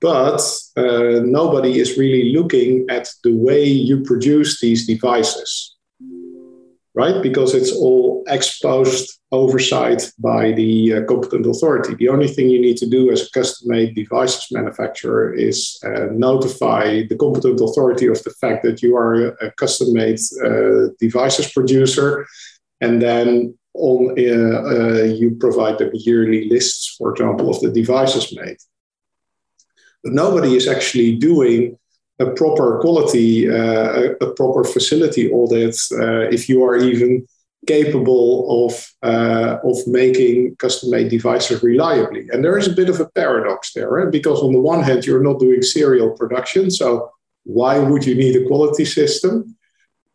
But 0.00 0.42
uh, 0.76 1.20
nobody 1.22 1.78
is 1.78 1.96
really 1.96 2.32
looking 2.32 2.86
at 2.90 3.08
the 3.22 3.32
way 3.32 3.62
you 3.62 4.02
produce 4.02 4.60
these 4.60 4.84
devices 4.84 5.76
right? 6.94 7.22
Because 7.22 7.54
it's 7.54 7.72
all 7.72 8.09
exposed 8.30 9.20
oversight 9.32 10.10
by 10.18 10.52
the 10.52 10.94
uh, 10.94 11.04
competent 11.04 11.46
authority. 11.46 11.94
The 11.94 12.08
only 12.08 12.28
thing 12.28 12.50
you 12.50 12.60
need 12.60 12.76
to 12.78 12.88
do 12.88 13.10
as 13.10 13.22
a 13.22 13.30
custom 13.30 13.68
made 13.68 13.94
devices 13.94 14.48
manufacturer 14.50 15.32
is 15.32 15.78
uh, 15.84 16.06
notify 16.12 17.02
the 17.08 17.16
competent 17.16 17.60
authority 17.60 18.06
of 18.06 18.22
the 18.24 18.30
fact 18.40 18.64
that 18.64 18.82
you 18.82 18.96
are 18.96 19.36
a, 19.36 19.52
custom 19.52 19.92
made 19.92 20.18
uh, 20.44 20.88
devices 20.98 21.52
producer. 21.52 22.26
And 22.80 23.00
then 23.00 23.56
on, 23.74 24.16
uh, 24.18 24.62
uh, 24.74 25.04
you 25.04 25.36
provide 25.38 25.78
them 25.78 25.90
yearly 25.92 26.48
lists, 26.48 26.96
for 26.96 27.12
example, 27.12 27.50
of 27.50 27.60
the 27.60 27.70
devices 27.70 28.36
made. 28.36 28.56
But 30.02 30.12
nobody 30.12 30.56
is 30.56 30.66
actually 30.66 31.16
doing 31.16 31.78
a 32.18 32.30
proper 32.32 32.80
quality, 32.80 33.48
uh, 33.48 34.14
a, 34.20 34.32
proper 34.34 34.64
facility 34.64 35.30
audit, 35.30 35.76
if 36.32 36.48
you 36.48 36.64
are 36.64 36.76
even 36.76 37.26
capable 37.66 38.66
of 38.66 38.72
uh, 39.02 39.58
of 39.64 39.76
making 39.86 40.56
custom-made 40.56 41.08
devices 41.08 41.62
reliably. 41.62 42.26
And 42.30 42.42
there 42.42 42.58
is 42.58 42.66
a 42.66 42.72
bit 42.72 42.88
of 42.88 43.00
a 43.00 43.08
paradox 43.10 43.72
there, 43.74 43.90
right? 43.90 44.10
because 44.10 44.40
on 44.40 44.52
the 44.52 44.60
one 44.60 44.82
hand, 44.82 45.04
you're 45.04 45.22
not 45.22 45.40
doing 45.40 45.62
serial 45.62 46.10
production, 46.10 46.70
so 46.70 47.10
why 47.44 47.78
would 47.78 48.04
you 48.04 48.14
need 48.14 48.36
a 48.36 48.46
quality 48.46 48.84
system? 48.84 49.56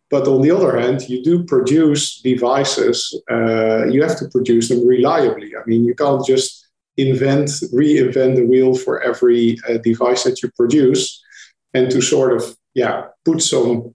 But 0.10 0.28
on 0.28 0.42
the 0.42 0.52
other 0.52 0.80
hand, 0.80 1.10
you 1.10 1.24
do 1.24 1.44
produce 1.44 2.22
devices. 2.22 2.98
Uh, 3.30 3.86
you 3.88 4.04
have 4.04 4.18
to 4.20 4.28
produce 4.30 4.70
them 4.70 4.86
reliably. 4.88 5.56
I 5.56 5.62
mean, 5.66 5.84
you 5.84 5.96
can't 5.96 6.26
just 6.26 6.68
invent, 6.98 7.50
reinvent 7.74 8.36
the 8.36 8.46
wheel 8.46 8.76
for 8.76 9.02
every 9.02 9.58
uh, 9.68 9.78
device 9.78 10.24
that 10.24 10.42
you 10.42 10.52
produce 10.56 11.24
and 11.74 11.92
to 11.92 12.02
sort 12.02 12.32
of 12.34 12.56
yeah 12.74 13.08
put 13.26 13.42
some 13.42 13.94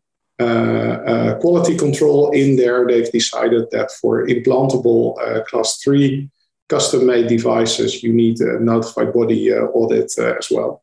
quality 1.41 1.77
control 1.77 2.31
in 2.31 2.57
there. 2.57 2.87
They've 2.87 3.11
decided 3.11 3.71
that 3.73 3.91
for 4.01 4.27
implantable 4.27 5.19
uh, 5.21 5.43
class 5.45 5.79
three 5.83 6.31
custom 6.69 7.07
made 7.07 7.27
devices, 7.27 8.03
you 8.03 8.13
need 8.13 8.41
a 8.41 8.61
notified 8.61 9.13
body 9.13 9.53
uh, 9.53 9.65
audit 9.75 10.13
uh, 10.19 10.35
as 10.39 10.49
well, 10.51 10.83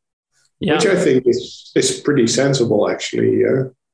yeah. 0.59 0.75
which 0.75 0.85
I 0.85 0.95
think 0.95 1.23
is, 1.25 1.71
is 1.75 1.99
pretty 1.99 2.27
sensible 2.27 2.89
actually. 2.89 3.43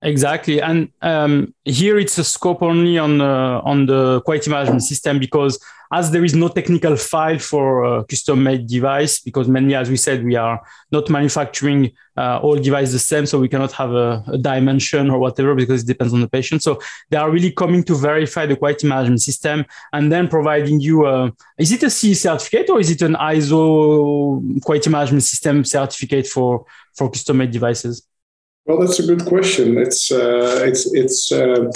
Exactly, 0.06 0.62
and 0.62 0.90
um, 1.02 1.54
here 1.64 1.98
it's 1.98 2.18
a 2.18 2.26
scope 2.26 2.62
only 2.62 2.98
on 2.98 3.22
uh, 3.22 3.62
on 3.64 3.86
the 3.86 4.20
quality 4.26 4.50
management 4.50 4.84
system 4.84 5.18
because 5.18 5.58
as 5.94 6.12
there 6.12 6.26
is 6.26 6.36
no 6.36 6.50
technical 6.50 6.98
file 6.98 7.40
for 7.40 7.84
a 7.84 8.04
custom-made 8.04 8.68
device, 8.68 9.22
because 9.22 9.48
mainly, 9.48 9.76
as 9.76 9.90
we 9.90 9.96
said, 9.96 10.26
we 10.26 10.36
are 10.36 10.60
not 10.92 11.10
manufacturing 11.10 11.92
uh, 12.18 12.40
all 12.40 12.56
devices 12.56 12.94
the 12.94 13.00
same, 13.00 13.26
so 13.26 13.40
we 13.40 13.48
cannot 13.48 13.72
have 13.72 13.92
a, 13.92 14.24
a, 14.28 14.38
dimension 14.38 15.10
or 15.10 15.20
whatever 15.20 15.56
because 15.56 15.84
it 15.84 15.88
depends 15.88 16.14
on 16.14 16.20
the 16.20 16.28
patient. 16.28 16.64
So 16.64 16.82
they 17.10 17.18
are 17.18 17.30
really 17.32 17.52
coming 17.52 17.84
to 17.86 17.96
verify 17.96 18.46
the 18.46 18.58
quality 18.58 18.88
management 18.88 19.22
system 19.22 19.66
and 19.94 20.12
then 20.12 20.28
providing 20.28 20.82
you. 20.82 21.06
A, 21.06 21.32
is 21.58 21.72
it 21.72 21.84
a 21.84 21.90
CE 21.90 22.20
certificate 22.20 22.70
or 22.72 22.80
is 22.80 22.90
it 22.90 23.04
an 23.04 23.14
ISO 23.14 24.62
quality 24.64 24.90
management 24.90 25.24
system 25.24 25.64
certificate 25.64 26.28
for 26.28 26.66
for 26.94 27.10
custom-made 27.10 27.52
devices? 27.52 28.06
Well, 28.66 28.80
that's 28.80 29.00
a 29.00 29.08
good 29.08 29.26
question. 29.26 29.78
It's 29.78 30.12
uh, 30.12 30.62
it's 30.64 30.92
it's. 30.94 31.32
Uh, 31.32 31.70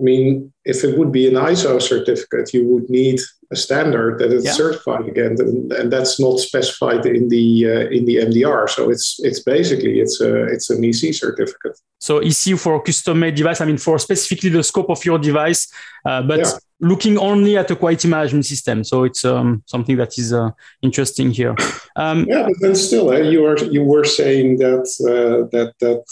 I 0.00 0.02
mean, 0.02 0.50
if 0.64 0.82
it 0.82 0.96
would 0.96 1.12
be 1.12 1.28
an 1.28 1.34
ISO 1.34 1.80
certificate, 1.80 2.54
you 2.54 2.66
would 2.68 2.88
need 2.88 3.20
a 3.52 3.56
standard 3.56 4.18
that 4.18 4.32
is 4.32 4.44
yeah. 4.46 4.52
certified 4.52 5.06
again, 5.06 5.36
and, 5.38 5.70
and, 5.72 5.92
that's 5.92 6.18
not 6.18 6.38
specified 6.38 7.04
in 7.04 7.28
the 7.28 7.66
uh, 7.66 7.96
in 7.96 8.06
the 8.06 8.16
MDR. 8.16 8.68
So 8.70 8.90
it's 8.90 9.20
it's 9.20 9.40
basically 9.40 10.00
it's 10.00 10.20
a 10.20 10.44
it's 10.44 10.70
an 10.70 10.82
EC 10.82 11.14
certificate. 11.14 11.78
So 11.98 12.20
EC 12.20 12.58
for 12.58 12.82
custom 12.82 13.18
made 13.18 13.34
device. 13.34 13.60
I 13.60 13.66
mean, 13.66 13.78
for 13.78 13.98
specifically 13.98 14.50
the 14.50 14.62
scope 14.62 14.88
of 14.88 15.04
your 15.04 15.18
device, 15.18 15.70
uh, 16.06 16.22
but 16.22 16.40
yeah. 16.40 16.52
Looking 16.80 17.18
only 17.18 17.56
at 17.56 17.70
a 17.70 17.76
quality 17.76 18.08
management 18.08 18.46
system. 18.46 18.84
So 18.84 19.04
it's 19.04 19.24
um, 19.24 19.62
something 19.66 19.96
that 19.96 20.18
is 20.18 20.32
uh, 20.32 20.50
interesting 20.82 21.30
here. 21.30 21.54
Um, 21.96 22.26
yeah, 22.28 22.44
but 22.44 22.54
then 22.60 22.74
still, 22.74 23.12
eh, 23.12 23.22
you 23.22 23.44
are 23.44 23.58
you 23.58 23.82
were 23.82 24.04
saying 24.04 24.58
that 24.58 24.86
uh, 25.04 25.48
that 25.52 25.74
that 25.80 26.04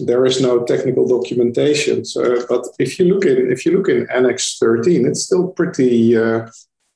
there 0.00 0.24
is 0.26 0.40
no 0.40 0.64
technical 0.64 1.06
documentation. 1.06 2.04
So, 2.04 2.46
but 2.48 2.66
if 2.78 2.98
you 2.98 3.14
look 3.14 3.24
in 3.24 3.50
if 3.50 3.64
you 3.64 3.76
look 3.76 3.88
in 3.88 4.06
Annex 4.12 4.58
13, 4.58 5.06
it's 5.06 5.22
still 5.22 5.48
pretty 5.48 6.16
uh, 6.16 6.48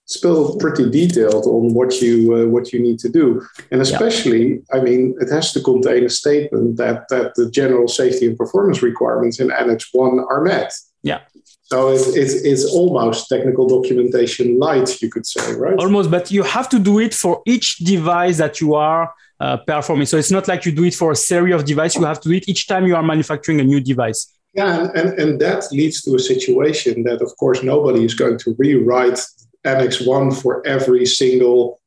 still 0.07 0.57
pretty 0.57 0.89
detailed 0.91 1.47
on 1.47 1.75
what 1.75 2.01
you 2.01 2.35
uh, 2.35 2.47
what 2.47 2.73
you 2.73 2.81
need 2.81 2.99
to 3.01 3.09
do, 3.09 3.47
and 3.71 3.81
especially, 3.81 4.55
yeah. 4.55 4.59
I 4.73 4.81
mean, 4.81 5.15
it 5.21 5.31
has 5.31 5.53
to 5.53 5.61
contain 5.61 6.05
a 6.05 6.11
statement 6.11 6.77
that 6.77 7.09
that 7.09 7.35
the 7.37 7.51
general 7.51 7.89
safety 7.89 8.27
and 8.27 8.37
performance 8.37 8.83
requirements 8.83 9.41
in 9.41 9.51
Annex 9.51 9.89
One 9.93 10.21
are 10.31 10.43
met. 10.43 10.73
Yeah. 11.07 11.21
So 11.63 11.89
it's, 11.89 12.09
it's, 12.17 12.35
it's 12.51 12.65
almost 12.65 13.29
technical 13.29 13.67
documentation 13.69 14.59
light, 14.59 15.01
you 15.01 15.09
could 15.09 15.27
say, 15.27 15.55
right? 15.55 15.79
Almost, 15.79 16.11
but 16.11 16.31
you 16.31 16.43
have 16.43 16.69
to 16.69 16.79
do 16.79 17.01
it 17.01 17.15
for 17.15 17.43
each 17.47 17.79
device 17.79 18.39
that 18.39 18.61
you 18.61 18.75
are 18.75 19.13
uh, 19.41 19.57
performing. 19.59 20.07
So 20.07 20.17
it's 20.17 20.31
not 20.31 20.49
like 20.49 20.65
you 20.65 20.73
do 20.73 20.85
it 20.85 20.95
for 20.95 21.13
a 21.13 21.17
series 21.17 21.55
of 21.55 21.65
devices. 21.65 22.01
You 22.01 22.07
have 22.07 22.21
to 22.21 22.29
do 22.29 22.37
it 22.37 22.49
each 22.49 22.67
time 22.67 22.87
you 22.87 22.97
are 22.97 23.03
manufacturing 23.03 23.61
a 23.61 23.65
new 23.65 23.81
device. 23.81 24.33
Yeah, 24.55 24.89
and, 24.95 25.11
and 25.21 25.41
that 25.41 25.65
leads 25.71 26.03
to 26.03 26.15
a 26.15 26.19
situation 26.19 27.03
that, 27.05 27.21
of 27.21 27.37
course, 27.37 27.63
nobody 27.63 28.05
is 28.05 28.15
going 28.15 28.39
to 28.39 28.57
rewrite 28.59 29.21
Annex 29.65 30.01
1 30.01 30.33
for 30.33 30.67
every 30.67 31.05
single. 31.05 31.81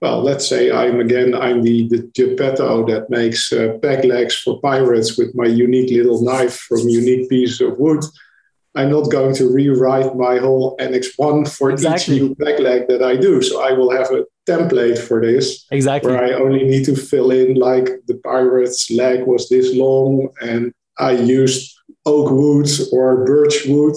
Well, 0.00 0.22
let's 0.22 0.46
say 0.46 0.70
I'm 0.70 1.00
again, 1.00 1.34
I'm 1.34 1.62
the, 1.62 1.88
the 1.88 2.10
Geppetto 2.14 2.84
that 2.86 3.08
makes 3.10 3.52
uh, 3.52 3.78
peg 3.80 4.04
legs 4.04 4.36
for 4.36 4.60
pirates 4.60 5.16
with 5.16 5.34
my 5.34 5.46
unique 5.46 5.90
little 5.90 6.22
knife 6.22 6.56
from 6.68 6.80
unique 6.88 7.30
piece 7.30 7.60
of 7.60 7.78
wood. 7.78 8.04
I'm 8.76 8.90
not 8.90 9.10
going 9.10 9.34
to 9.36 9.52
rewrite 9.52 10.16
my 10.16 10.38
whole 10.38 10.74
Annex 10.80 11.08
1 11.16 11.44
for 11.44 11.70
exactly. 11.70 12.16
each 12.16 12.22
new 12.22 12.36
leg 12.38 12.88
that 12.88 13.02
I 13.02 13.16
do. 13.16 13.40
So 13.40 13.62
I 13.62 13.72
will 13.72 13.90
have 13.92 14.10
a 14.10 14.24
template 14.48 14.98
for 14.98 15.20
this. 15.20 15.64
Exactly. 15.70 16.10
Where 16.10 16.24
I 16.24 16.32
only 16.32 16.64
need 16.64 16.84
to 16.86 16.96
fill 16.96 17.30
in 17.30 17.54
like 17.54 17.88
the 18.06 18.20
pirate's 18.24 18.90
leg 18.90 19.26
was 19.26 19.48
this 19.48 19.74
long 19.74 20.28
and 20.40 20.72
I 20.98 21.12
used 21.12 21.72
oak 22.04 22.30
wood 22.30 22.68
or 22.92 23.24
birch 23.24 23.64
wood. 23.66 23.96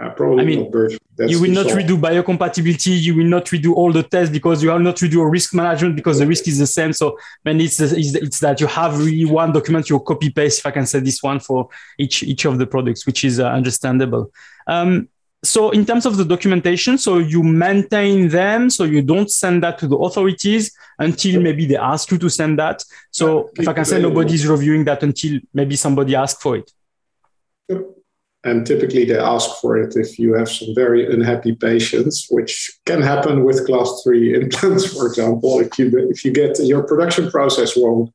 Uh, 0.00 0.10
probably 0.10 0.42
I 0.42 0.46
mean, 0.46 0.62
not 0.64 0.72
birch. 0.72 0.98
That's 1.16 1.32
you 1.32 1.40
will 1.40 1.50
not 1.50 1.66
redo 1.66 1.98
biocompatibility. 1.98 3.00
You 3.00 3.14
will 3.14 3.26
not 3.26 3.46
redo 3.46 3.74
all 3.74 3.92
the 3.92 4.02
tests 4.02 4.30
because 4.30 4.62
you 4.62 4.70
will 4.70 4.78
not 4.78 4.96
redo 4.96 5.22
a 5.22 5.26
risk 5.26 5.54
management 5.54 5.96
because 5.96 6.18
the 6.18 6.26
risk 6.26 6.46
is 6.46 6.58
the 6.58 6.66
same. 6.66 6.92
So 6.92 7.18
when 7.42 7.60
it's, 7.60 7.80
it's, 7.80 8.14
it's 8.14 8.40
that 8.40 8.60
you 8.60 8.66
have 8.66 8.98
really 8.98 9.24
one 9.24 9.52
document, 9.52 9.88
you 9.88 9.98
copy 10.00 10.30
paste, 10.30 10.60
if 10.60 10.66
I 10.66 10.70
can 10.70 10.86
say 10.86 11.00
this 11.00 11.22
one 11.22 11.40
for 11.40 11.68
each, 11.98 12.22
each 12.22 12.44
of 12.44 12.58
the 12.58 12.66
products, 12.66 13.06
which 13.06 13.24
is 13.24 13.40
uh, 13.40 13.48
understandable. 13.48 14.30
Um, 14.66 15.08
so 15.44 15.70
in 15.70 15.86
terms 15.86 16.06
of 16.06 16.16
the 16.16 16.24
documentation 16.24 16.98
so 16.98 17.18
you 17.18 17.42
maintain 17.42 18.28
them 18.28 18.68
so 18.68 18.84
you 18.84 19.02
don't 19.02 19.30
send 19.30 19.62
that 19.62 19.78
to 19.78 19.86
the 19.86 19.96
authorities 19.96 20.72
until 20.98 21.40
maybe 21.40 21.66
they 21.66 21.76
ask 21.76 22.10
you 22.10 22.18
to 22.18 22.28
send 22.28 22.58
that 22.58 22.82
so 23.10 23.50
if 23.56 23.68
i 23.68 23.72
can 23.72 23.84
say 23.84 24.00
nobody's 24.00 24.46
reviewing 24.46 24.84
that 24.84 25.02
until 25.02 25.38
maybe 25.54 25.76
somebody 25.76 26.14
asks 26.14 26.42
for 26.42 26.56
it 26.56 26.72
and 28.44 28.66
typically 28.66 29.04
they 29.04 29.18
ask 29.18 29.50
for 29.60 29.76
it 29.76 29.96
if 29.96 30.18
you 30.18 30.34
have 30.34 30.48
some 30.48 30.74
very 30.74 31.12
unhappy 31.12 31.54
patients 31.54 32.26
which 32.30 32.70
can 32.86 33.02
happen 33.02 33.44
with 33.44 33.66
class 33.66 34.02
3 34.04 34.34
implants 34.42 34.92
for 34.92 35.06
example 35.06 35.60
if 35.60 35.78
you 35.78 35.90
if 36.10 36.24
you 36.24 36.32
get 36.32 36.58
your 36.60 36.82
production 36.82 37.30
process 37.30 37.76
wrong 37.76 38.12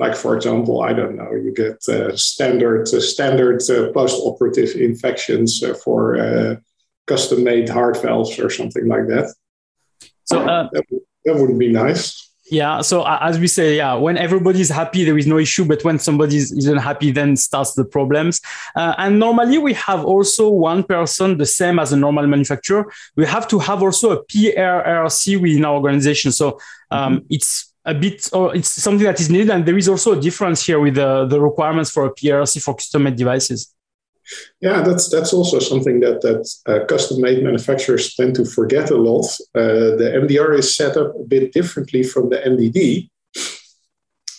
like 0.00 0.16
for 0.16 0.34
example, 0.34 0.82
I 0.82 0.92
don't 0.94 1.16
know, 1.16 1.32
you 1.32 1.52
get 1.54 1.86
uh, 1.88 2.16
standard 2.16 2.88
uh, 2.88 3.00
standard 3.00 3.60
uh, 3.70 3.92
post-operative 3.92 4.74
infections 4.76 5.62
uh, 5.62 5.74
for 5.74 6.18
uh, 6.18 6.56
custom-made 7.06 7.68
heart 7.68 8.00
valves 8.02 8.38
or 8.38 8.48
something 8.48 8.88
like 8.88 9.06
that. 9.08 9.34
So 10.24 10.40
uh, 10.40 10.68
that, 10.72 10.84
that 11.24 11.36
wouldn't 11.36 11.58
be 11.58 11.70
nice. 11.70 12.29
Yeah. 12.50 12.80
So 12.80 13.06
as 13.06 13.38
we 13.38 13.46
say, 13.46 13.76
yeah, 13.76 13.94
when 13.94 14.18
everybody 14.18 14.60
is 14.60 14.70
happy, 14.70 15.04
there 15.04 15.16
is 15.16 15.26
no 15.26 15.38
issue. 15.38 15.64
But 15.64 15.84
when 15.84 16.00
somebody 16.00 16.36
is 16.36 16.66
unhappy, 16.66 17.12
then 17.12 17.36
starts 17.36 17.74
the 17.74 17.84
problems. 17.84 18.40
Uh, 18.74 18.94
and 18.98 19.20
normally 19.20 19.58
we 19.58 19.72
have 19.74 20.04
also 20.04 20.48
one 20.48 20.82
person, 20.82 21.38
the 21.38 21.46
same 21.46 21.78
as 21.78 21.92
a 21.92 21.96
normal 21.96 22.26
manufacturer. 22.26 22.90
We 23.16 23.24
have 23.26 23.46
to 23.48 23.60
have 23.60 23.82
also 23.82 24.10
a 24.12 24.24
PRRC 24.24 25.40
within 25.40 25.64
our 25.64 25.76
organization. 25.76 26.32
So 26.32 26.58
um, 26.90 27.18
mm-hmm. 27.18 27.26
it's 27.30 27.72
a 27.84 27.94
bit 27.94 28.28
or 28.32 28.54
it's 28.54 28.68
something 28.68 29.06
that 29.06 29.20
is 29.20 29.30
needed 29.30 29.48
and 29.48 29.64
there 29.64 29.78
is 29.78 29.88
also 29.88 30.12
a 30.12 30.20
difference 30.20 30.66
here 30.66 30.78
with 30.78 30.96
the, 30.96 31.26
the 31.26 31.40
requirements 31.40 31.90
for 31.90 32.04
a 32.04 32.14
PRC 32.14 32.62
for 32.62 32.74
custom 32.74 33.04
made 33.04 33.16
devices 33.16 33.74
yeah 34.60 34.82
that's 34.82 35.08
that's 35.08 35.32
also 35.32 35.58
something 35.58 36.00
that 36.00 36.20
that 36.20 36.48
uh, 36.66 36.84
custom 36.86 37.20
made 37.20 37.42
manufacturers 37.42 38.14
tend 38.14 38.34
to 38.34 38.44
forget 38.44 38.90
a 38.90 38.96
lot 38.96 39.26
uh, 39.54 39.96
the 40.00 40.12
MDR 40.22 40.58
is 40.58 40.74
set 40.74 40.96
up 40.96 41.14
a 41.14 41.24
bit 41.24 41.52
differently 41.52 42.02
from 42.02 42.28
the 42.28 42.36
MDD 42.36 43.08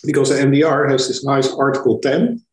because 0.04 0.30
the 0.30 0.36
MDR 0.36 0.90
has 0.90 1.08
this 1.08 1.24
nice 1.24 1.52
article 1.52 1.98
10 1.98 2.44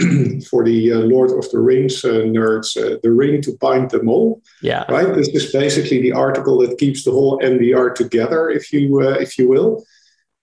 for 0.50 0.64
the 0.64 0.92
uh, 0.92 0.98
Lord 0.98 1.30
of 1.30 1.50
the 1.50 1.58
Rings 1.58 2.04
uh, 2.04 2.24
nerds, 2.24 2.76
uh, 2.76 2.98
the 3.02 3.12
ring 3.12 3.42
to 3.42 3.56
bind 3.60 3.90
them 3.90 4.08
all. 4.08 4.40
Yeah. 4.62 4.84
Right. 4.88 5.14
This 5.14 5.28
is 5.28 5.52
basically 5.52 6.00
the 6.00 6.12
article 6.12 6.58
that 6.58 6.78
keeps 6.78 7.04
the 7.04 7.10
whole 7.10 7.38
MDR 7.40 7.94
together, 7.94 8.50
if 8.50 8.72
you 8.72 9.00
uh, 9.02 9.16
if 9.20 9.38
you 9.38 9.48
will. 9.48 9.84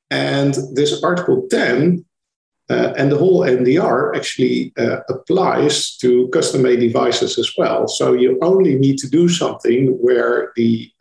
And 0.09 0.55
this 0.73 1.03
Article 1.03 1.47
10 1.49 2.05
uh, 2.69 2.93
and 2.97 3.11
the 3.11 3.17
whole 3.17 3.41
MDR 3.41 4.15
actually 4.15 4.73
uh, 4.77 4.99
applies 5.09 5.95
to 5.97 6.27
custom-made 6.29 6.79
devices 6.79 7.37
as 7.37 7.53
well. 7.57 7.87
So 7.87 8.13
you 8.13 8.37
only 8.41 8.75
need 8.75 8.97
to 8.99 9.09
do 9.09 9.29
something 9.29 9.87
where 10.01 10.51
the, 10.57 10.91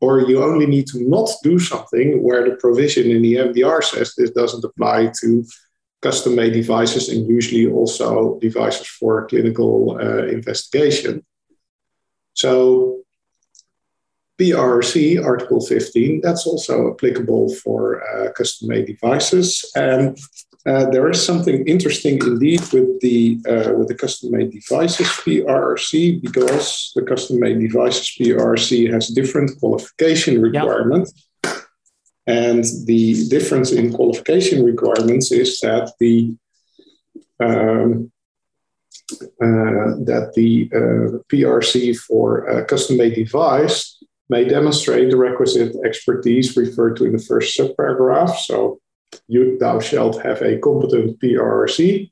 or 0.00 0.20
you 0.22 0.42
only 0.42 0.66
need 0.66 0.88
to 0.88 1.08
not 1.08 1.28
do 1.44 1.60
something 1.60 2.22
where 2.22 2.48
the 2.48 2.56
provision 2.56 3.10
in 3.10 3.22
the 3.22 3.34
MDR 3.34 3.84
says 3.84 4.14
this 4.16 4.30
doesn't 4.30 4.64
apply 4.64 5.12
to 5.20 5.44
custom 6.02 6.34
made 6.34 6.52
devices 6.52 7.08
and 7.08 7.28
usually 7.28 7.66
also 7.68 8.38
devices 8.40 8.86
for 8.86 9.26
clinical 9.28 9.96
uh, 10.00 10.26
investigation. 10.26 11.24
So, 12.34 12.98
PRC 14.40 15.22
Article 15.24 15.60
15, 15.60 16.20
that's 16.22 16.46
also 16.46 16.92
applicable 16.92 17.54
for 17.56 18.02
uh, 18.02 18.32
custom 18.32 18.68
made 18.68 18.86
devices. 18.86 19.70
And 19.76 20.18
uh, 20.64 20.88
there 20.90 21.08
is 21.10 21.24
something 21.24 21.66
interesting 21.66 22.18
indeed 22.24 22.60
with 22.72 23.00
the 23.00 23.40
uh, 23.48 23.72
with 23.74 23.88
the 23.88 23.94
custom 23.94 24.30
made 24.30 24.52
devices 24.52 25.08
PRC 25.24 26.22
because 26.22 26.92
the 26.94 27.02
custom 27.02 27.40
made 27.40 27.58
devices 27.58 28.14
PRC 28.18 28.92
has 28.92 29.08
different 29.08 29.58
qualification 29.58 30.40
requirements. 30.40 31.28
And 32.28 32.64
the 32.86 33.28
difference 33.28 33.72
in 33.72 33.92
qualification 33.92 34.64
requirements 34.64 35.32
is 35.32 35.58
that 35.60 35.92
the 35.98 36.36
um, 37.40 38.12
uh, 39.42 39.98
that 40.06 40.32
the 40.36 40.70
uh, 40.72 41.18
PRC 41.30 41.96
for 41.98 42.46
a 42.46 42.64
custom-made 42.64 43.14
device 43.14 44.02
may 44.28 44.44
demonstrate 44.44 45.10
the 45.10 45.16
requisite 45.16 45.74
expertise 45.84 46.56
referred 46.56 46.96
to 46.96 47.04
in 47.04 47.12
the 47.12 47.18
first 47.18 47.58
subparagraph. 47.58 48.36
So, 48.36 48.80
you 49.28 49.58
thou 49.58 49.80
shalt 49.80 50.22
have 50.22 50.42
a 50.42 50.58
competent 50.58 51.20
PRC 51.20 52.10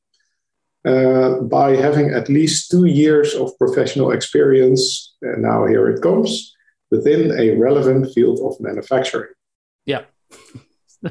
uh, 0.84 1.40
by 1.40 1.76
having 1.76 2.10
at 2.10 2.28
least 2.28 2.70
two 2.70 2.86
years 2.86 3.34
of 3.34 3.56
professional 3.58 4.10
experience. 4.10 5.14
And 5.22 5.42
now 5.42 5.66
here 5.66 5.88
it 5.88 6.02
comes 6.02 6.54
within 6.90 7.38
a 7.38 7.56
relevant 7.56 8.12
field 8.12 8.40
of 8.40 8.60
manufacturing. 8.60 9.32
Yeah. 9.84 10.04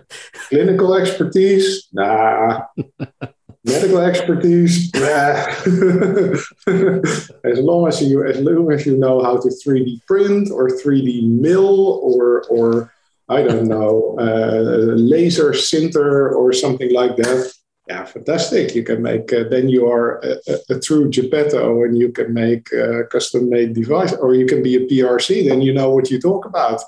Clinical 0.50 0.96
expertise? 0.96 1.88
Nah. 1.94 2.64
medical 3.64 4.00
expertise. 4.00 4.92
Nah. 4.94 5.54
as 7.44 7.60
long 7.60 7.88
as 7.88 8.02
you 8.02 8.26
as 8.26 8.40
long 8.40 8.72
as 8.72 8.86
you 8.86 8.98
know 8.98 9.22
how 9.22 9.38
to 9.38 9.50
3D 9.50 10.06
print 10.06 10.52
or 10.52 10.70
3D 10.70 11.28
mill 11.28 12.00
or 12.04 12.44
or 12.50 12.92
I 13.30 13.44
don't 13.44 13.68
know 13.68 14.16
uh, 14.20 14.96
laser 14.96 15.52
sinter 15.52 16.34
or 16.36 16.52
something 16.52 16.92
like 16.94 17.16
that. 17.18 17.54
Yeah, 17.88 18.06
fantastic! 18.06 18.76
You 18.76 18.84
can 18.84 19.02
make. 19.02 19.32
Uh, 19.34 19.46
then 19.50 19.70
you 19.70 19.88
are 19.88 20.20
a, 20.20 20.38
a, 20.48 20.76
a, 20.76 20.80
true 20.80 21.10
Geppetto, 21.10 21.84
and 21.84 21.98
you 21.98 22.12
can 22.12 22.34
make 22.34 22.72
a 22.72 23.06
custom-made 23.06 23.74
device, 23.74 24.14
or 24.14 24.36
you 24.36 24.46
can 24.46 24.62
be 24.62 24.76
a 24.76 24.86
PRC. 24.88 25.48
Then 25.48 25.62
you 25.62 25.74
know 25.74 25.90
what 25.90 26.12
you 26.12 26.20
talk 26.20 26.46
about. 26.46 26.82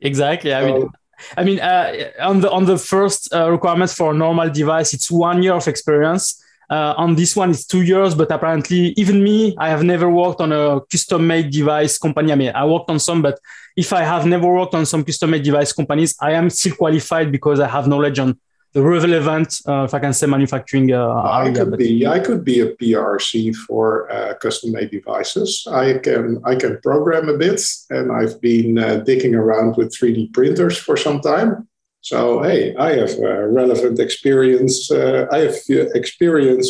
Exactly. 0.00 0.54
I 0.54 0.64
mean, 0.64 0.88
I 1.36 1.44
mean, 1.44 1.60
uh, 1.60 2.10
on 2.20 2.40
the 2.40 2.50
on 2.50 2.64
the 2.64 2.78
first 2.78 3.34
uh, 3.34 3.50
requirement 3.50 3.90
for 3.90 4.12
a 4.12 4.14
normal 4.14 4.48
device, 4.50 4.94
it's 4.94 5.10
one 5.10 5.42
year 5.42 5.54
of 5.54 5.68
experience. 5.68 6.42
Uh, 6.68 6.94
on 6.96 7.14
this 7.14 7.36
one, 7.36 7.50
it's 7.50 7.64
two 7.64 7.82
years, 7.82 8.14
but 8.14 8.30
apparently, 8.30 8.92
even 8.96 9.22
me, 9.22 9.54
I 9.58 9.68
have 9.68 9.84
never 9.84 10.10
worked 10.10 10.40
on 10.40 10.52
a 10.52 10.80
custom-made 10.90 11.50
device 11.50 11.96
company. 11.98 12.32
I 12.32 12.34
mean, 12.34 12.52
I 12.54 12.64
worked 12.64 12.90
on 12.90 12.98
some, 12.98 13.22
but 13.22 13.38
if 13.76 13.92
I 13.92 14.02
have 14.02 14.26
never 14.26 14.48
worked 14.48 14.74
on 14.74 14.84
some 14.84 15.04
custom-made 15.04 15.44
device 15.44 15.72
companies, 15.72 16.16
I 16.20 16.32
am 16.32 16.50
still 16.50 16.74
qualified 16.74 17.30
because 17.30 17.60
I 17.60 17.68
have 17.68 17.86
knowledge 17.86 18.18
on 18.18 18.38
the 18.72 18.82
relevant, 18.82 19.60
uh, 19.66 19.84
if 19.84 19.94
I 19.94 20.00
can 20.00 20.12
say, 20.12 20.26
manufacturing 20.26 20.92
uh, 20.92 21.22
I. 21.22 21.50
Could 21.50 21.78
be, 21.78 22.06
I 22.06 22.18
could 22.18 22.44
be 22.44 22.60
a 22.60 22.74
PRC 22.74 23.54
for 23.54 24.10
uh, 24.12 24.34
custom-made 24.34 24.90
devices. 24.90 25.66
I 25.70 25.98
can 25.98 26.42
I 26.44 26.56
can 26.56 26.78
program 26.82 27.28
a 27.28 27.38
bit, 27.38 27.62
and 27.90 28.12
I've 28.12 28.38
been 28.40 28.78
uh, 28.78 28.96
digging 28.96 29.34
around 29.34 29.76
with 29.76 29.96
3D 29.96 30.34
printers 30.34 30.76
for 30.76 30.96
some 30.96 31.20
time. 31.20 31.68
So 32.06 32.40
hey, 32.40 32.72
I 32.76 32.92
have 32.92 33.18
a 33.18 33.48
relevant 33.48 33.98
experience. 33.98 34.92
Uh, 34.92 35.26
I 35.32 35.38
have 35.38 35.56
experience 35.68 36.68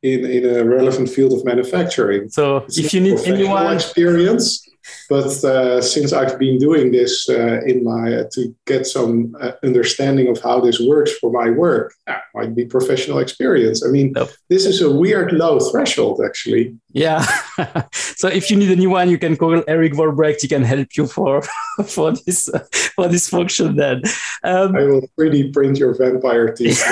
in 0.00 0.24
in 0.24 0.44
a 0.44 0.64
relevant 0.64 1.08
field 1.10 1.32
of 1.32 1.44
manufacturing. 1.44 2.28
So 2.28 2.58
it's 2.58 2.78
if 2.78 2.94
you 2.94 3.00
need 3.00 3.18
anyone 3.26 3.74
experience 3.74 4.64
but 5.08 5.44
uh, 5.44 5.80
since 5.80 6.12
I've 6.12 6.38
been 6.38 6.58
doing 6.58 6.92
this 6.92 7.28
uh, 7.28 7.60
in 7.66 7.84
my 7.84 8.14
uh, 8.14 8.24
to 8.32 8.54
get 8.66 8.86
some 8.86 9.34
uh, 9.40 9.52
understanding 9.62 10.28
of 10.28 10.40
how 10.40 10.60
this 10.60 10.80
works 10.80 11.12
for 11.18 11.30
my 11.30 11.50
work, 11.50 11.94
that 12.06 12.22
might 12.34 12.54
be 12.54 12.64
professional 12.64 13.18
experience. 13.18 13.84
I 13.84 13.90
mean, 13.90 14.12
nope. 14.14 14.30
this 14.48 14.66
is 14.66 14.82
a 14.82 14.90
weird 14.90 15.32
low 15.32 15.58
threshold, 15.60 16.20
actually. 16.24 16.76
Yeah. 16.92 17.24
so 17.92 18.28
if 18.28 18.50
you 18.50 18.56
need 18.56 18.70
a 18.70 18.76
new 18.76 18.90
one, 18.90 19.10
you 19.10 19.18
can 19.18 19.36
call 19.36 19.62
Erik 19.66 19.94
Vollebregt. 19.94 20.42
He 20.42 20.48
can 20.48 20.62
help 20.62 20.88
you 20.96 21.06
for 21.06 21.42
for 21.86 22.12
this 22.12 22.48
uh, 22.48 22.64
for 22.94 23.08
this 23.08 23.28
function. 23.28 23.76
Then 23.76 24.02
um, 24.44 24.76
I 24.76 24.84
will 24.84 25.08
3D 25.18 25.52
print 25.52 25.78
your 25.78 25.94
vampire 25.96 26.54
teeth. 26.54 26.82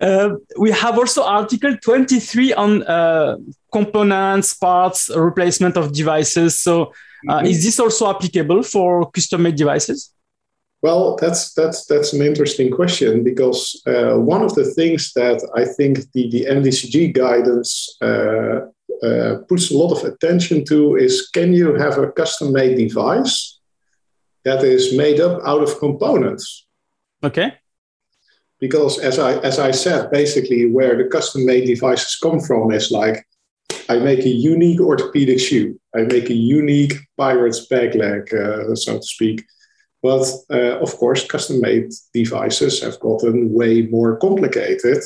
Uh, 0.00 0.36
we 0.58 0.70
have 0.70 0.96
also 0.96 1.24
Article 1.24 1.76
23 1.76 2.52
on 2.54 2.82
uh, 2.84 3.36
components, 3.72 4.54
parts, 4.54 5.10
replacement 5.14 5.76
of 5.76 5.92
devices. 5.92 6.60
So, 6.60 6.92
uh, 7.28 7.38
mm-hmm. 7.38 7.46
is 7.46 7.64
this 7.64 7.80
also 7.80 8.08
applicable 8.10 8.62
for 8.62 9.10
custom-made 9.10 9.56
devices? 9.56 10.14
Well, 10.80 11.16
that's 11.16 11.54
that's 11.54 11.86
that's 11.86 12.12
an 12.12 12.22
interesting 12.22 12.70
question 12.70 13.24
because 13.24 13.82
uh, 13.84 14.14
one 14.14 14.42
of 14.42 14.54
the 14.54 14.64
things 14.64 15.12
that 15.14 15.42
I 15.56 15.64
think 15.64 15.98
the 16.12 16.30
the 16.30 16.44
MDCG 16.44 17.12
guidance 17.12 17.96
uh, 18.00 18.60
puts 19.48 19.72
a 19.72 19.76
lot 19.76 19.90
of 19.90 20.04
attention 20.04 20.64
to 20.66 20.94
is: 20.94 21.28
can 21.34 21.52
you 21.52 21.74
have 21.74 21.98
a 21.98 22.12
custom-made 22.12 22.76
device 22.76 23.58
that 24.44 24.62
is 24.62 24.96
made 24.96 25.18
up 25.18 25.42
out 25.44 25.64
of 25.64 25.80
components? 25.80 26.68
Okay 27.24 27.54
because 28.60 28.98
as 28.98 29.18
I 29.18 29.38
as 29.38 29.58
I 29.58 29.70
said, 29.70 30.10
basically 30.10 30.70
where 30.70 30.96
the 30.96 31.08
custom 31.08 31.44
made 31.46 31.66
devices 31.66 32.18
come 32.22 32.40
from 32.40 32.70
is 32.72 32.90
like 32.90 33.26
I 33.88 33.98
make 33.98 34.20
a 34.20 34.28
unique 34.28 34.80
orthopedic 34.80 35.40
shoe, 35.40 35.78
I 35.94 36.02
make 36.02 36.28
a 36.30 36.34
unique 36.34 36.94
pirate's 37.16 37.66
back 37.66 37.94
leg, 37.94 38.32
uh, 38.34 38.74
so 38.74 38.98
to 38.98 39.02
speak. 39.02 39.44
But 40.02 40.26
uh, 40.50 40.78
of 40.78 40.94
course, 40.96 41.26
custom 41.26 41.60
made 41.60 41.90
devices 42.14 42.82
have 42.82 43.00
gotten 43.00 43.52
way 43.52 43.82
more 43.82 44.16
complicated, 44.18 45.02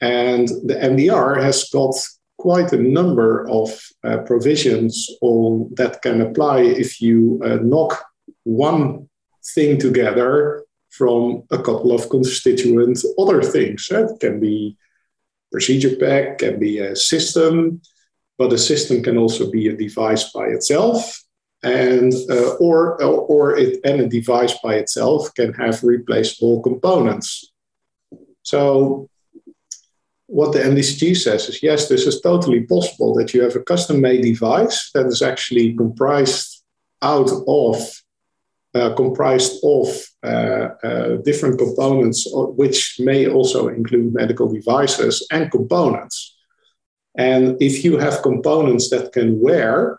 and 0.00 0.48
the 0.48 0.74
MDR 0.74 1.42
has 1.42 1.68
got 1.70 1.94
quite 2.38 2.72
a 2.72 2.82
number 2.82 3.48
of 3.48 3.70
uh, 4.04 4.18
provisions 4.18 5.08
on 5.20 5.70
that 5.74 6.02
can 6.02 6.20
apply 6.20 6.60
if 6.60 7.00
you 7.00 7.40
uh, 7.44 7.58
knock 7.62 8.04
one 8.42 9.08
thing 9.54 9.78
together 9.78 10.61
from 10.92 11.42
a 11.50 11.56
couple 11.56 11.92
of 11.92 12.08
constituent 12.10 12.98
other 13.18 13.42
things. 13.42 13.88
It 13.90 14.20
can 14.20 14.40
be 14.40 14.76
procedure 15.50 15.96
pack, 15.96 16.38
can 16.38 16.58
be 16.58 16.78
a 16.78 16.94
system, 16.94 17.80
but 18.38 18.52
a 18.52 18.58
system 18.58 19.02
can 19.02 19.16
also 19.16 19.50
be 19.50 19.68
a 19.68 19.76
device 19.76 20.30
by 20.32 20.46
itself. 20.46 21.18
And 21.64 22.12
uh, 22.28 22.54
or 22.54 23.00
or 23.04 23.56
it 23.56 23.78
and 23.84 24.00
a 24.00 24.08
device 24.08 24.54
by 24.64 24.74
itself 24.74 25.32
can 25.36 25.52
have 25.54 25.84
replaceable 25.84 26.60
components. 26.60 27.52
So 28.42 29.08
what 30.26 30.52
the 30.52 30.58
MDCG 30.58 31.16
says 31.16 31.48
is 31.48 31.62
yes, 31.62 31.88
this 31.88 32.06
is 32.06 32.20
totally 32.20 32.62
possible 32.62 33.14
that 33.14 33.32
you 33.32 33.42
have 33.42 33.54
a 33.54 33.62
custom-made 33.62 34.22
device 34.22 34.90
that 34.94 35.06
is 35.06 35.22
actually 35.22 35.76
comprised 35.76 36.64
out 37.00 37.30
of 37.46 37.76
comprised 38.74 39.62
of 39.64 39.86
uh, 40.24 40.68
uh, 40.82 41.16
different 41.24 41.58
components, 41.58 42.26
which 42.32 42.96
may 42.98 43.28
also 43.28 43.68
include 43.68 44.14
medical 44.14 44.50
devices 44.50 45.26
and 45.30 45.50
components. 45.50 46.36
And 47.16 47.60
if 47.60 47.84
you 47.84 47.98
have 47.98 48.22
components 48.22 48.88
that 48.90 49.12
can 49.12 49.40
wear, 49.40 49.98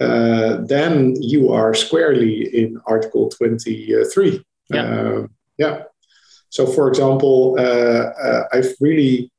uh, 0.00 0.58
then 0.66 1.14
you 1.20 1.52
are 1.52 1.74
squarely 1.74 2.48
in 2.56 2.80
Article 2.86 3.28
23. 3.28 4.42
Yeah. 4.70 4.82
Uh, 4.82 5.26
yeah. 5.58 5.82
So, 6.48 6.66
for 6.66 6.88
example, 6.88 7.56
uh, 7.58 8.44
I've 8.52 8.74
really 8.80 9.30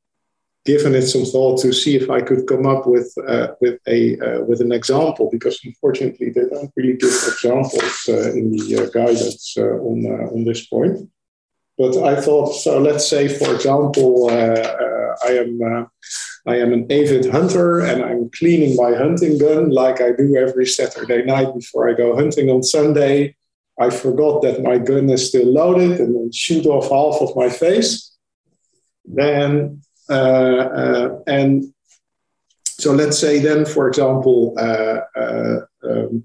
given 0.66 0.94
it 0.94 1.06
some 1.06 1.24
thought 1.24 1.60
to 1.62 1.72
see 1.72 1.96
if 1.96 2.10
I 2.10 2.20
could 2.20 2.46
come 2.46 2.66
up 2.66 2.86
with 2.86 3.10
uh, 3.26 3.48
with 3.60 3.78
a 3.86 4.18
uh, 4.18 4.44
with 4.44 4.60
an 4.60 4.72
example 4.72 5.30
because 5.30 5.58
unfortunately 5.64 6.30
they 6.30 6.46
don't 6.52 6.72
really 6.76 6.96
give 6.96 7.08
examples 7.08 7.96
uh, 8.08 8.32
in 8.32 8.50
the 8.50 8.82
uh, 8.82 8.90
guidance 8.90 9.56
uh, 9.56 9.76
on 9.88 9.98
uh, 10.04 10.34
on 10.34 10.44
this 10.44 10.66
point. 10.66 11.08
But 11.78 11.96
I 11.98 12.20
thought 12.20 12.52
so. 12.54 12.78
Let's 12.78 13.08
say, 13.08 13.28
for 13.28 13.54
example, 13.54 14.30
I 14.30 15.32
am 15.42 15.88
I 16.46 16.56
am 16.56 16.72
an 16.72 16.84
avid 16.90 17.26
hunter 17.30 17.80
and 17.80 18.02
I'm 18.02 18.30
cleaning 18.30 18.76
my 18.76 18.94
hunting 18.94 19.38
gun 19.38 19.70
like 19.70 20.00
I 20.00 20.12
do 20.12 20.36
every 20.36 20.66
Saturday 20.66 21.24
night 21.24 21.54
before 21.54 21.88
I 21.88 21.92
go 21.92 22.14
hunting 22.16 22.48
on 22.50 22.62
Sunday. 22.62 23.36
I 23.78 23.90
forgot 23.90 24.42
that 24.42 24.62
my 24.62 24.78
gun 24.78 25.10
is 25.10 25.28
still 25.28 25.52
loaded 25.52 26.00
and 26.00 26.14
then 26.14 26.32
shoot 26.32 26.64
off 26.66 26.84
half 26.84 27.20
of 27.20 27.36
my 27.36 27.50
face. 27.50 28.16
Then 29.04 29.82
and 30.08 31.72
so 32.78 32.92
let's 32.92 33.18
say 33.18 33.38
then, 33.38 33.64
for 33.64 33.88
example, 33.88 34.54
uh, 34.58 35.00
um, 35.82 36.24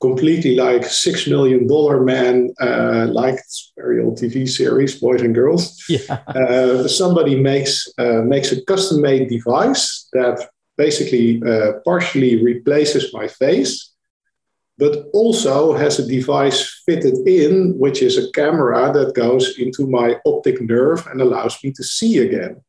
completely 0.00 0.56
like 0.56 0.84
six 0.84 1.26
million 1.28 1.66
dollar 1.66 2.02
man, 2.02 2.52
uh, 2.60 3.06
like 3.10 3.38
very 3.76 4.02
old 4.02 4.18
TV 4.18 4.48
series, 4.48 5.00
Boys 5.00 5.22
and 5.22 5.34
Girls. 5.34 5.82
Yeah. 5.88 6.22
Uh, 6.26 6.88
somebody 6.88 7.36
makes 7.40 7.86
uh, 7.98 8.22
makes 8.22 8.52
a 8.52 8.64
custom 8.64 9.00
made 9.00 9.28
device 9.28 10.08
that 10.12 10.48
basically 10.76 11.40
partially 11.84 12.42
replaces 12.42 13.14
my 13.14 13.28
face, 13.28 13.94
but 14.76 15.06
also 15.14 15.74
has 15.74 15.98
a 15.98 16.06
device 16.06 16.82
fitted 16.84 17.26
in, 17.26 17.78
which 17.78 18.02
is 18.02 18.18
a 18.18 18.30
camera 18.32 18.92
that 18.92 19.14
goes 19.14 19.58
into 19.58 19.86
my 19.86 20.16
optic 20.26 20.60
nerve 20.60 21.06
and 21.06 21.20
allows 21.20 21.62
me 21.64 21.72
to 21.72 21.82
see 21.82 22.18
again. 22.18 22.60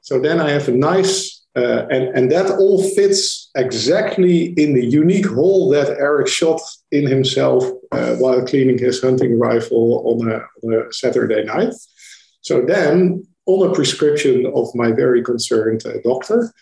So 0.00 0.20
then 0.20 0.40
I 0.40 0.50
have 0.50 0.68
a 0.68 0.72
nice, 0.72 1.44
uh, 1.56 1.86
and, 1.90 2.08
and 2.16 2.32
that 2.32 2.50
all 2.50 2.82
fits 2.94 3.50
exactly 3.56 4.54
in 4.56 4.74
the 4.74 4.84
unique 4.84 5.26
hole 5.26 5.68
that 5.70 5.98
Erik 5.98 6.28
shot 6.28 6.60
in 6.90 7.06
himself 7.06 7.64
uh, 7.92 8.14
while 8.16 8.44
cleaning 8.46 8.78
his 8.78 9.02
hunting 9.02 9.38
rifle 9.38 10.02
on 10.06 10.30
a, 10.30 10.40
on 10.62 10.74
a, 10.74 10.92
Saturday 10.92 11.44
night. 11.44 11.74
So 12.40 12.62
then, 12.62 13.26
on 13.46 13.68
a 13.68 13.74
prescription 13.74 14.46
of 14.54 14.68
my 14.74 14.92
very 14.92 15.22
concerned 15.22 15.84
uh, 15.84 15.94
doctor, 16.04 16.52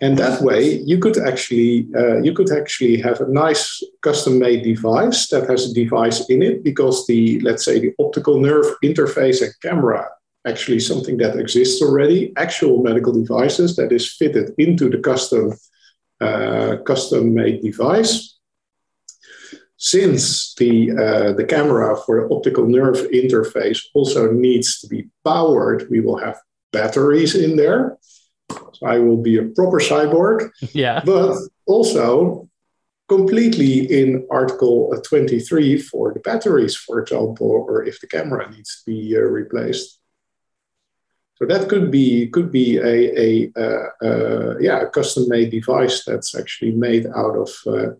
and 0.00 0.18
that 0.18 0.42
way 0.42 0.80
you 0.80 0.98
could 0.98 1.16
actually 1.18 1.88
uh, 1.96 2.18
you 2.20 2.32
could 2.32 2.50
actually 2.50 2.96
have 3.00 3.20
a 3.20 3.28
nice 3.28 3.82
custom 4.02 4.38
made 4.38 4.62
device 4.64 5.28
that 5.28 5.48
has 5.48 5.70
a 5.70 5.74
device 5.74 6.28
in 6.28 6.42
it 6.42 6.64
because 6.64 7.06
the 7.06 7.40
let's 7.40 7.64
say 7.64 7.78
the 7.78 7.94
optical 8.00 8.40
nerve 8.40 8.66
interface 8.82 9.40
and 9.40 9.54
camera 9.62 10.08
actually 10.46 10.80
something 10.80 11.16
that 11.18 11.38
exists 11.38 11.80
already, 11.82 12.32
actual 12.36 12.82
medical 12.82 13.12
devices 13.12 13.76
that 13.76 13.92
is 13.92 14.12
fitted 14.12 14.54
into 14.58 14.88
the 14.90 14.98
custom 14.98 15.52
uh, 16.20 16.76
custom 16.86 17.34
made 17.34 17.60
device. 17.62 18.38
since 19.76 20.54
the 20.54 20.90
uh, 20.92 21.32
the 21.32 21.44
camera 21.44 21.96
for 22.04 22.14
the 22.16 22.34
optical 22.34 22.66
nerve 22.66 22.98
interface 23.12 23.80
also 23.92 24.30
needs 24.30 24.80
to 24.80 24.86
be 24.86 25.08
powered, 25.24 25.80
we 25.90 26.00
will 26.00 26.18
have 26.26 26.36
batteries 26.72 27.34
in 27.34 27.56
there. 27.56 27.98
So 28.50 28.86
I 28.86 28.98
will 28.98 29.20
be 29.28 29.36
a 29.38 29.44
proper 29.56 29.80
cyborg. 29.80 30.50
Yeah. 30.72 31.02
But 31.04 31.36
also 31.66 32.48
completely 33.08 33.74
in 34.00 34.26
Article 34.30 34.76
23 35.02 35.78
for 35.78 36.12
the 36.14 36.20
batteries, 36.20 36.74
for 36.76 37.00
example, 37.00 37.50
or 37.68 37.84
if 37.84 38.00
the 38.00 38.06
camera 38.06 38.50
needs 38.50 38.70
to 38.78 38.90
be 38.90 39.16
uh, 39.16 39.20
replaced. 39.20 40.00
So 41.36 41.46
that 41.46 41.68
could 41.68 41.90
be 41.90 42.28
could 42.28 42.52
be 42.52 42.78
a, 42.78 42.96
a 43.26 43.52
uh, 43.56 44.06
uh, 44.06 44.58
yeah 44.60 44.82
a 44.82 44.86
custom 44.88 45.28
made 45.28 45.50
device 45.50 46.04
that's 46.04 46.34
actually 46.34 46.72
made 46.72 47.06
out 47.06 47.36
of 47.36 47.50
uh, 47.66 47.90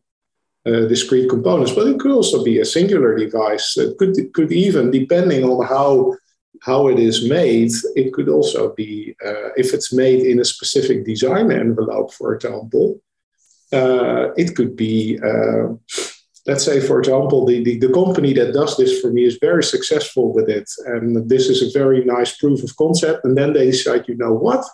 uh, 0.66 0.86
discrete 0.88 1.28
components, 1.28 1.72
but 1.72 1.86
it 1.86 1.98
could 2.00 2.12
also 2.12 2.44
be 2.44 2.60
a 2.60 2.64
singular 2.64 3.16
device. 3.16 3.76
It 3.76 3.98
could 3.98 4.14
could 4.34 4.52
even 4.52 4.90
depending 4.90 5.44
on 5.44 5.66
how 5.66 6.16
how 6.62 6.88
it 6.88 6.98
is 6.98 7.28
made. 7.28 7.72
It 7.96 8.12
could 8.12 8.28
also 8.28 8.72
be 8.74 9.16
uh, 9.24 9.50
if 9.56 9.74
it's 9.74 9.92
made 9.92 10.20
in 10.20 10.40
a 10.40 10.44
specific 10.44 11.04
design 11.04 11.50
envelope, 11.50 12.12
for 12.14 12.34
example. 12.34 13.00
Uh, 13.72 14.30
it 14.36 14.54
could 14.54 14.76
be 14.76 15.18
let's 16.46 16.64
say, 16.64 16.80
for 16.80 16.98
example, 16.98 17.46
the, 17.46 17.62
the, 17.64 17.78
the, 17.78 17.92
company 17.92 18.32
that 18.34 18.52
does 18.52 18.76
this 18.76 19.00
for 19.00 19.10
me 19.10 19.24
is 19.24 19.38
very 19.40 19.64
successful 19.64 20.32
with 20.32 20.48
it. 20.48 20.70
And 20.86 21.28
this 21.28 21.48
is 21.48 21.62
a 21.62 21.78
very 21.78 22.04
nice 22.04 22.36
proof 22.36 22.62
of 22.62 22.76
concept. 22.76 23.24
And 23.24 23.36
then 23.36 23.52
they 23.52 23.70
decide, 23.70 24.08
you 24.08 24.16
know 24.16 24.32
what? 24.32 24.64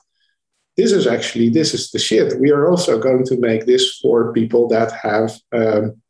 This 0.76 0.92
is 0.92 1.06
actually, 1.06 1.50
this 1.50 1.74
is 1.74 1.90
the 1.90 1.98
shit. 1.98 2.40
We 2.40 2.50
are 2.50 2.68
also 2.68 2.98
going 2.98 3.24
to 3.26 3.36
make 3.38 3.66
this 3.66 3.98
for 3.98 4.32
people 4.32 4.68
that 4.68 4.92
have, 4.92 5.32
um, 5.52 6.00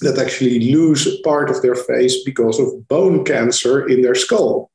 that 0.00 0.18
actually 0.18 0.72
lose 0.72 1.20
part 1.20 1.50
of 1.50 1.60
their 1.62 1.74
face 1.74 2.24
because 2.24 2.58
of 2.58 2.88
bone 2.88 3.24
cancer 3.24 3.86
in 3.86 4.02
their 4.02 4.14
skull, 4.14 4.70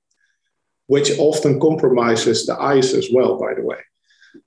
which 0.88 1.12
often 1.18 1.60
compromises 1.60 2.46
the 2.46 2.60
eyes 2.60 2.94
as 2.94 3.10
well, 3.12 3.40
by 3.40 3.54
the 3.56 3.64
way. 3.64 3.78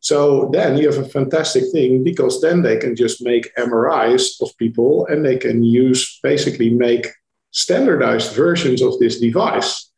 So 0.00 0.50
then 0.52 0.76
you 0.76 0.90
have 0.90 1.04
a 1.04 1.08
fantastic 1.08 1.64
thing 1.72 2.04
because 2.04 2.40
then 2.40 2.62
they 2.62 2.76
can 2.76 2.96
just 2.96 3.22
make 3.22 3.54
MRIs 3.56 4.40
of 4.40 4.56
people 4.56 5.06
and 5.06 5.24
they 5.24 5.36
can 5.36 5.62
use 5.62 6.18
basically 6.22 6.70
make 6.70 7.06
standardized 7.50 8.34
versions 8.34 8.82
of 8.82 8.98
this 8.98 9.20
device. 9.20 9.90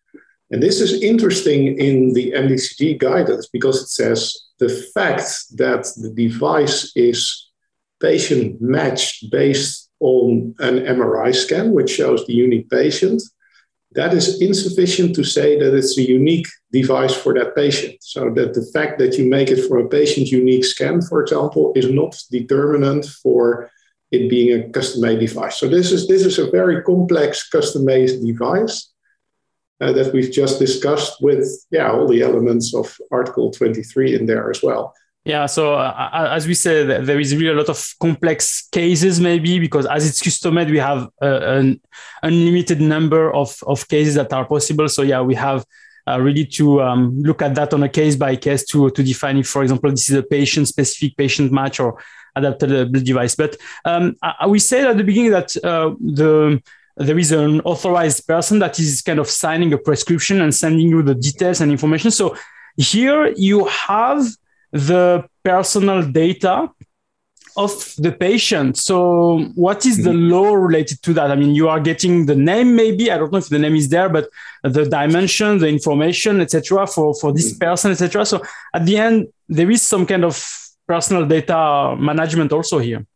And 0.50 0.62
this 0.62 0.80
is 0.80 1.02
interesting 1.02 1.78
in 1.78 2.12
the 2.12 2.32
MDCG 2.32 2.98
guidance 2.98 3.48
because 3.48 3.82
it 3.82 3.88
says 3.88 4.34
the 4.58 4.68
fact 4.94 5.22
that 5.56 5.84
the 5.96 6.12
device 6.14 6.92
is 6.94 7.50
patient 8.00 8.60
matched 8.60 9.30
based 9.30 9.90
on 10.00 10.54
an 10.58 10.80
MRI 10.80 11.34
scan, 11.34 11.72
which 11.72 11.90
shows 11.90 12.26
the 12.26 12.34
unique 12.34 12.68
patient, 12.68 13.22
that 13.94 14.12
is 14.12 14.40
insufficient 14.40 15.14
to 15.14 15.24
say 15.24 15.58
that 15.58 15.74
it's 15.74 15.96
a 15.98 16.02
unique 16.02 16.46
device 16.72 17.14
for 17.14 17.32
that 17.34 17.54
patient. 17.54 17.96
So 18.00 18.30
that 18.34 18.54
the 18.54 18.66
fact 18.74 18.98
that 18.98 19.16
you 19.16 19.28
make 19.28 19.50
it 19.50 19.66
for 19.68 19.78
a 19.78 19.88
patient 19.88 20.28
unique 20.28 20.64
scan, 20.64 21.00
for 21.00 21.22
example, 21.22 21.72
is 21.76 21.88
not 21.90 22.16
determinant 22.30 23.06
for 23.06 23.70
it 24.10 24.28
being 24.28 24.60
a 24.60 24.68
custom-made 24.70 25.20
device. 25.20 25.56
So 25.58 25.68
this 25.68 25.92
is 25.92 26.08
this 26.08 26.24
is 26.24 26.38
a 26.38 26.50
very 26.50 26.82
complex 26.82 27.48
custom-made 27.48 28.24
device 28.24 28.92
uh, 29.80 29.92
that 29.92 30.12
we've 30.12 30.32
just 30.32 30.58
discussed 30.58 31.22
with 31.22 31.46
yeah 31.70 31.90
all 31.90 32.08
the 32.08 32.22
elements 32.22 32.74
of 32.74 32.96
Article 33.10 33.50
23 33.50 34.14
in 34.14 34.26
there 34.26 34.50
as 34.50 34.62
well. 34.62 34.94
Yeah, 35.24 35.46
so 35.46 35.74
uh, 35.74 36.28
as 36.32 36.46
we 36.46 36.52
said, 36.52 37.06
there 37.06 37.18
is 37.18 37.34
really 37.34 37.48
a 37.48 37.54
lot 37.54 37.70
of 37.70 37.94
complex 37.98 38.68
cases, 38.70 39.20
maybe 39.20 39.58
because 39.58 39.86
as 39.86 40.06
it's 40.06 40.20
custom 40.20 40.54
made, 40.54 40.70
we 40.70 40.78
have 40.78 41.08
uh, 41.22 41.40
an 41.42 41.80
unlimited 42.22 42.78
number 42.82 43.32
of, 43.32 43.56
of 43.66 43.88
cases 43.88 44.16
that 44.16 44.34
are 44.34 44.44
possible. 44.44 44.86
So 44.86 45.00
yeah, 45.00 45.22
we 45.22 45.34
have 45.34 45.64
uh, 46.06 46.20
really 46.20 46.44
to 46.44 46.82
um, 46.82 47.22
look 47.22 47.40
at 47.40 47.54
that 47.54 47.72
on 47.72 47.82
a 47.82 47.88
case 47.88 48.16
by 48.16 48.36
case 48.36 48.66
to 48.66 48.90
to 48.90 49.02
define 49.02 49.38
if, 49.38 49.48
for 49.48 49.62
example, 49.62 49.90
this 49.90 50.10
is 50.10 50.16
a 50.16 50.22
patient 50.22 50.68
specific 50.68 51.16
patient 51.16 51.50
match 51.50 51.80
or 51.80 51.98
adapted 52.36 52.92
device. 53.04 53.34
But 53.34 53.56
um, 53.86 54.16
we 54.46 54.58
said 54.58 54.86
at 54.86 54.98
the 54.98 55.04
beginning 55.04 55.30
that 55.30 55.56
uh, 55.64 55.94
the 56.00 56.62
there 56.98 57.18
is 57.18 57.32
an 57.32 57.60
authorized 57.62 58.26
person 58.26 58.58
that 58.58 58.78
is 58.78 59.00
kind 59.00 59.18
of 59.18 59.28
signing 59.28 59.72
a 59.72 59.78
prescription 59.78 60.42
and 60.42 60.54
sending 60.54 60.88
you 60.88 61.02
the 61.02 61.14
details 61.14 61.62
and 61.62 61.72
information. 61.72 62.10
So 62.10 62.36
here 62.76 63.32
you 63.36 63.64
have 63.66 64.26
the 64.74 65.24
personal 65.44 66.02
data 66.02 66.68
of 67.56 67.94
the 67.98 68.10
patient. 68.10 68.76
So, 68.76 69.38
what 69.54 69.86
is 69.86 70.02
the 70.02 70.10
mm-hmm. 70.10 70.32
law 70.32 70.54
related 70.54 71.00
to 71.02 71.12
that? 71.14 71.30
I 71.30 71.36
mean, 71.36 71.54
you 71.54 71.68
are 71.68 71.78
getting 71.78 72.26
the 72.26 72.34
name, 72.34 72.74
maybe. 72.74 73.10
I 73.12 73.16
don't 73.16 73.30
know 73.30 73.38
if 73.38 73.48
the 73.48 73.60
name 73.60 73.76
is 73.76 73.88
there, 73.88 74.08
but 74.08 74.28
the 74.64 74.84
dimension, 74.84 75.58
the 75.58 75.68
information, 75.68 76.40
etc., 76.40 76.86
for 76.88 77.14
for 77.14 77.32
this 77.32 77.52
mm-hmm. 77.52 77.70
person, 77.70 77.92
etc. 77.92 78.26
So, 78.26 78.42
at 78.74 78.84
the 78.84 78.98
end, 78.98 79.28
there 79.48 79.70
is 79.70 79.82
some 79.82 80.04
kind 80.04 80.24
of 80.24 80.34
personal 80.88 81.24
data 81.26 81.94
management 81.96 82.52
also 82.52 82.78
here. 82.78 83.06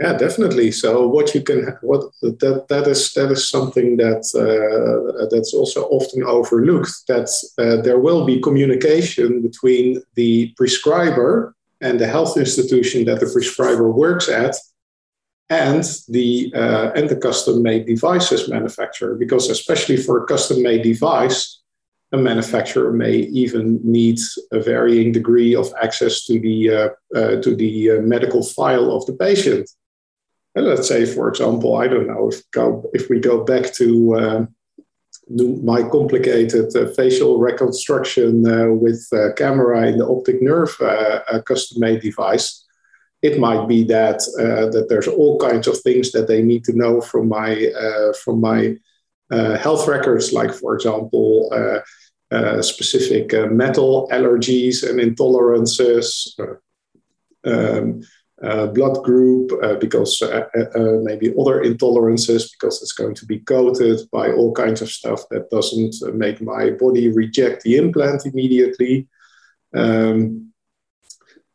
Yeah, 0.00 0.14
definitely. 0.16 0.72
So, 0.72 1.06
what 1.06 1.34
you 1.34 1.42
can 1.42 1.76
what 1.80 2.10
that 2.20 2.66
that 2.68 2.86
is 2.88 3.12
that 3.12 3.30
is 3.30 3.48
something 3.48 3.96
that 3.98 4.24
uh, 4.34 5.26
that's 5.30 5.54
also 5.54 5.84
often 5.84 6.24
overlooked. 6.24 7.06
That 7.06 7.28
uh, 7.58 7.80
there 7.82 8.00
will 8.00 8.26
be 8.26 8.40
communication 8.40 9.40
between 9.40 10.02
the 10.16 10.52
prescriber 10.56 11.54
and 11.80 12.00
the 12.00 12.08
health 12.08 12.36
institution 12.36 13.04
that 13.04 13.20
the 13.20 13.30
prescriber 13.32 13.88
works 13.92 14.28
at 14.28 14.56
and 15.48 15.84
the 16.08 16.52
uh, 16.56 16.90
and 16.96 17.08
the 17.08 17.16
custom 17.16 17.62
made 17.62 17.86
devices 17.86 18.48
manufacturer 18.48 19.14
because 19.14 19.48
especially 19.48 19.96
for 19.96 20.22
a 20.22 20.26
custom 20.26 20.60
made 20.62 20.82
device 20.82 21.60
a 22.12 22.16
manufacturer 22.16 22.92
may 22.92 23.16
even 23.42 23.80
need 23.84 24.18
a 24.52 24.60
varying 24.60 25.12
degree 25.12 25.54
of 25.54 25.72
access 25.82 26.24
to 26.24 26.40
the 26.40 26.70
uh, 26.70 26.88
uh, 27.16 27.40
to 27.42 27.54
the 27.54 27.92
uh, 27.92 28.00
medical 28.00 28.42
file 28.42 28.90
of 28.90 29.04
the 29.06 29.12
patient 29.12 29.70
and 30.54 30.66
let's 30.66 30.88
say 30.88 31.04
for 31.04 31.28
example 31.28 31.76
i 31.76 31.86
don't 31.88 32.06
know 32.06 32.28
if 32.28 32.50
go 32.50 32.88
if 32.94 33.08
we 33.08 33.18
go 33.18 33.44
back 33.44 33.72
to 33.72 34.16
um, 34.16 34.54
my 35.28 35.82
complicated 35.82 36.74
uh, 36.76 36.88
facial 36.88 37.38
reconstruction 37.38 38.46
uh, 38.46 38.68
with 38.68 39.06
uh, 39.12 39.32
camera 39.34 39.86
in 39.86 39.98
the 39.98 40.06
optic 40.06 40.42
nerve 40.42 40.76
uh, 40.80 41.40
custom 41.46 41.80
made 41.80 42.02
device, 42.02 42.64
it 43.22 43.38
might 43.38 43.66
be 43.66 43.84
that 43.84 44.16
uh, 44.38 44.68
that 44.70 44.86
there's 44.88 45.08
all 45.08 45.38
kinds 45.38 45.66
of 45.66 45.78
things 45.80 46.12
that 46.12 46.28
they 46.28 46.42
need 46.42 46.62
to 46.64 46.76
know 46.76 47.00
from 47.00 47.28
my 47.28 47.66
uh, 47.68 48.12
from 48.12 48.40
my 48.40 48.76
health 49.30 49.88
records, 49.88 50.32
like 50.32 50.52
for 50.52 50.74
example. 50.74 51.50
specific 52.60 53.32
metal 53.52 54.08
allergies 54.10 54.82
and 54.82 54.98
intolerances, 54.98 56.06
um, 57.44 58.02
uh, 58.42 58.66
blood 58.66 59.02
group, 59.04 59.52
uh, 59.62 59.74
because 59.76 60.20
uh, 60.22 60.44
uh, 60.56 60.64
uh, 60.74 60.98
maybe 61.02 61.32
other 61.38 61.62
intolerances, 61.62 62.50
because 62.52 62.82
it's 62.82 62.92
going 62.92 63.14
to 63.14 63.26
be 63.26 63.38
coated 63.40 64.00
by 64.10 64.32
all 64.32 64.52
kinds 64.52 64.82
of 64.82 64.90
stuff 64.90 65.22
that 65.30 65.50
doesn't 65.50 65.94
make 66.14 66.40
my 66.40 66.70
body 66.70 67.08
reject 67.08 67.62
the 67.62 67.76
implant 67.76 68.26
immediately. 68.26 69.06
Um, 69.74 70.52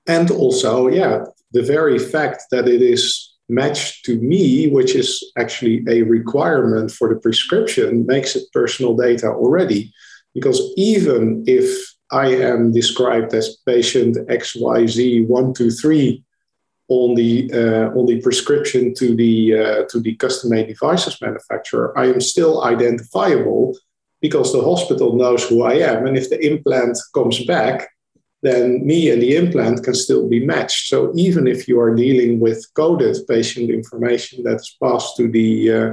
and 0.08 0.32
also, 0.32 0.88
yeah, 0.88 1.26
the 1.52 1.64
very 1.64 2.00
fact 2.00 2.44
that 2.52 2.68
it 2.68 2.82
is 2.82 3.36
matched 3.50 4.06
to 4.06 4.20
me, 4.22 4.70
which 4.70 4.96
is 4.96 5.24
actually 5.38 5.84
a 5.88 6.04
requirement 6.04 6.92
for 6.92 7.10
the 7.10 7.20
prescription, 7.20 8.06
makes 8.06 8.36
it 8.36 8.52
personal 8.54 8.96
data 8.96 9.28
already. 9.28 9.92
Because 10.34 10.62
even 10.78 11.44
if 11.48 11.66
I 12.12 12.28
am 12.28 12.72
described 12.72 13.34
as 13.34 13.58
patient 13.66 14.18
XYZ123 14.28 16.24
on 16.90 17.16
the 17.16 17.50
uh, 17.54 17.98
on 17.98 18.06
the 18.08 18.20
prescription 18.22 18.94
to 18.96 19.16
the 19.16 19.54
uh, 19.54 19.84
to 19.90 20.00
the 20.00 20.16
custom 20.16 20.50
made 20.50 20.68
devices 20.68 21.22
manufacturer, 21.22 21.98
I 21.98 22.06
am 22.08 22.20
still 22.20 22.64
identifiable 22.64 23.78
because 24.22 24.52
the 24.52 24.62
hospital 24.62 25.16
knows 25.16 25.48
who 25.48 25.64
I 25.64 25.76
am, 25.76 26.06
and 26.06 26.18
if 26.18 26.30
the 26.30 26.40
implant 26.46 26.98
comes 27.14 27.46
back, 27.46 27.90
then 28.42 28.86
me 28.86 29.12
and 29.12 29.22
the 29.22 29.36
implant 29.36 29.84
can 29.84 29.94
still 29.94 30.28
be 30.28 30.46
matched. 30.46 30.88
So 30.88 31.12
even 31.16 31.48
if 31.48 31.68
you 31.68 31.80
are 31.80 31.96
dealing 31.96 32.40
with 32.40 32.66
coded 32.74 33.18
patient 33.28 33.70
information 33.70 34.44
that's 34.44 34.76
passed 34.82 35.16
to 35.18 35.30
the 35.30 35.72
uh, 35.72 35.92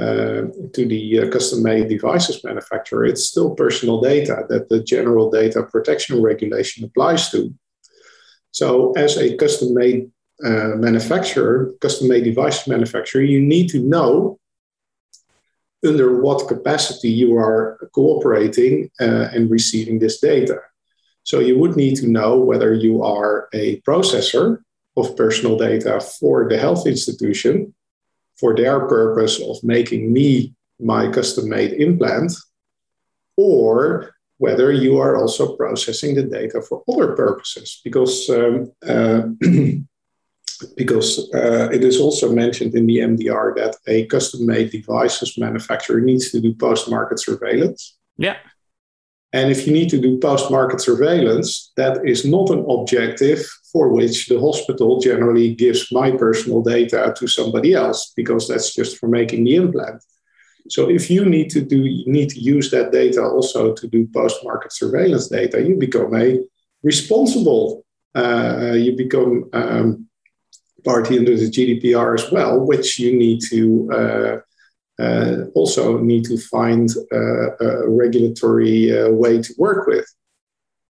uh, 0.00 0.42
to 0.72 0.86
the 0.86 1.20
uh, 1.20 1.30
custom-made 1.30 1.88
devices 1.88 2.42
manufacturer, 2.44 3.04
it's 3.04 3.24
still 3.24 3.54
personal 3.54 4.00
data 4.00 4.44
that 4.48 4.68
the 4.68 4.82
general 4.82 5.30
data 5.30 5.62
protection 5.62 6.22
regulation 6.22 6.84
applies 6.84 7.30
to. 7.30 7.52
So, 8.52 8.92
as 8.92 9.16
a 9.16 9.36
custom 9.36 9.74
made 9.74 10.10
uh, 10.44 10.76
manufacturer, 10.76 11.72
custom 11.80 12.08
made 12.08 12.24
device 12.24 12.66
manufacturer, 12.66 13.22
you 13.22 13.40
need 13.40 13.68
to 13.70 13.80
know 13.80 14.38
under 15.84 16.20
what 16.20 16.48
capacity 16.48 17.10
you 17.10 17.36
are 17.36 17.78
cooperating 17.94 18.90
uh, 19.00 19.28
and 19.32 19.50
receiving 19.50 19.98
this 19.98 20.20
data. 20.20 20.58
So, 21.22 21.38
you 21.38 21.58
would 21.58 21.76
need 21.76 21.96
to 21.96 22.08
know 22.08 22.38
whether 22.38 22.74
you 22.74 23.02
are 23.02 23.48
a 23.52 23.80
processor 23.82 24.58
of 24.96 25.16
personal 25.16 25.56
data 25.56 26.00
for 26.00 26.48
the 26.48 26.58
health 26.58 26.86
institution, 26.86 27.74
for 28.36 28.56
their 28.56 28.80
purpose 28.88 29.40
of 29.40 29.62
making 29.62 30.12
me 30.12 30.54
my 30.80 31.10
custom 31.12 31.48
made 31.48 31.72
implant, 31.74 32.32
or 33.36 34.14
whether 34.40 34.72
you 34.72 34.98
are 34.98 35.16
also 35.16 35.54
processing 35.54 36.14
the 36.14 36.22
data 36.22 36.62
for 36.62 36.82
other 36.88 37.14
purposes. 37.14 37.80
Because 37.84 38.28
um, 38.30 38.72
uh, 38.88 39.22
because 40.76 41.30
uh, 41.34 41.68
it 41.72 41.84
is 41.84 42.00
also 42.00 42.32
mentioned 42.32 42.74
in 42.74 42.86
the 42.86 42.98
MDR 42.98 43.54
that 43.56 43.76
a 43.86 44.06
custom 44.06 44.46
made 44.46 44.70
devices 44.70 45.38
manufacturer 45.38 46.00
needs 46.00 46.30
to 46.30 46.40
do 46.40 46.54
post 46.54 46.90
market 46.90 47.18
surveillance. 47.20 47.98
Yeah. 48.16 48.36
And 49.32 49.50
if 49.50 49.66
you 49.66 49.72
need 49.72 49.90
to 49.90 50.00
do 50.00 50.18
post 50.18 50.50
market 50.50 50.80
surveillance, 50.80 51.72
that 51.76 51.94
is 52.04 52.24
not 52.24 52.50
an 52.50 52.64
objective 52.68 53.40
for 53.72 53.88
which 53.88 54.26
the 54.26 54.40
hospital 54.40 55.00
generally 55.00 55.54
gives 55.54 55.92
my 55.92 56.10
personal 56.10 56.62
data 56.62 57.14
to 57.18 57.26
somebody 57.26 57.74
else 57.74 58.12
because 58.16 58.48
that's 58.48 58.74
just 58.74 58.96
for 58.98 59.08
making 59.08 59.44
the 59.44 59.56
implant. 59.56 60.02
So 60.68 60.88
if 60.88 61.10
you 61.10 61.24
need 61.24 61.50
to 61.50 61.60
do 61.60 61.78
you 61.78 62.10
need 62.10 62.30
to 62.30 62.40
use 62.40 62.70
that 62.70 62.92
data 62.92 63.22
also 63.22 63.74
to 63.74 63.88
do 63.88 64.08
post 64.14 64.44
market 64.44 64.72
surveillance 64.72 65.28
data, 65.28 65.62
you 65.62 65.76
become 65.76 66.14
a 66.14 66.38
responsible. 66.82 67.84
Uh, 68.14 68.72
you 68.76 68.96
become 68.96 69.48
um, 69.52 70.08
party 70.84 71.18
under 71.18 71.36
the 71.36 71.50
GDPR 71.50 72.14
as 72.14 72.30
well, 72.32 72.58
which 72.58 72.98
you 72.98 73.16
need 73.16 73.40
to 73.50 73.90
uh, 73.92 75.02
uh, 75.02 75.44
also 75.54 75.98
need 75.98 76.24
to 76.24 76.36
find 76.36 76.90
uh, 77.12 77.56
a 77.60 77.88
regulatory 77.88 78.98
uh, 78.98 79.10
way 79.10 79.40
to 79.40 79.54
work 79.58 79.86
with, 79.86 80.06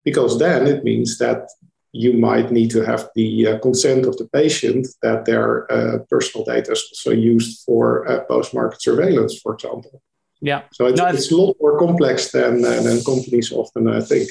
because 0.04 0.38
then 0.38 0.66
it 0.66 0.84
means 0.84 1.18
that 1.18 1.48
you 1.92 2.12
might 2.12 2.50
need 2.50 2.70
to 2.70 2.84
have 2.84 3.08
the 3.14 3.46
uh, 3.46 3.58
consent 3.60 4.06
of 4.06 4.16
the 4.16 4.28
patient 4.28 4.86
that 5.02 5.24
their 5.24 5.70
uh, 5.72 5.98
personal 6.10 6.44
data 6.44 6.72
is 6.72 6.84
also 6.92 7.12
used 7.12 7.62
for 7.64 8.24
post-market 8.28 8.82
surveillance, 8.82 9.40
for 9.40 9.54
example. 9.54 10.02
Yeah. 10.40 10.62
So 10.72 10.86
it's, 10.86 10.98
no, 10.98 11.06
it's 11.06 11.30
a 11.32 11.36
lot 11.36 11.56
more 11.60 11.78
complex 11.78 12.30
than 12.30 12.62
than 12.62 13.02
companies 13.02 13.52
often 13.52 13.88
I 13.88 14.00
think. 14.00 14.30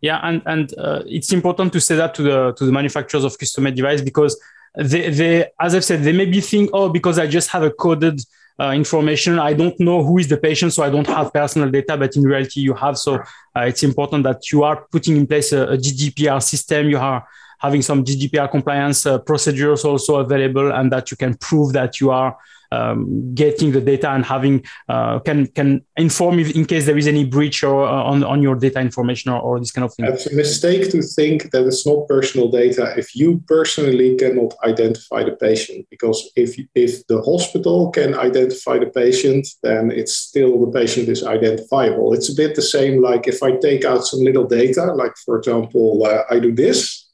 Yeah, 0.00 0.20
and 0.22 0.42
and 0.46 0.72
it's 1.06 1.32
important 1.32 1.72
to 1.72 1.80
say 1.80 1.96
that 1.96 2.14
to 2.14 2.22
the 2.22 2.52
to 2.56 2.64
the 2.64 2.72
manufacturers 2.72 3.24
of 3.24 3.38
custom-made 3.38 3.74
device 3.74 4.00
because 4.00 4.40
they, 4.76 5.10
they, 5.10 5.46
as 5.60 5.74
I've 5.74 5.84
said, 5.84 6.02
they 6.02 6.12
maybe 6.12 6.40
think, 6.40 6.70
oh, 6.72 6.88
because 6.88 7.18
I 7.18 7.26
just 7.26 7.50
have 7.50 7.62
a 7.62 7.70
coded 7.70 8.20
uh, 8.60 8.70
information, 8.70 9.38
I 9.38 9.52
don't 9.52 9.78
know 9.80 10.04
who 10.04 10.18
is 10.18 10.28
the 10.28 10.36
patient, 10.36 10.72
so 10.72 10.82
I 10.82 10.90
don't 10.90 11.06
have 11.06 11.32
personal 11.32 11.70
data. 11.70 11.96
But 11.96 12.14
in 12.16 12.22
reality, 12.22 12.60
you 12.60 12.74
have. 12.74 12.96
So 12.98 13.14
uh, 13.56 13.60
it's 13.60 13.82
important 13.82 14.24
that 14.24 14.52
you 14.52 14.62
are 14.62 14.86
putting 14.92 15.16
in 15.16 15.26
place 15.26 15.52
a, 15.52 15.62
a 15.64 15.76
GDPR 15.76 16.42
system. 16.42 16.88
You 16.88 16.98
are 16.98 17.26
having 17.58 17.82
some 17.82 18.04
GDPR 18.04 18.50
compliance 18.50 19.06
uh, 19.06 19.18
procedures 19.18 19.84
also 19.84 20.16
available, 20.16 20.70
and 20.72 20.92
that 20.92 21.10
you 21.10 21.16
can 21.16 21.34
prove 21.38 21.72
that 21.72 22.00
you 22.00 22.10
are 22.10 22.36
um, 22.74 23.34
getting 23.34 23.72
the 23.72 23.80
data 23.80 24.08
and 24.10 24.24
having 24.24 24.56
uh, 24.88 25.18
can 25.20 25.46
can 25.58 25.84
inform 25.96 26.38
in 26.38 26.64
case 26.72 26.86
there 26.86 26.98
is 27.02 27.08
any 27.14 27.24
breach 27.24 27.62
or 27.62 27.84
uh, 27.84 28.10
on 28.10 28.24
on 28.24 28.42
your 28.42 28.56
data 28.56 28.80
information 28.80 29.32
or, 29.32 29.40
or 29.40 29.58
this 29.58 29.70
kind 29.70 29.84
of 29.84 29.94
thing. 29.94 30.06
It's 30.06 30.26
a 30.26 30.34
mistake 30.34 30.90
to 30.90 31.00
think 31.02 31.50
that 31.52 31.66
it's 31.66 31.86
not 31.86 32.08
personal 32.08 32.48
data 32.50 32.94
if 32.96 33.14
you 33.14 33.42
personally 33.46 34.16
cannot 34.16 34.54
identify 34.64 35.20
the 35.24 35.36
patient 35.48 35.86
because 35.90 36.18
if 36.36 36.50
if 36.74 37.06
the 37.06 37.20
hospital 37.22 37.90
can 37.90 38.14
identify 38.14 38.78
the 38.78 38.90
patient, 39.02 39.46
then 39.62 39.90
it's 39.90 40.16
still 40.16 40.52
the 40.64 40.72
patient 40.80 41.08
is 41.08 41.22
identifiable. 41.36 42.12
It's 42.14 42.30
a 42.30 42.34
bit 42.34 42.54
the 42.54 42.62
same 42.76 43.02
like 43.02 43.26
if 43.28 43.42
I 43.42 43.50
take 43.56 43.84
out 43.84 44.06
some 44.06 44.20
little 44.20 44.46
data, 44.46 44.84
like 45.02 45.14
for 45.24 45.38
example, 45.38 46.04
uh, 46.06 46.22
I 46.30 46.38
do 46.38 46.52
this, 46.54 47.08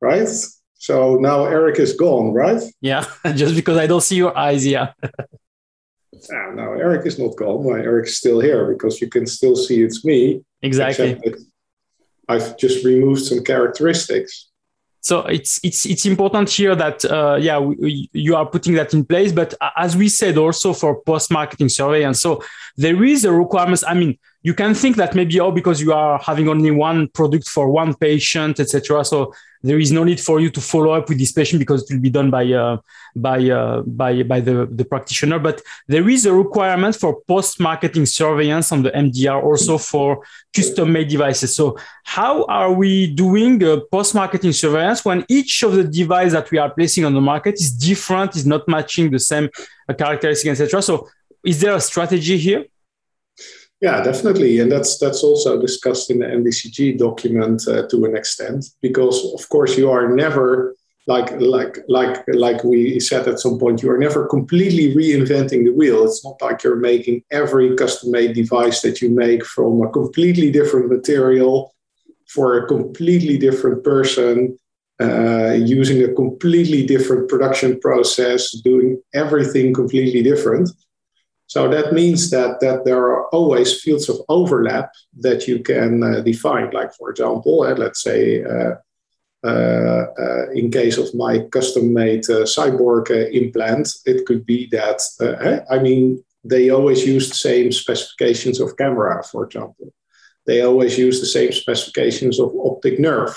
right? 0.00 0.28
So 0.80 1.16
now 1.16 1.44
Erik 1.44 1.78
is 1.78 1.92
gone, 1.92 2.32
right? 2.32 2.62
Yeah, 2.80 3.04
just 3.34 3.54
because 3.54 3.76
I 3.76 3.86
don't 3.86 4.00
see 4.00 4.16
your 4.16 4.36
eyes, 4.36 4.66
yeah. 4.66 4.92
ah, 5.04 6.50
no, 6.54 6.72
Erik 6.72 7.04
is 7.04 7.18
not 7.18 7.36
gone. 7.36 7.62
Well, 7.64 7.76
Erik's 7.76 8.16
still 8.16 8.40
here 8.40 8.72
because 8.72 8.98
you 8.98 9.10
can 9.10 9.26
still 9.26 9.56
see 9.56 9.82
it's 9.82 10.06
me. 10.06 10.42
Exactly. 10.62 11.20
I've 12.30 12.56
just 12.56 12.82
removed 12.82 13.20
some 13.20 13.44
characteristics. 13.44 14.48
So 15.02 15.20
it's 15.26 15.60
it's 15.62 15.84
it's 15.84 16.06
important 16.06 16.48
here 16.48 16.74
that 16.74 17.04
uh, 17.04 17.36
yeah 17.38 17.58
we, 17.58 18.08
you 18.12 18.34
are 18.36 18.46
putting 18.46 18.74
that 18.74 18.94
in 18.94 19.04
place, 19.04 19.32
but 19.32 19.52
as 19.76 19.96
we 19.96 20.08
said 20.08 20.38
also 20.38 20.72
for 20.72 21.02
post 21.02 21.30
marketing 21.30 21.68
surveillance, 21.68 22.22
so 22.22 22.42
there 22.78 23.04
is 23.04 23.26
a 23.26 23.32
requirement. 23.32 23.82
I 23.86 23.92
mean, 23.92 24.18
you 24.42 24.54
can 24.54 24.74
think 24.74 24.96
that 24.96 25.14
maybe 25.14 25.38
oh 25.38 25.50
because 25.50 25.82
you 25.82 25.92
are 25.92 26.18
having 26.18 26.48
only 26.48 26.70
one 26.70 27.08
product 27.08 27.46
for 27.48 27.70
one 27.70 27.94
patient, 27.94 28.58
etc. 28.58 29.04
So 29.04 29.34
there 29.62 29.78
is 29.78 29.92
no 29.92 30.02
need 30.04 30.18
for 30.18 30.40
you 30.40 30.48
to 30.50 30.60
follow 30.60 30.92
up 30.92 31.10
with 31.10 31.18
this 31.18 31.32
patient 31.32 31.58
because 31.58 31.82
it 31.82 31.94
will 31.94 32.00
be 32.00 32.08
done 32.08 32.30
by 32.30 32.50
uh, 32.50 32.78
by 33.14 33.50
uh, 33.50 33.82
by 33.82 34.22
by 34.22 34.40
the, 34.40 34.66
the 34.70 34.84
practitioner. 34.84 35.38
But 35.38 35.60
there 35.88 36.08
is 36.08 36.24
a 36.24 36.32
requirement 36.32 36.96
for 36.96 37.20
post-marketing 37.28 38.06
surveillance 38.06 38.72
on 38.72 38.82
the 38.82 38.90
MDR 38.90 39.42
also 39.42 39.76
for 39.76 40.24
custom-made 40.56 41.08
devices. 41.08 41.54
So 41.54 41.78
how 42.04 42.44
are 42.44 42.72
we 42.72 43.12
doing 43.12 43.62
uh, 43.62 43.80
post-marketing 43.92 44.52
surveillance 44.52 45.04
when 45.04 45.26
each 45.28 45.62
of 45.62 45.72
the 45.72 45.84
devices 45.84 46.32
that 46.32 46.50
we 46.50 46.56
are 46.56 46.70
placing 46.70 47.04
on 47.04 47.12
the 47.12 47.20
market 47.20 47.54
is 47.56 47.70
different, 47.70 48.36
is 48.36 48.46
not 48.46 48.66
matching 48.66 49.10
the 49.10 49.18
same 49.18 49.50
characteristics, 49.98 50.60
etc. 50.60 50.80
So 50.80 51.10
is 51.44 51.60
there 51.60 51.74
a 51.74 51.80
strategy 51.80 52.38
here? 52.38 52.64
Yeah, 53.80 54.02
definitely, 54.02 54.60
and 54.60 54.70
that's 54.70 54.98
that's 54.98 55.22
also 55.22 55.58
discussed 55.58 56.10
in 56.10 56.18
the 56.18 56.26
MDCG 56.26 56.98
document 56.98 57.66
uh, 57.66 57.86
to 57.88 58.04
an 58.04 58.14
extent, 58.14 58.66
because 58.82 59.32
of 59.32 59.48
course 59.48 59.78
you 59.78 59.90
are 59.90 60.14
never 60.14 60.74
like 61.06 61.30
like 61.40 61.78
like 61.88 62.22
like 62.28 62.62
we 62.62 63.00
said 63.00 63.26
at 63.26 63.40
some 63.40 63.58
point, 63.58 63.82
you 63.82 63.90
are 63.90 63.96
never 63.96 64.26
completely 64.26 64.94
reinventing 64.94 65.64
the 65.64 65.72
wheel. 65.72 66.04
It's 66.04 66.22
not 66.22 66.42
like 66.42 66.62
you're 66.62 66.76
making 66.76 67.22
every 67.30 67.74
custom-made 67.74 68.34
device 68.34 68.82
that 68.82 69.00
you 69.00 69.08
make 69.10 69.46
from 69.46 69.80
a 69.82 69.88
completely 69.88 70.50
different 70.50 70.90
material 70.90 71.74
for 72.28 72.58
a 72.58 72.66
completely 72.68 73.38
different 73.38 73.82
person, 73.82 74.58
uh, 75.00 75.52
using 75.52 76.02
a 76.04 76.12
completely 76.12 76.84
different 76.84 77.30
production 77.30 77.80
process, 77.80 78.52
doing 78.60 79.00
everything 79.14 79.72
completely 79.72 80.22
different 80.22 80.68
so 81.50 81.68
that 81.68 81.92
means 81.92 82.30
that, 82.30 82.60
that 82.60 82.84
there 82.84 83.02
are 83.10 83.26
always 83.30 83.82
fields 83.82 84.08
of 84.08 84.20
overlap 84.28 84.92
that 85.18 85.48
you 85.48 85.58
can 85.58 86.00
uh, 86.00 86.20
define. 86.20 86.70
Like, 86.70 86.94
for 86.94 87.10
example, 87.10 87.62
uh, 87.62 87.74
let's 87.74 88.04
say 88.04 88.44
uh, 88.44 88.74
uh, 89.42 90.04
uh 90.22 90.50
in 90.54 90.70
case 90.70 90.96
of 90.96 91.12
my 91.12 91.40
custom 91.50 91.92
made 91.92 92.24
uh, 92.30 92.46
cyborg 92.56 93.10
implant, 93.32 93.88
it 94.06 94.26
could 94.26 94.46
be 94.46 94.68
that, 94.70 95.02
eh, 95.20 95.58
I 95.68 95.80
mean, 95.80 96.22
they 96.44 96.70
always 96.70 97.04
use 97.04 97.28
the 97.28 97.42
same 97.48 97.72
specifications 97.72 98.60
of 98.60 98.76
camera, 98.76 99.20
for 99.24 99.44
example. 99.44 99.92
They 100.46 100.62
always 100.62 100.96
use 100.96 101.18
the 101.18 101.32
same 101.38 101.50
specifications 101.50 102.38
of 102.38 102.54
optic 102.54 103.00
nerve. 103.00 103.36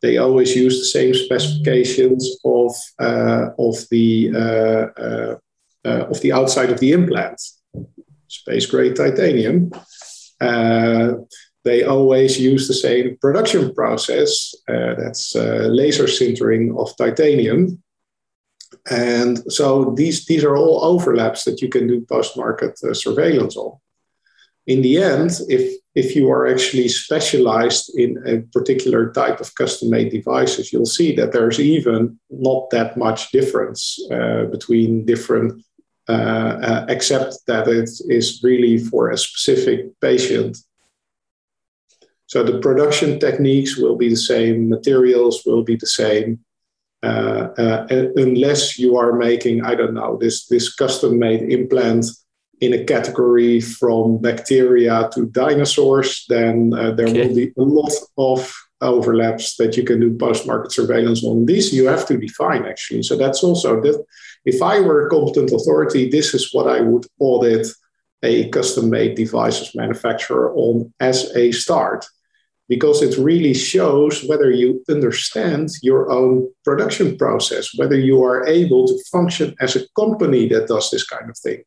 They 0.00 0.18
always 0.18 0.54
use 0.54 0.78
the 0.78 0.92
same 0.98 1.12
specifications 1.12 2.38
of, 2.44 2.72
of 3.00 3.74
the 3.90 5.40
uh, 5.84 6.06
of 6.06 6.20
the 6.20 6.32
outside 6.32 6.70
of 6.70 6.80
the 6.80 6.92
implant, 6.92 7.40
space 8.28 8.66
grade 8.66 8.96
titanium. 8.96 9.70
Uh, 10.40 11.14
they 11.64 11.84
always 11.84 12.40
use 12.40 12.66
the 12.66 12.74
same 12.74 13.16
production 13.20 13.72
process. 13.74 14.54
Uh, 14.68 14.94
that's 14.98 15.36
uh, 15.36 15.68
laser 15.70 16.04
sintering 16.04 16.76
of 16.76 16.96
titanium. 16.96 17.82
And 18.90 19.38
so 19.52 19.94
these, 19.96 20.26
these 20.26 20.44
are 20.44 20.56
all 20.56 20.84
overlaps 20.84 21.44
that 21.44 21.60
you 21.62 21.68
can 21.68 21.86
do 21.86 22.04
post 22.08 22.36
market 22.36 22.80
uh, 22.82 22.94
surveillance 22.94 23.56
on. 23.56 23.78
In 24.66 24.82
the 24.82 25.02
end, 25.02 25.30
if, 25.48 25.76
if 25.94 26.16
you 26.16 26.30
are 26.30 26.46
actually 26.46 26.88
specialized 26.88 27.92
in 27.96 28.16
a 28.26 28.40
particular 28.52 29.12
type 29.12 29.40
of 29.40 29.54
custom 29.54 29.90
made 29.90 30.10
devices, 30.10 30.72
you'll 30.72 30.86
see 30.86 31.14
that 31.16 31.32
there's 31.32 31.60
even 31.60 32.18
not 32.30 32.70
that 32.70 32.96
much 32.96 33.30
difference 33.30 33.98
uh, 34.10 34.44
between 34.44 35.04
different 35.04 35.62
uh, 36.08 36.12
uh, 36.12 36.86
except 36.88 37.36
that 37.46 37.68
it 37.68 37.88
is 38.08 38.40
really 38.42 38.78
for 38.78 39.10
a 39.10 39.16
specific 39.16 39.88
patient. 40.00 40.58
So 42.26 42.42
the 42.42 42.58
production 42.60 43.20
techniques 43.20 43.76
will 43.76 43.96
be 43.96 44.08
the 44.08 44.16
same, 44.16 44.68
materials 44.68 45.42
will 45.44 45.62
be 45.62 45.76
the 45.76 45.86
same, 45.86 46.40
uh, 47.02 47.48
uh, 47.58 47.86
unless 48.16 48.78
you 48.78 48.96
are 48.96 49.12
making, 49.12 49.64
I 49.64 49.74
don't 49.74 49.94
know, 49.94 50.16
this, 50.20 50.46
this 50.46 50.74
custom 50.74 51.18
made 51.18 51.42
implant 51.52 52.06
in 52.60 52.72
a 52.72 52.84
category 52.84 53.60
from 53.60 54.18
bacteria 54.18 55.10
to 55.12 55.26
dinosaurs, 55.26 56.24
then 56.28 56.72
uh, 56.72 56.92
there 56.92 57.08
okay. 57.08 57.26
will 57.26 57.34
be 57.34 57.52
a 57.58 57.62
lot 57.62 57.92
of 58.16 58.52
overlaps 58.80 59.56
that 59.56 59.76
you 59.76 59.82
can 59.82 60.00
do 60.00 60.16
post 60.16 60.46
market 60.46 60.72
surveillance 60.72 61.24
on. 61.24 61.44
These 61.46 61.72
you 61.72 61.86
have 61.86 62.06
to 62.06 62.16
define 62.16 62.64
actually. 62.64 63.02
So 63.02 63.16
that's 63.16 63.42
also 63.42 63.80
that 63.80 64.04
if 64.44 64.60
I 64.62 64.80
were 64.80 65.06
a 65.06 65.10
competent 65.10 65.52
authority, 65.52 66.08
this 66.08 66.34
is 66.34 66.52
what 66.52 66.68
I 66.68 66.80
would 66.80 67.06
audit 67.18 67.66
a 68.22 68.48
custom 68.50 68.90
made 68.90 69.16
devices 69.16 69.74
manufacturer 69.74 70.54
on 70.54 70.92
as 71.00 71.34
a 71.36 71.52
start. 71.52 72.06
because 72.68 73.02
it 73.02 73.18
really 73.18 73.52
shows 73.52 74.24
whether 74.24 74.50
you 74.50 74.82
understand 74.88 75.68
your 75.82 76.10
own 76.10 76.48
production 76.64 77.18
process, 77.18 77.68
whether 77.76 77.98
you 77.98 78.24
are 78.24 78.46
able 78.46 78.86
to 78.86 78.98
function 79.12 79.54
as 79.60 79.76
a 79.76 79.86
company 79.94 80.48
that 80.48 80.68
does 80.68 80.90
this 80.90 81.04
kind 81.04 81.28
of 81.28 81.36
thing. 81.36 81.62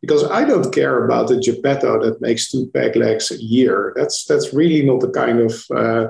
Because 0.00 0.24
I 0.30 0.46
don't 0.46 0.72
care 0.72 1.04
about 1.04 1.28
the 1.28 1.38
Geppetto 1.38 2.02
that 2.02 2.22
makes 2.22 2.50
two 2.50 2.70
peg 2.72 2.96
legs 2.96 3.30
a 3.30 3.36
year. 3.36 3.92
That's 3.96 4.24
that's 4.24 4.54
really 4.54 4.82
not 4.82 5.00
the 5.00 5.10
kind 5.10 5.40
of 5.40 5.52
uh, 5.76 6.04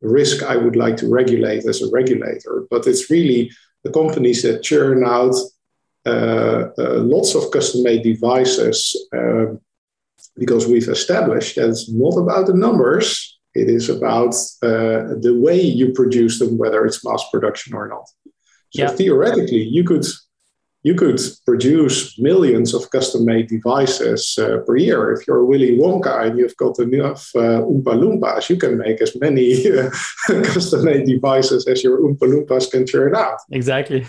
risk 0.00 0.44
I 0.44 0.56
would 0.56 0.76
like 0.76 0.96
to 0.98 1.08
regulate 1.08 1.64
as 1.66 1.82
a 1.82 1.90
regulator. 1.90 2.54
But 2.70 2.86
it's 2.86 3.10
really 3.10 3.50
the 3.84 3.90
companies 3.90 4.42
that 4.42 4.62
churn 4.62 5.04
out 5.04 5.34
uh, 6.04 6.68
uh, 6.78 6.98
lots 6.98 7.34
of 7.34 7.50
custom-made 7.50 8.02
devices 8.02 9.08
um, 9.14 9.60
because 10.36 10.66
we've 10.66 10.88
established 10.88 11.56
that 11.56 11.68
it's 11.68 11.90
not 11.90 12.16
about 12.16 12.46
the 12.46 12.54
numbers 12.54 13.32
it 13.54 13.68
is 13.68 13.90
about 13.90 14.34
uh, 14.62 15.20
the 15.20 15.36
way 15.38 15.60
you 15.60 15.92
produce 15.92 16.38
them, 16.38 16.56
whether 16.56 16.84
it's 16.86 17.04
mass 17.04 17.22
production 17.30 17.74
or 17.74 17.86
not. 17.86 18.08
So 18.70 18.82
yeah. 18.82 18.88
theoretically, 18.88 19.62
you 19.62 19.84
could 19.84 20.06
you 20.82 20.94
could 20.94 21.20
produce 21.46 22.18
millions 22.18 22.74
of 22.74 22.90
custom-made 22.90 23.48
devices 23.48 24.36
uh, 24.38 24.58
per 24.66 24.76
year. 24.76 25.12
If 25.12 25.26
you're 25.26 25.44
Willy 25.44 25.78
Wonka 25.78 26.26
and 26.26 26.38
you've 26.38 26.56
got 26.56 26.78
enough 26.80 27.30
uh, 27.36 27.62
Oompa 27.62 27.94
Loompas, 27.94 28.48
you 28.48 28.56
can 28.56 28.78
make 28.78 29.00
as 29.00 29.14
many 29.20 29.70
uh, 29.78 29.90
custom-made 30.26 31.06
devices 31.06 31.66
as 31.68 31.84
your 31.84 32.00
Oompa 32.00 32.26
Loompas 32.26 32.70
can 32.70 32.86
churn 32.86 33.14
out. 33.14 33.38
Exactly. 33.50 34.06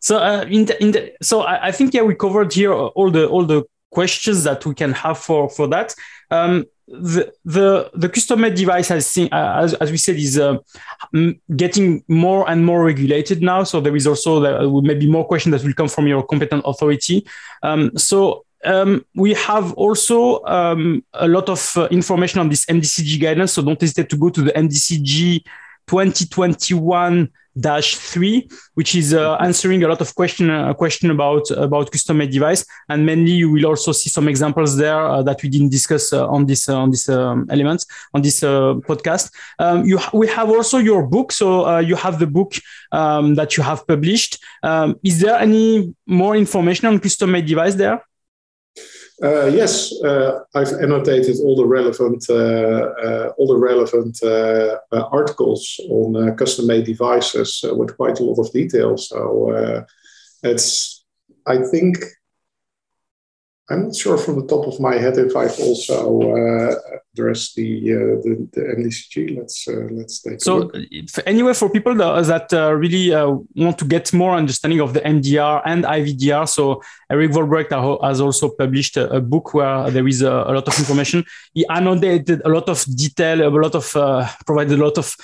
So, 0.00 0.18
uh, 0.18 0.44
in 0.48 0.66
the, 0.66 0.80
in 0.82 0.92
the, 0.92 1.12
so 1.20 1.40
I, 1.40 1.68
I, 1.68 1.72
think 1.72 1.92
yeah, 1.92 2.02
we 2.02 2.14
covered 2.14 2.52
here 2.52 2.72
all 2.72 3.10
the 3.10 3.26
all 3.26 3.44
the 3.44 3.64
questions 3.90 4.44
that 4.44 4.64
we 4.64 4.74
can 4.74 4.92
have 4.92 5.18
for 5.18 5.48
for 5.48 5.66
that. 5.68 5.92
Um, 6.30 6.66
the 6.90 7.32
the 7.44 7.90
the 7.94 8.08
custom 8.08 8.40
made 8.40 8.54
device 8.54 8.88
has 8.88 9.06
seen, 9.06 9.28
uh, 9.32 9.60
as, 9.62 9.74
as 9.74 9.90
we 9.90 9.96
said 9.96 10.16
is 10.16 10.38
uh, 10.38 10.56
getting 11.54 12.02
more 12.08 12.48
and 12.48 12.64
more 12.64 12.84
regulated 12.84 13.42
now. 13.42 13.64
So 13.64 13.80
there 13.80 13.94
is 13.94 14.06
also 14.06 14.40
there 14.40 14.68
maybe 14.68 15.10
more 15.10 15.26
questions 15.26 15.52
that 15.52 15.66
will 15.66 15.74
come 15.74 15.88
from 15.88 16.06
your 16.06 16.22
competent 16.26 16.62
authority. 16.64 17.26
Um, 17.62 17.96
so 17.96 18.44
um, 18.64 19.04
we 19.14 19.34
have 19.34 19.72
also 19.74 20.42
um, 20.44 21.04
a 21.12 21.28
lot 21.28 21.48
of 21.48 21.76
uh, 21.76 21.88
information 21.90 22.40
on 22.40 22.48
this 22.48 22.64
MDCG 22.66 23.20
guidance. 23.20 23.52
So 23.52 23.62
don't 23.62 23.80
hesitate 23.80 24.08
to 24.10 24.16
go 24.16 24.30
to 24.30 24.42
the 24.42 24.52
MDCG 24.52 25.44
2021 25.86 27.30
dash 27.60 27.96
three, 27.96 28.48
which 28.74 28.94
is 28.94 29.14
uh, 29.14 29.36
answering 29.36 29.82
a 29.84 29.88
lot 29.88 30.00
of 30.00 30.14
question 30.14 30.50
uh, 30.50 30.72
question 30.74 31.10
about 31.10 31.50
about 31.50 31.90
custom 31.90 32.18
made 32.18 32.30
device, 32.30 32.64
and 32.88 33.04
mainly 33.04 33.32
you 33.32 33.50
will 33.50 33.66
also 33.66 33.92
see 33.92 34.10
some 34.10 34.28
examples 34.28 34.76
there 34.76 35.00
uh, 35.00 35.22
that 35.22 35.42
we 35.42 35.48
didn't 35.48 35.70
discuss 35.70 36.12
uh, 36.12 36.26
on 36.28 36.46
this 36.46 36.68
uh, 36.68 36.76
on 36.76 36.90
this 36.90 37.08
um, 37.08 37.46
elements 37.50 37.86
on 38.14 38.22
this 38.22 38.42
uh, 38.42 38.74
podcast. 38.88 39.30
Um, 39.58 39.84
you 39.84 39.98
we 40.12 40.26
have 40.28 40.48
also 40.50 40.78
your 40.78 41.06
book, 41.06 41.32
so 41.32 41.78
you 41.78 41.96
have 41.96 42.18
the 42.18 42.26
book 42.26 42.52
um, 42.92 43.34
that 43.34 43.56
you 43.56 43.62
have 43.62 43.86
published. 43.86 44.38
Um, 44.62 44.96
is 45.02 45.20
there 45.20 45.38
any 45.38 45.94
more 46.06 46.36
information 46.36 46.88
on 46.88 46.98
custom 46.98 47.32
made 47.32 47.46
device 47.46 47.74
there? 47.74 48.02
Uh, 49.20 49.46
yes, 49.46 49.92
uh, 50.04 50.40
I've 50.54 50.72
annotated 50.74 51.38
all 51.40 51.56
the 51.56 51.66
relevant 51.66 52.24
uh, 52.30 52.34
uh 52.34 53.32
all 53.36 53.48
the 53.48 53.56
relevant 53.56 54.16
uh, 54.22 54.78
uh, 54.92 55.08
articles 55.10 55.80
on 55.90 56.36
custom-made 56.36 56.84
devices 56.84 57.64
with 57.64 57.96
quite 57.96 58.20
a 58.20 58.24
lot 58.24 58.38
of 58.38 58.52
detail. 58.52 58.96
So 58.96 59.84
it's, 60.44 61.04
I 61.46 61.58
think, 61.70 61.96
I'm 63.70 63.84
not 63.84 63.96
sure 63.96 64.16
from 64.16 64.36
the 64.40 64.46
top 64.46 64.66
of 64.66 64.80
my 64.80 64.96
head 64.96 65.18
if 65.18 65.36
I've 65.36 65.58
also 65.60 66.22
uh, 66.22 66.74
addressed 67.12 67.54
the, 67.54 67.92
uh, 67.92 67.98
the, 68.22 68.48
the 68.52 68.60
MDCG. 68.60 69.36
Let's 69.38 69.68
uh, 69.68 69.88
let's 69.90 70.22
take 70.22 70.40
so 70.40 70.70
anyway 71.26 71.52
for 71.52 71.68
people 71.68 71.94
that, 71.96 72.24
that 72.26 72.52
uh, 72.52 72.72
really 72.72 73.12
uh, 73.12 73.36
want 73.54 73.78
to 73.78 73.84
get 73.84 74.12
more 74.12 74.34
understanding 74.34 74.80
of 74.80 74.94
the 74.94 75.00
MDR 75.00 75.62
and 75.66 75.84
IVDR. 75.84 76.48
So 76.48 76.82
Erik 77.10 77.32
Vollebregt 77.32 78.02
has 78.02 78.20
also 78.20 78.48
published 78.50 78.96
a, 78.96 79.10
a 79.16 79.20
book 79.20 79.52
where 79.52 79.90
there 79.90 80.08
is 80.08 80.22
a, 80.22 80.32
a, 80.32 80.52
lot 80.52 80.66
of 80.66 80.78
information. 80.78 81.24
He 81.52 81.66
annotated 81.68 82.40
a 82.44 82.48
lot 82.48 82.68
of 82.68 82.84
detail, 82.96 83.46
a 83.46 83.50
lot 83.50 83.74
of 83.74 83.96
uh, 83.96 84.26
provided 84.46 84.78
a 84.78 84.82
lot 84.82 84.96
of 84.96 85.14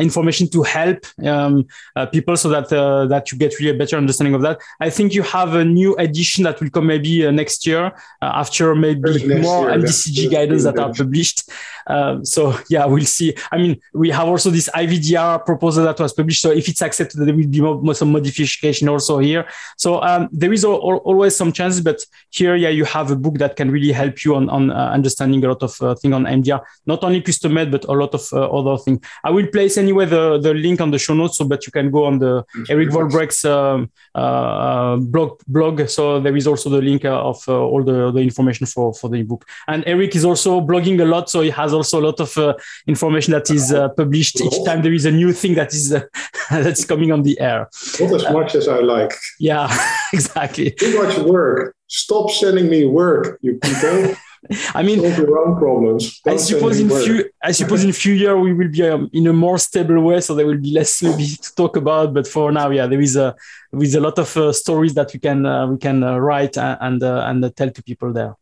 information 0.00 0.48
to 0.50 0.62
help 0.62 1.04
um, 1.24 1.66
people 2.10 2.36
so 2.36 2.48
that 2.48 2.68
that 2.70 3.32
you 3.32 3.38
get 3.38 3.58
really 3.58 3.76
a 3.76 3.78
better 3.78 3.96
understanding 3.96 4.34
of 4.34 4.42
that. 4.42 4.58
I 4.80 4.90
think 4.90 5.12
you 5.12 5.22
have 5.22 5.54
a 5.54 5.64
new 5.64 5.94
edition 5.96 6.44
that 6.44 6.60
will 6.60 6.70
come 6.70 6.86
maybe 6.86 7.30
next 7.30 7.49
next 7.50 7.66
year 7.66 7.86
uh, 8.22 8.32
after 8.42 8.74
maybe 8.74 9.10
more 9.42 9.70
year, 9.70 9.78
MDCG 9.78 10.30
guidance 10.30 10.64
that 10.64 10.78
are 10.78 10.92
published. 10.92 11.50
Um, 11.86 12.24
so 12.24 12.54
yeah, 12.68 12.86
we'll 12.86 13.04
see. 13.04 13.34
I 13.50 13.58
mean, 13.58 13.80
we 13.92 14.10
have 14.10 14.28
also 14.28 14.50
this 14.50 14.68
IVDR 14.74 15.44
proposal 15.44 15.84
that 15.84 15.98
was 15.98 16.12
published. 16.12 16.42
So 16.42 16.50
if 16.50 16.68
it's 16.68 16.82
accepted, 16.82 17.18
there 17.20 17.34
will 17.34 17.48
be 17.48 17.60
more, 17.60 17.94
some 17.94 18.12
modification 18.12 18.88
also 18.88 19.18
here. 19.18 19.44
So 19.76 20.00
um, 20.02 20.28
there 20.30 20.52
is 20.52 20.64
always 20.64 21.34
some 21.34 21.52
chances, 21.52 21.80
but 21.80 21.98
here, 22.30 22.54
yeah, 22.54 22.68
you 22.68 22.84
have 22.84 23.10
a 23.10 23.16
book 23.16 23.38
that 23.38 23.56
can 23.56 23.70
really 23.70 23.92
help 23.92 24.24
you 24.24 24.36
on, 24.36 24.48
on 24.50 24.70
uh, 24.70 24.90
understanding 24.98 25.44
a 25.44 25.48
lot 25.48 25.62
of 25.62 25.74
uh, 25.80 25.94
things 25.96 26.14
on 26.14 26.24
MDR, 26.24 26.60
not 26.86 27.02
only 27.02 27.20
custom 27.22 27.54
made, 27.54 27.70
but 27.70 27.84
a 27.86 27.92
lot 27.92 28.14
of 28.14 28.24
uh, 28.32 28.48
other 28.58 28.78
things. 28.78 29.00
I 29.24 29.30
will 29.30 29.48
place 29.48 29.76
anyway 29.76 30.06
the, 30.06 30.38
the 30.38 30.54
link 30.54 30.80
on 30.80 30.90
the 30.90 30.98
show 30.98 31.14
notes 31.14 31.38
so 31.38 31.44
that 31.44 31.66
you 31.66 31.72
can 31.72 31.90
go 31.90 32.04
on 32.04 32.18
the 32.18 32.44
Erik 32.68 32.90
Vollebregt's 32.90 33.44
um, 33.44 33.90
uh, 34.14 34.96
blog 34.96 35.40
blog. 35.48 35.88
So 35.88 36.20
there 36.20 36.36
is 36.36 36.46
also 36.46 36.70
the 36.70 36.82
link 36.82 37.04
uh, 37.04 37.32
of 37.48 37.54
uh, 37.54 37.58
all 37.58 37.82
the, 37.82 38.10
the 38.10 38.20
information 38.20 38.66
for, 38.66 38.92
for 38.94 39.08
the 39.08 39.18
ebook. 39.18 39.46
And 39.68 39.84
Erik 39.86 40.14
is 40.14 40.24
also 40.24 40.60
blogging 40.60 41.00
a 41.00 41.04
lot, 41.04 41.30
so 41.30 41.42
he 41.42 41.50
has 41.50 41.72
also 41.72 42.00
a 42.00 42.04
lot 42.04 42.20
of 42.20 42.36
uh, 42.36 42.54
information 42.86 43.32
that 43.32 43.50
is 43.50 43.72
uh, 43.72 43.88
published 43.90 44.40
each 44.40 44.64
time 44.64 44.82
there 44.82 44.92
is 44.92 45.04
a 45.04 45.10
new 45.10 45.32
thing 45.32 45.54
that 45.54 45.72
is 45.72 45.90
that's 46.50 46.84
coming 46.84 47.12
on 47.12 47.22
the 47.22 47.38
air. 47.40 47.68
Not 48.00 48.14
as 48.14 48.32
much 48.32 48.54
as 48.54 48.68
I 48.68 48.80
like. 48.80 49.12
Yeah, 49.38 49.68
exactly. 50.12 50.72
Too 50.72 51.02
much 51.02 51.18
work. 51.18 51.76
Stop 51.86 52.30
sending 52.30 52.68
me 52.68 52.86
work, 52.86 53.38
you 53.42 53.58
people. 53.58 54.14
I 54.74 54.82
mean, 54.82 55.00
problems. 55.00 56.20
I 56.26 56.36
suppose 56.36 56.80
in 56.80 56.88
few, 56.88 57.30
I 57.42 57.52
suppose 57.52 57.84
in 57.84 57.92
few 57.92 58.14
years 58.14 58.38
we 58.40 58.54
will 58.54 58.68
be 58.68 58.82
um, 58.88 59.10
in 59.12 59.26
a 59.26 59.32
more 59.32 59.58
stable 59.58 60.00
way, 60.00 60.20
so 60.20 60.34
there 60.34 60.46
will 60.46 60.58
be 60.58 60.72
less 60.72 60.98
to 61.00 61.54
talk 61.54 61.76
about. 61.76 62.14
But 62.14 62.26
for 62.26 62.50
now, 62.50 62.70
yeah, 62.70 62.86
there 62.86 63.00
is 63.00 63.16
a 63.16 63.36
with 63.70 63.94
a 63.94 64.00
lot 64.00 64.18
of 64.18 64.34
uh, 64.36 64.52
stories 64.52 64.94
that 64.94 65.12
we 65.12 65.20
can 65.20 65.44
uh, 65.44 65.66
we 65.66 65.76
can 65.76 66.02
uh, 66.02 66.16
write 66.18 66.56
and 66.56 67.02
uh, 67.02 67.24
and 67.26 67.44
uh, 67.44 67.50
tell 67.54 67.70
to 67.70 67.82
people 67.82 68.12
there. 68.12 68.34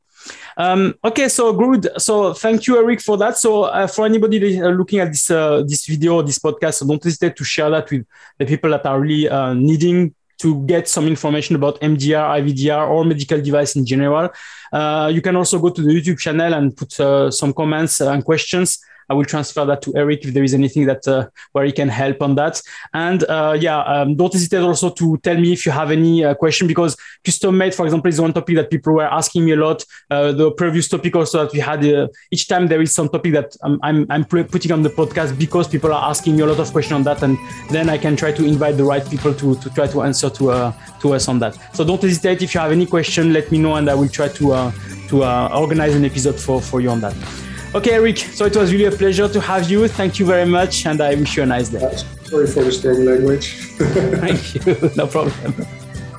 Um, 0.56 0.94
okay, 1.04 1.28
so 1.28 1.52
good. 1.52 1.88
So 2.00 2.32
thank 2.32 2.66
you, 2.66 2.78
Erik, 2.78 3.00
for 3.00 3.16
that. 3.18 3.36
So 3.38 3.64
uh, 3.64 3.86
for 3.86 4.04
anybody 4.06 4.60
looking 4.60 5.00
at 5.00 5.08
this 5.08 5.30
uh, 5.30 5.62
this 5.66 5.86
video, 5.86 6.22
this 6.22 6.38
podcast, 6.38 6.74
so 6.74 6.86
don't 6.86 7.02
hesitate 7.02 7.36
to 7.36 7.44
share 7.44 7.70
that 7.70 7.90
with 7.90 8.06
the 8.38 8.46
people 8.46 8.70
that 8.70 8.86
are 8.86 9.00
really 9.00 9.28
uh, 9.28 9.54
needing 9.54 10.14
to 10.38 10.64
get 10.66 10.88
some 10.88 11.06
information 11.06 11.56
about 11.56 11.80
MDR, 11.80 12.40
IVDR, 12.40 12.88
or 12.88 13.04
medical 13.04 13.40
device 13.40 13.76
in 13.76 13.84
general. 13.84 14.30
Uh, 14.72 15.10
you 15.12 15.20
can 15.20 15.36
also 15.36 15.58
go 15.58 15.70
to 15.70 15.82
the 15.82 15.92
YouTube 15.92 16.18
channel 16.18 16.54
and 16.54 16.76
put 16.76 16.98
uh, 17.00 17.30
some 17.30 17.52
comments 17.52 18.00
and 18.00 18.24
questions. 18.24 18.78
I 19.08 19.14
will 19.14 19.24
transfer 19.24 19.64
that 19.64 19.82
to 19.82 19.96
Erik 19.96 20.24
if 20.24 20.34
there 20.34 20.44
is 20.44 20.54
anything 20.54 20.86
that 20.86 21.06
uh, 21.08 21.28
where 21.52 21.64
he 21.64 21.72
can 21.72 21.88
help 21.88 22.22
on 22.22 22.34
that. 22.36 22.60
And 22.92 23.24
uh, 23.24 23.56
yeah, 23.58 23.80
um, 23.80 24.16
don't 24.16 24.32
hesitate 24.32 24.60
also 24.60 24.90
to 24.90 25.16
tell 25.18 25.36
me 25.36 25.52
if 25.52 25.64
you 25.66 25.72
have 25.72 25.90
any 25.90 26.24
uh, 26.24 26.34
question 26.34 26.66
because 26.66 26.96
custom 27.24 27.56
made, 27.56 27.74
for 27.74 27.84
example, 27.86 28.08
is 28.08 28.20
one 28.20 28.32
topic 28.32 28.56
that 28.56 28.70
people 28.70 28.94
were 28.94 29.06
asking 29.06 29.44
me 29.44 29.52
a 29.52 29.56
lot. 29.56 29.84
Uh, 30.10 30.32
the 30.32 30.50
previous 30.52 30.88
topic 30.88 31.14
also 31.16 31.44
that 31.44 31.52
we 31.52 31.58
had 31.58 31.84
uh, 31.84 32.08
each 32.30 32.48
time 32.48 32.66
there 32.66 32.82
is 32.82 32.94
some 32.94 33.08
topic 33.08 33.32
that 33.32 33.56
I'm, 33.62 33.78
I'm, 33.82 34.06
I'm 34.10 34.24
putting 34.24 34.72
on 34.72 34.82
the 34.82 34.90
podcast 34.90 35.38
because 35.38 35.68
people 35.68 35.92
are 35.92 36.10
asking 36.10 36.36
me 36.36 36.42
a 36.42 36.46
lot 36.46 36.60
of 36.60 36.70
questions 36.70 36.94
on 36.94 37.02
that, 37.04 37.22
and 37.22 37.38
then 37.70 37.88
I 37.88 37.98
can 37.98 38.16
try 38.16 38.32
to 38.32 38.44
invite 38.44 38.76
the 38.76 38.84
right 38.84 39.08
people 39.08 39.34
to 39.34 39.54
to 39.56 39.70
try 39.70 39.86
to 39.86 40.02
answer 40.02 40.30
to 40.30 40.50
uh, 40.50 40.72
to 41.00 41.14
us 41.14 41.28
on 41.28 41.38
that. 41.38 41.56
So 41.74 41.84
don't 41.84 42.00
hesitate 42.00 42.42
if 42.42 42.54
you 42.54 42.60
have 42.60 42.72
any 42.72 42.86
question, 42.86 43.32
let 43.32 43.50
me 43.50 43.58
know, 43.58 43.76
and 43.76 43.88
I 43.88 43.94
will 43.94 44.08
try 44.08 44.28
to 44.28 44.72
to 45.08 45.24
organize 45.54 45.94
an 45.94 46.04
episode 46.04 46.38
for 46.38 46.60
for 46.60 46.80
you 46.80 46.90
on 46.90 47.00
that. 47.00 47.47
Okay, 47.74 47.92
Erik. 47.92 48.18
So 48.18 48.46
it 48.46 48.56
was 48.56 48.72
really 48.72 48.86
a 48.86 48.90
pleasure 48.90 49.28
to 49.28 49.40
have 49.40 49.70
you. 49.70 49.88
Thank 49.88 50.18
you 50.18 50.26
very 50.26 50.46
much, 50.46 50.86
and 50.86 51.00
I 51.00 51.14
wish 51.14 51.36
you 51.36 51.42
a 51.42 51.46
nice 51.46 51.68
day. 51.68 51.80
Sorry 52.24 52.46
for 52.46 52.64
the 52.64 52.72
strong 52.72 53.04
language. 53.04 53.52
Thank 53.78 54.54
you. 54.54 54.90
No 54.96 55.06
problem. 55.06 55.52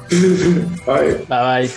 Bye. 0.86 1.14
Bye 1.26 1.26
bye. 1.28 1.68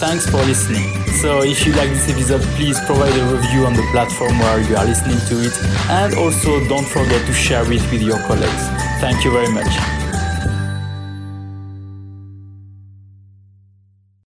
Thanks 0.00 0.28
for 0.28 0.42
listening. 0.44 0.84
So, 1.22 1.42
if 1.42 1.64
you 1.66 1.72
like 1.72 1.88
this 1.90 2.10
episode, 2.10 2.42
please 2.56 2.78
provide 2.84 3.14
a 3.16 3.24
review 3.34 3.64
on 3.64 3.74
the 3.74 3.86
platform 3.92 4.38
where 4.38 4.60
you 4.60 4.76
are 4.76 4.84
listening 4.84 5.18
to 5.28 5.46
it, 5.46 5.54
and 5.88 6.14
also 6.14 6.66
don't 6.68 6.86
forget 6.86 7.24
to 7.26 7.32
share 7.32 7.64
it 7.72 7.80
with 7.90 8.02
your 8.02 8.18
colleagues. 8.26 8.68
Thank 9.00 9.24
you 9.24 9.30
very 9.30 9.50
much. 9.52 10.03